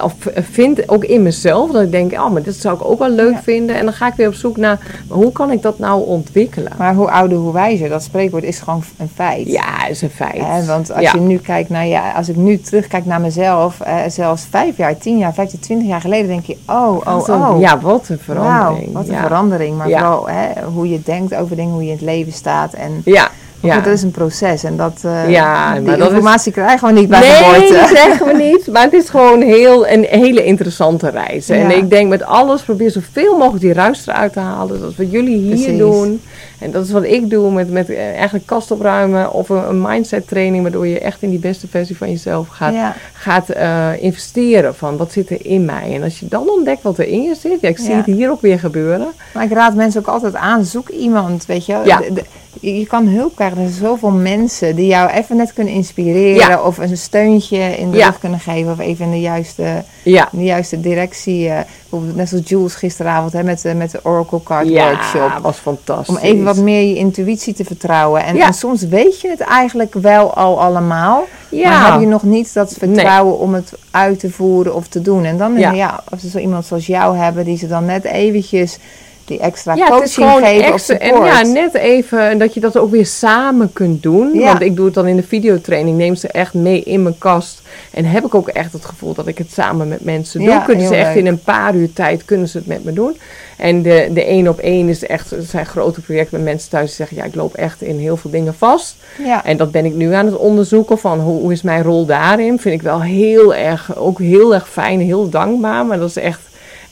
Of 0.00 0.14
vind 0.34 0.88
ook 0.88 1.04
in 1.04 1.22
mezelf. 1.22 1.70
Dat 1.70 1.82
ik 1.82 1.90
denk, 1.90 2.12
oh, 2.12 2.30
maar 2.30 2.42
dit 2.42 2.54
zou 2.54 2.74
ik 2.76 2.84
ook 2.84 2.98
wel 2.98 3.10
leuk 3.10 3.32
Ja. 3.32 3.42
vinden. 3.42 3.76
En 3.76 3.84
dan 3.84 3.94
ga 3.94 4.06
ik 4.06 4.14
weer 4.14 4.28
op 4.28 4.34
zoek 4.34 4.56
naar, 4.56 4.78
maar 5.08 5.18
hoe 5.18 5.32
kan 5.32 5.50
ik 5.50 5.62
dat 5.62 5.78
nou 5.78 6.06
ontwikkelen? 6.06 6.72
Maar 6.78 6.94
hoe 6.94 7.10
ouder, 7.10 7.38
hoe 7.38 7.52
wijzer. 7.52 7.88
Dat 7.88 8.02
spreekwoord 8.02 8.44
is 8.44 8.58
gewoon 8.58 8.82
een 8.98 9.10
feit. 9.14 9.46
Ja, 9.46 9.86
is 9.86 10.02
een 10.02 10.10
feit. 10.10 10.66
Want 10.66 10.92
als 10.92 11.02
Ja. 11.02 11.12
je 11.14 11.20
nu 11.20 11.38
kijkt 11.38 11.68
naar, 11.68 11.86
ja, 11.86 12.12
als 12.12 12.28
ik 12.28 12.36
nu 12.36 12.60
terugkijk 12.60 13.04
naar 13.06 13.20
mezelf, 13.20 13.80
eh, 13.80 13.94
zelfs 14.08 14.46
vijf 14.50 14.76
jaar, 14.76 14.98
tien 14.98 15.18
jaar, 15.18 15.34
vijftien, 15.34 15.60
twintig 15.60 15.88
jaar 15.88 16.00
geleden, 16.00 16.28
denk 16.28 16.44
je, 16.44 16.56
oh, 16.66 16.96
oh, 17.06 17.28
oh. 17.28 17.60
Ja, 17.60 17.80
wat 17.80 18.08
een 18.08 18.18
verandering. 18.18 18.92
Wat 18.92 19.08
een 19.08 19.14
ja. 19.14 19.22
verandering. 19.22 19.76
Maar 19.76 19.88
vooral 19.90 20.28
hè, 20.28 20.46
hoe 20.74 20.90
je 20.90 21.00
denkt 21.04 21.34
over 21.34 21.56
dingen, 21.56 21.72
hoe 21.72 21.82
je 21.82 21.88
in 21.88 21.96
het 21.96 22.04
leven 22.04 22.32
staat. 22.32 22.72
En 22.72 23.02
Ja, 23.04 23.28
ja. 23.62 23.80
dat 23.80 23.92
is 23.92 24.02
een 24.02 24.10
proces. 24.10 24.64
En 24.64 24.76
dat, 24.76 25.00
eh, 25.04 25.30
Ja, 25.30 25.72
die 25.72 25.82
maar 25.82 25.98
is- 25.98 26.04
informatie 26.06 26.52
krijgen 26.52 26.88
we 26.88 27.00
niet 27.00 27.08
bij 27.08 27.20
nee, 27.20 27.30
geboorte. 27.30 27.74
dat 27.74 27.88
zeggen 27.88 28.26
we 28.26 28.32
niet. 28.52 28.66
Maar 28.66 28.82
het 28.82 28.92
is 28.92 29.08
gewoon 29.08 29.40
heel, 29.40 29.88
een 29.88 30.04
hele 30.08 30.44
interessante 30.44 31.08
reis. 31.10 31.48
En 31.48 31.70
ik 31.76 31.90
denk 31.90 32.08
met 32.08 32.22
alles, 32.22 32.62
probeer 32.62 32.90
zoveel 32.90 33.36
mogelijk 33.36 33.60
die 33.62 33.72
ruis 33.72 34.06
eruit 34.06 34.32
te 34.32 34.40
halen. 34.40 34.80
Dat 34.80 34.90
is 34.90 34.96
wat 34.96 35.10
jullie 35.10 35.36
hier 35.36 35.54
Precies. 35.54 35.78
doen. 35.78 36.20
En 36.58 36.70
dat 36.70 36.84
is 36.84 36.90
wat 36.92 37.04
ik 37.04 37.30
doe 37.30 37.52
met, 37.52 37.70
met 37.70 37.90
eh, 37.90 38.06
eigenlijk 38.14 38.46
kast 38.46 38.70
opruimen 38.70 39.32
of 39.32 39.48
een, 39.48 39.68
een 39.68 39.82
mindset 39.82 40.28
training. 40.28 40.62
Waardoor 40.62 40.86
je 40.86 40.98
echt 40.98 41.22
in 41.22 41.30
die 41.30 41.38
beste 41.38 41.66
versie 41.68 41.96
van 41.96 42.10
jezelf 42.10 42.48
gaat, 42.48 42.74
Ja. 42.74 42.94
gaat 43.12 43.48
eh, 43.48 43.88
investeren. 44.00 44.74
Van 44.74 44.96
wat 44.96 45.12
zit 45.12 45.30
er 45.30 45.46
in 45.46 45.64
mij? 45.64 45.94
En 45.94 46.02
als 46.02 46.18
je 46.20 46.26
dan 46.28 46.48
ontdekt 46.50 46.82
wat 46.82 46.98
er 46.98 47.06
in 47.08 47.22
je 47.22 47.34
zit. 47.34 47.60
Ja, 47.60 47.68
ik 47.68 47.78
zie 47.78 47.94
het 47.94 48.06
hier 48.06 48.30
ook 48.30 48.40
weer 48.40 48.58
gebeuren. 48.58 49.06
Maar 49.34 49.44
ik 49.44 49.52
raad 49.52 49.74
mensen 49.74 50.00
ook 50.00 50.06
altijd 50.06 50.34
aan, 50.34 50.64
zoek 50.64 50.88
iemand, 50.88 51.46
weet 51.46 51.66
je. 51.66 51.80
de- 52.14 52.24
je 52.62 52.86
kan 52.86 53.06
hulp 53.06 53.34
krijgen. 53.36 53.58
Er 53.58 53.68
zijn 53.68 53.84
zoveel 53.84 54.10
mensen 54.10 54.76
die 54.76 54.86
jou 54.86 55.10
even 55.10 55.36
net 55.36 55.52
kunnen 55.52 55.72
inspireren. 55.72 56.34
Ja. 56.48 56.62
Of 56.62 56.78
een 56.78 56.96
steuntje 56.96 57.58
in 57.58 57.90
de 57.90 57.96
Ja. 57.96 58.06
rug 58.06 58.18
kunnen 58.18 58.40
geven. 58.40 58.72
Of 58.72 58.78
even 58.78 59.04
in 59.04 59.10
de 59.10 59.20
juiste, 59.20 59.82
Ja. 60.02 60.28
in 60.32 60.38
de 60.38 60.44
juiste 60.44 60.80
directie. 60.80 61.48
eh, 61.48 61.60
bijvoorbeeld 61.80 62.16
net 62.16 62.28
zoals 62.28 62.48
Jules 62.48 62.74
gisteravond 62.74 63.32
hè, 63.32 63.42
met, 63.42 63.62
de, 63.62 63.74
met 63.74 63.90
de 63.90 64.00
Oracle 64.02 64.42
Card 64.42 64.68
Ja, 64.68 64.88
Workshop. 64.90 65.38
was 65.42 65.56
fantastisch. 65.58 66.16
Om 66.16 66.22
even 66.22 66.44
wat 66.44 66.56
meer 66.56 66.88
je 66.88 66.94
intuïtie 66.96 67.54
te 67.54 67.64
vertrouwen. 67.64 68.24
En, 68.24 68.36
Ja. 68.36 68.46
en 68.46 68.54
soms 68.54 68.82
weet 68.82 69.20
je 69.20 69.28
het 69.28 69.40
eigenlijk 69.40 69.94
wel 69.94 70.34
al 70.34 70.60
allemaal. 70.62 71.24
Ja. 71.48 71.68
Maar 71.80 71.92
heb 71.92 72.00
je 72.00 72.06
nog 72.06 72.22
niet 72.22 72.54
dat 72.54 72.74
vertrouwen 72.78 73.38
om 73.38 73.54
het 73.54 73.72
uit 73.90 74.18
te 74.20 74.30
voeren 74.30 74.74
of 74.74 74.86
te 74.88 75.02
doen. 75.02 75.24
En 75.24 75.36
dan, 75.38 75.58
Ja. 75.58 75.70
ja. 75.72 76.00
als 76.10 76.20
ze 76.20 76.28
zo 76.28 76.38
iemand 76.38 76.66
zoals 76.66 76.86
jou 76.86 77.16
hebben, 77.16 77.44
die 77.44 77.56
ze 77.58 77.66
dan 77.68 77.84
net 77.84 78.04
eventjes 78.04 78.78
die 79.24 79.38
extra 79.38 79.74
Ja, 79.74 79.84
het 79.84 79.92
is 80.08 80.14
coaching 80.14 80.26
gewoon 80.26 80.48
geven 80.50 80.72
extra. 80.72 80.94
of 80.94 81.00
En 81.00 81.08
support. 81.08 81.28
ja, 81.30 81.42
net 81.42 81.74
even 81.74 82.20
en 82.28 82.38
dat 82.38 82.54
je 82.54 82.60
dat 82.60 82.76
ook 82.76 82.90
weer 82.90 83.06
samen 83.06 83.72
kunt 83.72 84.02
doen. 84.02 84.30
Ja. 84.34 84.44
Want 84.46 84.60
ik 84.60 84.76
doe 84.76 84.84
het 84.84 84.94
dan 84.94 85.06
in 85.06 85.16
de 85.16 85.22
videotraining. 85.22 85.96
Neem 85.96 86.14
ze 86.14 86.28
echt 86.28 86.54
mee 86.54 86.82
in 86.82 87.02
mijn 87.02 87.18
kast. 87.18 87.60
En 87.90 88.04
heb 88.04 88.24
ik 88.24 88.34
ook 88.34 88.48
echt 88.48 88.72
het 88.72 88.84
gevoel 88.84 89.14
dat 89.14 89.26
ik 89.26 89.38
het 89.38 89.52
samen 89.52 89.88
met 89.88 90.04
mensen 90.04 90.40
doe. 90.40 90.48
Ja, 90.48 90.58
kunnen 90.58 90.86
ze 90.86 90.94
echt 90.96 91.08
leuk. 91.08 91.16
in 91.16 91.26
een 91.26 91.42
paar 91.42 91.74
uur 91.74 91.92
tijd 91.92 92.24
kunnen 92.24 92.48
ze 92.48 92.58
het 92.58 92.66
met 92.66 92.84
me 92.84 92.92
doen. 92.92 93.16
En 93.56 93.82
de, 93.82 94.08
de 94.12 94.24
één 94.24 94.48
op 94.48 94.58
één 94.58 94.88
is 94.88 95.06
echt, 95.06 95.30
het 95.30 95.48
zijn 95.48 95.66
grote 95.66 96.00
projecten 96.00 96.36
met 96.36 96.46
mensen 96.52 96.70
thuis 96.70 96.86
die 96.86 96.94
zeggen, 96.96 97.16
ja, 97.16 97.24
ik 97.24 97.34
loop 97.34 97.54
echt 97.54 97.82
in 97.82 97.98
heel 97.98 98.16
veel 98.16 98.30
dingen 98.30 98.54
vast. 98.54 98.96
ja. 99.24 99.44
En 99.44 99.56
dat 99.56 99.70
ben 99.70 99.84
ik 99.84 99.94
nu 99.94 100.12
aan 100.12 100.26
het 100.26 100.36
onderzoeken 100.36 100.98
van 100.98 101.20
hoe, 101.20 101.40
hoe 101.40 101.52
is 101.52 101.62
mijn 101.62 101.82
rol 101.82 102.06
daarin. 102.06 102.58
Vind 102.60 102.74
ik 102.74 102.82
wel 102.82 103.02
heel 103.02 103.54
erg, 103.54 103.96
ook 103.96 104.18
heel 104.18 104.54
erg 104.54 104.68
fijn, 104.68 105.00
heel 105.00 105.28
dankbaar. 105.28 105.86
Maar 105.86 105.98
dat 105.98 106.08
is 106.08 106.16
echt, 106.16 106.40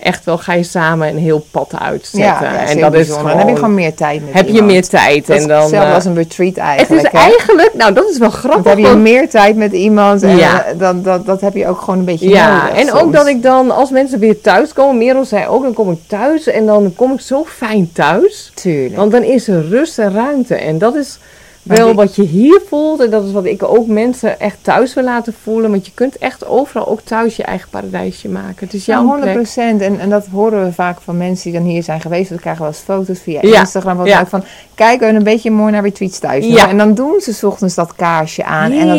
echt 0.03 0.25
wel, 0.25 0.39
ga 0.39 0.53
je 0.55 0.63
samen 0.63 1.09
een 1.09 1.19
heel 1.19 1.47
pad 1.51 1.73
uitzetten. 1.79 2.21
Ja, 2.21 2.43
ja, 2.43 2.67
en 2.67 2.81
dat 2.81 2.95
is 2.95 3.09
gewoon, 3.11 3.25
Dan 3.27 3.39
heb 3.39 3.49
je 3.49 3.55
gewoon 3.55 3.75
meer 3.75 3.95
tijd 3.95 4.25
met 4.25 4.35
heb 4.35 4.49
je 4.49 4.63
meer 4.63 4.89
tijd. 4.89 5.27
Dat 5.27 5.37
is 5.37 5.43
en 5.43 5.49
dan, 5.49 5.61
hetzelfde 5.61 5.89
eh, 5.89 5.95
als 5.95 6.05
een 6.05 6.15
retreat 6.15 6.49
het 6.55 6.59
eigenlijk. 6.59 7.03
is 7.07 7.13
hè? 7.13 7.19
eigenlijk, 7.19 7.75
nou 7.75 7.93
dat 7.93 8.09
is 8.11 8.19
wel 8.19 8.31
Dan 8.31 8.39
grappig. 8.39 8.65
heb 8.65 8.79
je 8.79 8.95
meer 8.97 9.29
tijd 9.29 9.57
met 9.57 9.73
iemand 9.73 10.23
en 10.23 10.37
Ja. 10.37 10.65
eh, 10.65 10.79
dan, 10.79 11.03
dat, 11.03 11.27
dat 11.27 11.41
heb 11.41 11.55
je 11.55 11.67
ook 11.69 11.81
gewoon 11.81 11.99
een 11.99 12.05
beetje 12.05 12.29
ja, 12.29 12.63
nodig 12.67 12.79
en 12.79 12.93
ook 12.93 13.13
dat 13.13 13.27
ik 13.27 13.43
dan, 13.43 13.71
als 13.71 13.91
mensen 13.91 14.19
weer 14.19 14.41
thuis 14.41 14.73
komen, 14.73 14.99
Merel 14.99 15.25
zei 15.25 15.47
ook, 15.47 15.63
dan 15.63 15.73
kom 15.75 15.91
ik 15.91 15.99
thuis 16.07 16.47
en 16.47 16.67
dan 16.67 16.93
kom 16.97 17.13
ik 17.13 17.21
zo 17.21 17.45
fijn 17.49 17.91
thuis. 17.93 18.51
Tuurlijk. 18.55 18.97
Want 18.97 19.13
dan 19.13 19.23
is 19.23 19.49
er 19.49 19.69
rust 19.69 19.99
en 19.99 20.13
ruimte. 20.13 20.55
En 20.55 20.79
dat 20.79 20.95
is 20.95 21.19
wel 21.63 21.87
die- 21.87 21.95
wat 21.95 22.17
je 22.17 22.23
hier 22.23 22.61
voelt. 22.69 23.01
En 23.01 23.11
dat 23.11 23.25
is 23.25 23.33
wat 23.33 23.45
ik 23.45 23.63
ook 23.63 23.87
mensen 23.87 24.41
echt 24.41 24.57
thuis 24.63 24.95
wil 24.95 25.05
laten 25.05 25.35
voelen. 25.43 25.71
Want 25.71 25.87
je 25.87 25.93
kunt 25.95 26.19
echt 26.19 26.47
overal 26.47 26.89
ook 26.89 27.01
thuis 27.01 27.37
je 27.37 27.43
eigen 27.43 27.69
paradijsje 27.71 28.29
maken. 28.29 28.69
Is 28.71 28.87
jouw 28.87 29.01
Ja, 29.03 29.07
100 29.09 29.33
plek. 29.33 29.47
En, 29.81 29.99
en 30.01 30.11
dat 30.11 30.27
horen 30.27 30.65
we 30.65 30.73
vaak 30.73 31.01
van 31.01 31.17
mensen 31.17 31.51
die 31.51 31.61
dan 31.61 31.69
hier 31.69 31.83
zijn 31.83 32.01
geweest. 32.01 32.31
We 32.31 32.37
krijgen 32.37 32.63
wel 32.63 32.71
eens 32.71 32.81
foto's 32.81 33.21
via 33.21 33.39
Ja, 33.43 33.61
Instagram. 33.61 33.97
Wat 33.97 34.07
ja. 34.07 34.27
van, 34.27 34.45
kijk, 34.75 35.01
een 35.01 35.23
beetje 35.23 35.51
mooi 35.51 35.73
naar 35.73 35.83
retweets 35.83 36.19
thuis. 36.19 36.47
Ja. 36.47 36.69
En 36.69 36.79
dan 36.79 36.95
doen 36.95 37.21
ze 37.21 37.33
's 37.33 37.43
ochtends 37.43 37.75
dat 37.75 37.95
kaarsje 37.95 38.45
aan. 38.45 38.73
En 38.73 38.87
dat 38.87 38.97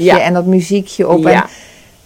ja. 0.00 0.20
en 0.20 0.32
dat 0.32 0.46
muziekje 0.46 1.08
op. 1.08 1.26
En, 1.26 1.44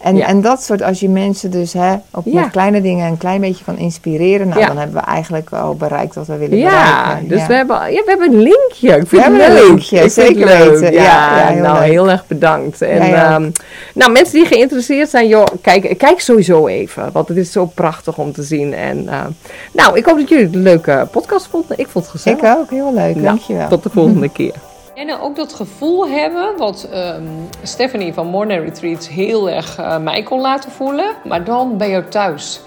en, 0.04 0.16
Ja. 0.16 0.26
en 0.26 0.40
dat 0.40 0.62
soort, 0.62 0.82
als 0.82 1.00
je 1.00 1.08
mensen 1.08 1.50
dus 1.50 1.72
hè, 1.72 1.94
op 2.10 2.24
Ja. 2.26 2.40
met 2.40 2.50
kleine 2.50 2.80
dingen 2.80 3.06
een 3.06 3.16
klein 3.18 3.40
beetje 3.40 3.64
kan 3.64 3.78
inspireren. 3.78 4.48
Nou, 4.48 4.60
Ja. 4.60 4.66
dan 4.66 4.76
hebben 4.76 4.96
we 4.96 5.06
eigenlijk 5.06 5.50
al 5.52 5.74
bereikt 5.74 6.14
wat 6.14 6.26
we 6.26 6.36
willen 6.36 6.58
Ja, 6.58 7.02
bereiken. 7.04 7.28
dus 7.28 7.40
Ja. 7.40 7.46
We, 7.46 7.54
hebben, 7.54 7.76
ja, 7.76 8.02
we 8.04 8.04
hebben 8.06 8.32
een 8.32 8.38
linkje. 8.42 8.88
Ik 8.88 8.92
vind 8.94 9.10
We 9.10 9.16
het 9.16 9.24
hebben 9.26 9.46
een 9.46 9.52
leuk. 9.54 9.66
linkje, 9.68 9.96
Ik 9.96 10.10
vind 10.12 10.16
het 10.16 10.26
zeker 10.26 10.46
leuk. 10.46 10.78
weten. 10.78 10.92
Ja, 10.92 11.46
heel 11.46 11.62
nou, 11.62 11.78
leuk. 11.78 11.90
heel 11.90 12.10
erg 12.10 12.26
bedankt. 12.26 12.82
En, 12.82 13.00
ehm, 13.00 13.50
nou, 13.94 14.12
mensen 14.12 14.34
die 14.34 14.46
geïnteresseerd 14.46 15.08
zijn, 15.10 15.28
joh, 15.28 15.46
kijk, 15.60 15.94
kijk 15.98 16.20
sowieso 16.20 16.66
even. 16.66 17.10
Want 17.12 17.28
het 17.28 17.36
is 17.36 17.52
zo 17.52 17.66
prachtig 17.74 18.18
om 18.18 18.32
te 18.32 18.42
zien. 18.42 18.74
En, 18.74 19.08
ehm, 19.08 19.30
nou, 19.72 19.96
ik 19.96 20.04
hoop 20.04 20.18
dat 20.18 20.28
jullie 20.28 20.44
het 20.44 20.54
een 20.54 20.62
leuke 20.62 21.06
podcast 21.10 21.46
vonden. 21.50 21.78
Ik 21.78 21.88
vond 21.88 22.04
het 22.04 22.14
gezellig. 22.14 22.38
Ik 22.38 22.44
ook, 22.44 22.70
heel 22.70 22.94
leuk. 22.94 23.14
Nou, 23.14 23.22
Dankjewel. 23.26 23.68
Tot 23.68 23.82
de 23.82 23.90
volgende 23.90 24.28
keer. 24.38 24.54
En 24.94 25.06
nou 25.06 25.20
ook 25.20 25.36
dat 25.36 25.54
gevoel 25.54 26.08
hebben, 26.08 26.56
wat 26.56 26.88
ehm, 26.92 27.22
Stephanie 27.62 28.12
van 28.12 28.26
Morning 28.26 28.64
Retreats 28.64 29.08
heel 29.08 29.50
erg 29.50 29.78
eh, 29.78 29.98
mij 29.98 30.22
kon 30.22 30.40
laten 30.40 30.70
voelen, 30.70 31.14
maar 31.24 31.44
dan 31.44 31.76
bij 31.76 31.90
jou 31.90 32.04
thuis. 32.08 32.60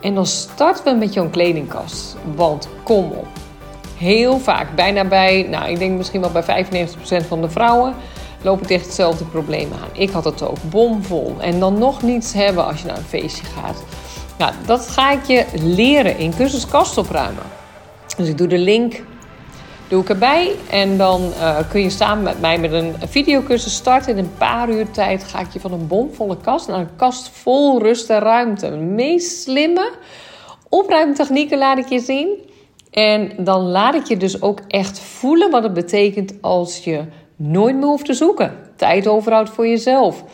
En 0.00 0.14
dan 0.14 0.26
starten 0.26 0.84
we 0.84 0.98
met 0.98 1.14
jouw 1.14 1.28
kledingkast. 1.28 2.16
Want 2.34 2.68
kom 2.82 3.10
op. 3.12 3.26
Heel 3.96 4.38
vaak, 4.38 4.74
bijna 4.74 5.04
bij, 5.04 5.46
nou 5.50 5.70
ik 5.70 5.78
denk 5.78 5.96
misschien 5.96 6.20
wel 6.20 6.30
bij 6.30 6.66
95% 6.66 7.26
van 7.26 7.40
de 7.40 7.50
vrouwen, 7.50 7.94
lopen 8.42 8.66
tegen 8.66 8.86
hetzelfde 8.86 9.24
probleem 9.24 9.72
aan. 9.72 9.88
Ik 9.92 10.10
had 10.10 10.24
het 10.24 10.42
ook 10.42 10.62
bomvol. 10.70 11.36
En 11.40 11.60
dan 11.60 11.78
nog 11.78 12.02
niets 12.02 12.32
hebben 12.32 12.66
als 12.66 12.80
je 12.80 12.86
naar 12.86 12.96
een 12.96 13.02
feestje 13.02 13.44
gaat. 13.44 13.82
Nou, 14.38 14.52
dat 14.66 14.88
ga 14.88 15.12
ik 15.12 15.24
je 15.24 15.44
leren 15.54 16.18
in 16.18 16.34
cursus 16.36 16.66
kast 16.66 16.98
opruimen. 16.98 17.44
Dus 18.16 18.28
ik 18.28 18.38
doe 18.38 18.46
de 18.46 18.58
link 18.58 19.02
doe 19.88 20.02
ik 20.02 20.08
erbij. 20.08 20.54
En 20.70 20.96
dan 20.96 21.32
eh, 21.32 21.58
kun 21.70 21.80
je 21.80 21.90
samen 21.90 22.24
met 22.24 22.40
mij 22.40 22.58
met 22.58 22.72
een 22.72 22.94
videocursus 23.06 23.74
starten. 23.74 24.16
In 24.16 24.24
een 24.24 24.36
paar 24.38 24.68
uur 24.70 24.90
tijd 24.90 25.24
ga 25.24 25.40
ik 25.40 25.52
je 25.52 25.60
van 25.60 25.72
een 25.72 25.86
bomvolle 25.86 26.36
kast 26.36 26.68
naar 26.68 26.78
een 26.78 26.96
kast 26.96 27.28
vol 27.28 27.82
rust 27.82 28.10
en 28.10 28.18
ruimte. 28.18 28.70
De 28.70 28.76
meest 28.76 29.42
slimme 29.42 29.92
opruimtechnieken 30.68 31.58
laat 31.58 31.78
ik 31.78 31.88
je 31.88 32.00
zien. 32.00 32.36
En 32.90 33.32
dan 33.38 33.60
laat 33.60 33.94
ik 33.94 34.04
je 34.04 34.16
dus 34.16 34.42
ook 34.42 34.60
echt 34.68 34.98
voelen 34.98 35.50
wat 35.50 35.62
het 35.62 35.72
betekent 35.72 36.34
als 36.40 36.84
je 36.84 37.04
nooit 37.36 37.76
meer 37.76 37.86
hoeft 37.86 38.04
te 38.04 38.14
zoeken. 38.14 38.56
tijd 38.76 39.06
overhoudt 39.06 39.50
voor 39.50 39.68
jezelf. 39.68 40.24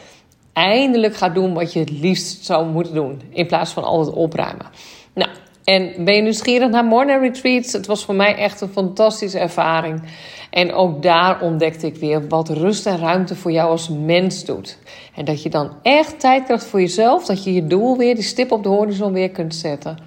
Eindelijk 0.52 1.16
gaat 1.16 1.34
doen 1.34 1.54
wat 1.54 1.72
je 1.72 1.78
het 1.78 1.90
liefst 1.90 2.44
zou 2.44 2.66
moeten 2.66 2.94
doen. 2.94 3.22
In 3.30 3.46
plaats 3.46 3.72
van 3.72 3.84
altijd 3.84 4.16
opruimen. 4.16 4.66
Nou, 5.14 5.30
en 5.64 6.04
ben 6.04 6.14
je 6.14 6.22
nieuwsgierig 6.22 6.70
naar 6.70 6.84
morning 6.84 7.20
retreats? 7.20 7.72
Het 7.72 7.86
was 7.86 8.04
voor 8.04 8.14
mij 8.14 8.36
echt 8.36 8.60
een 8.60 8.68
fantastische 8.68 9.38
ervaring. 9.38 10.02
En 10.50 10.72
ook 10.72 11.02
daar 11.02 11.40
ontdekte 11.40 11.86
ik 11.86 11.96
weer 11.96 12.28
wat 12.28 12.48
rust 12.48 12.86
en 12.86 12.98
ruimte 12.98 13.34
voor 13.34 13.52
jou 13.52 13.70
als 13.70 13.88
mens 13.88 14.44
doet. 14.44 14.78
En 15.14 15.24
dat 15.24 15.42
je 15.42 15.48
dan 15.48 15.70
echt 15.82 16.20
tijd 16.20 16.44
krijgt 16.44 16.64
voor 16.64 16.80
jezelf. 16.80 17.24
Dat 17.24 17.44
je 17.44 17.54
je 17.54 17.66
doel 17.66 17.96
weer, 17.96 18.14
die 18.14 18.24
stip 18.24 18.52
op 18.52 18.62
de 18.62 18.68
horizon 18.68 19.12
weer 19.12 19.30
kunt 19.30 19.54
zetten. 19.54 19.98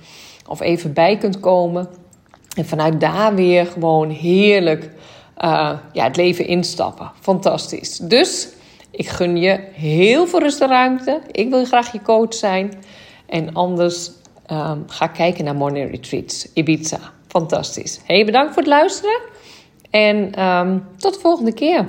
Of 0.47 0.61
even 0.61 0.93
bij 0.93 1.17
kunt 1.17 1.39
komen. 1.39 1.87
En 2.55 2.65
vanuit 2.65 2.99
daar 2.99 3.35
weer 3.35 3.65
gewoon 3.65 4.09
heerlijk 4.09 4.83
uh, 5.43 5.71
ja, 5.93 6.03
het 6.03 6.15
leven 6.17 6.47
instappen. 6.47 7.11
Fantastisch. 7.19 7.97
Dus 7.97 8.49
ik 8.91 9.07
gun 9.07 9.37
je 9.37 9.59
heel 9.73 10.27
veel 10.27 10.39
rust 10.39 10.61
en 10.61 10.67
ruimte. 10.67 11.21
Ik 11.31 11.49
wil 11.49 11.65
graag 11.65 11.91
je 11.91 12.01
coach 12.01 12.33
zijn. 12.33 12.73
En 13.25 13.53
anders 13.53 14.11
um, 14.51 14.83
ga 14.87 15.07
kijken 15.07 15.45
naar 15.45 15.55
Morning 15.55 15.91
Retreats 15.91 16.53
Ibiza. 16.53 16.99
Fantastisch. 17.27 17.99
Hey, 18.05 18.25
bedankt 18.25 18.53
voor 18.53 18.61
het 18.63 18.71
luisteren. 18.71 19.19
En 19.89 20.43
um, 20.43 20.83
tot 20.97 21.13
de 21.13 21.19
volgende 21.19 21.53
keer. 21.53 21.87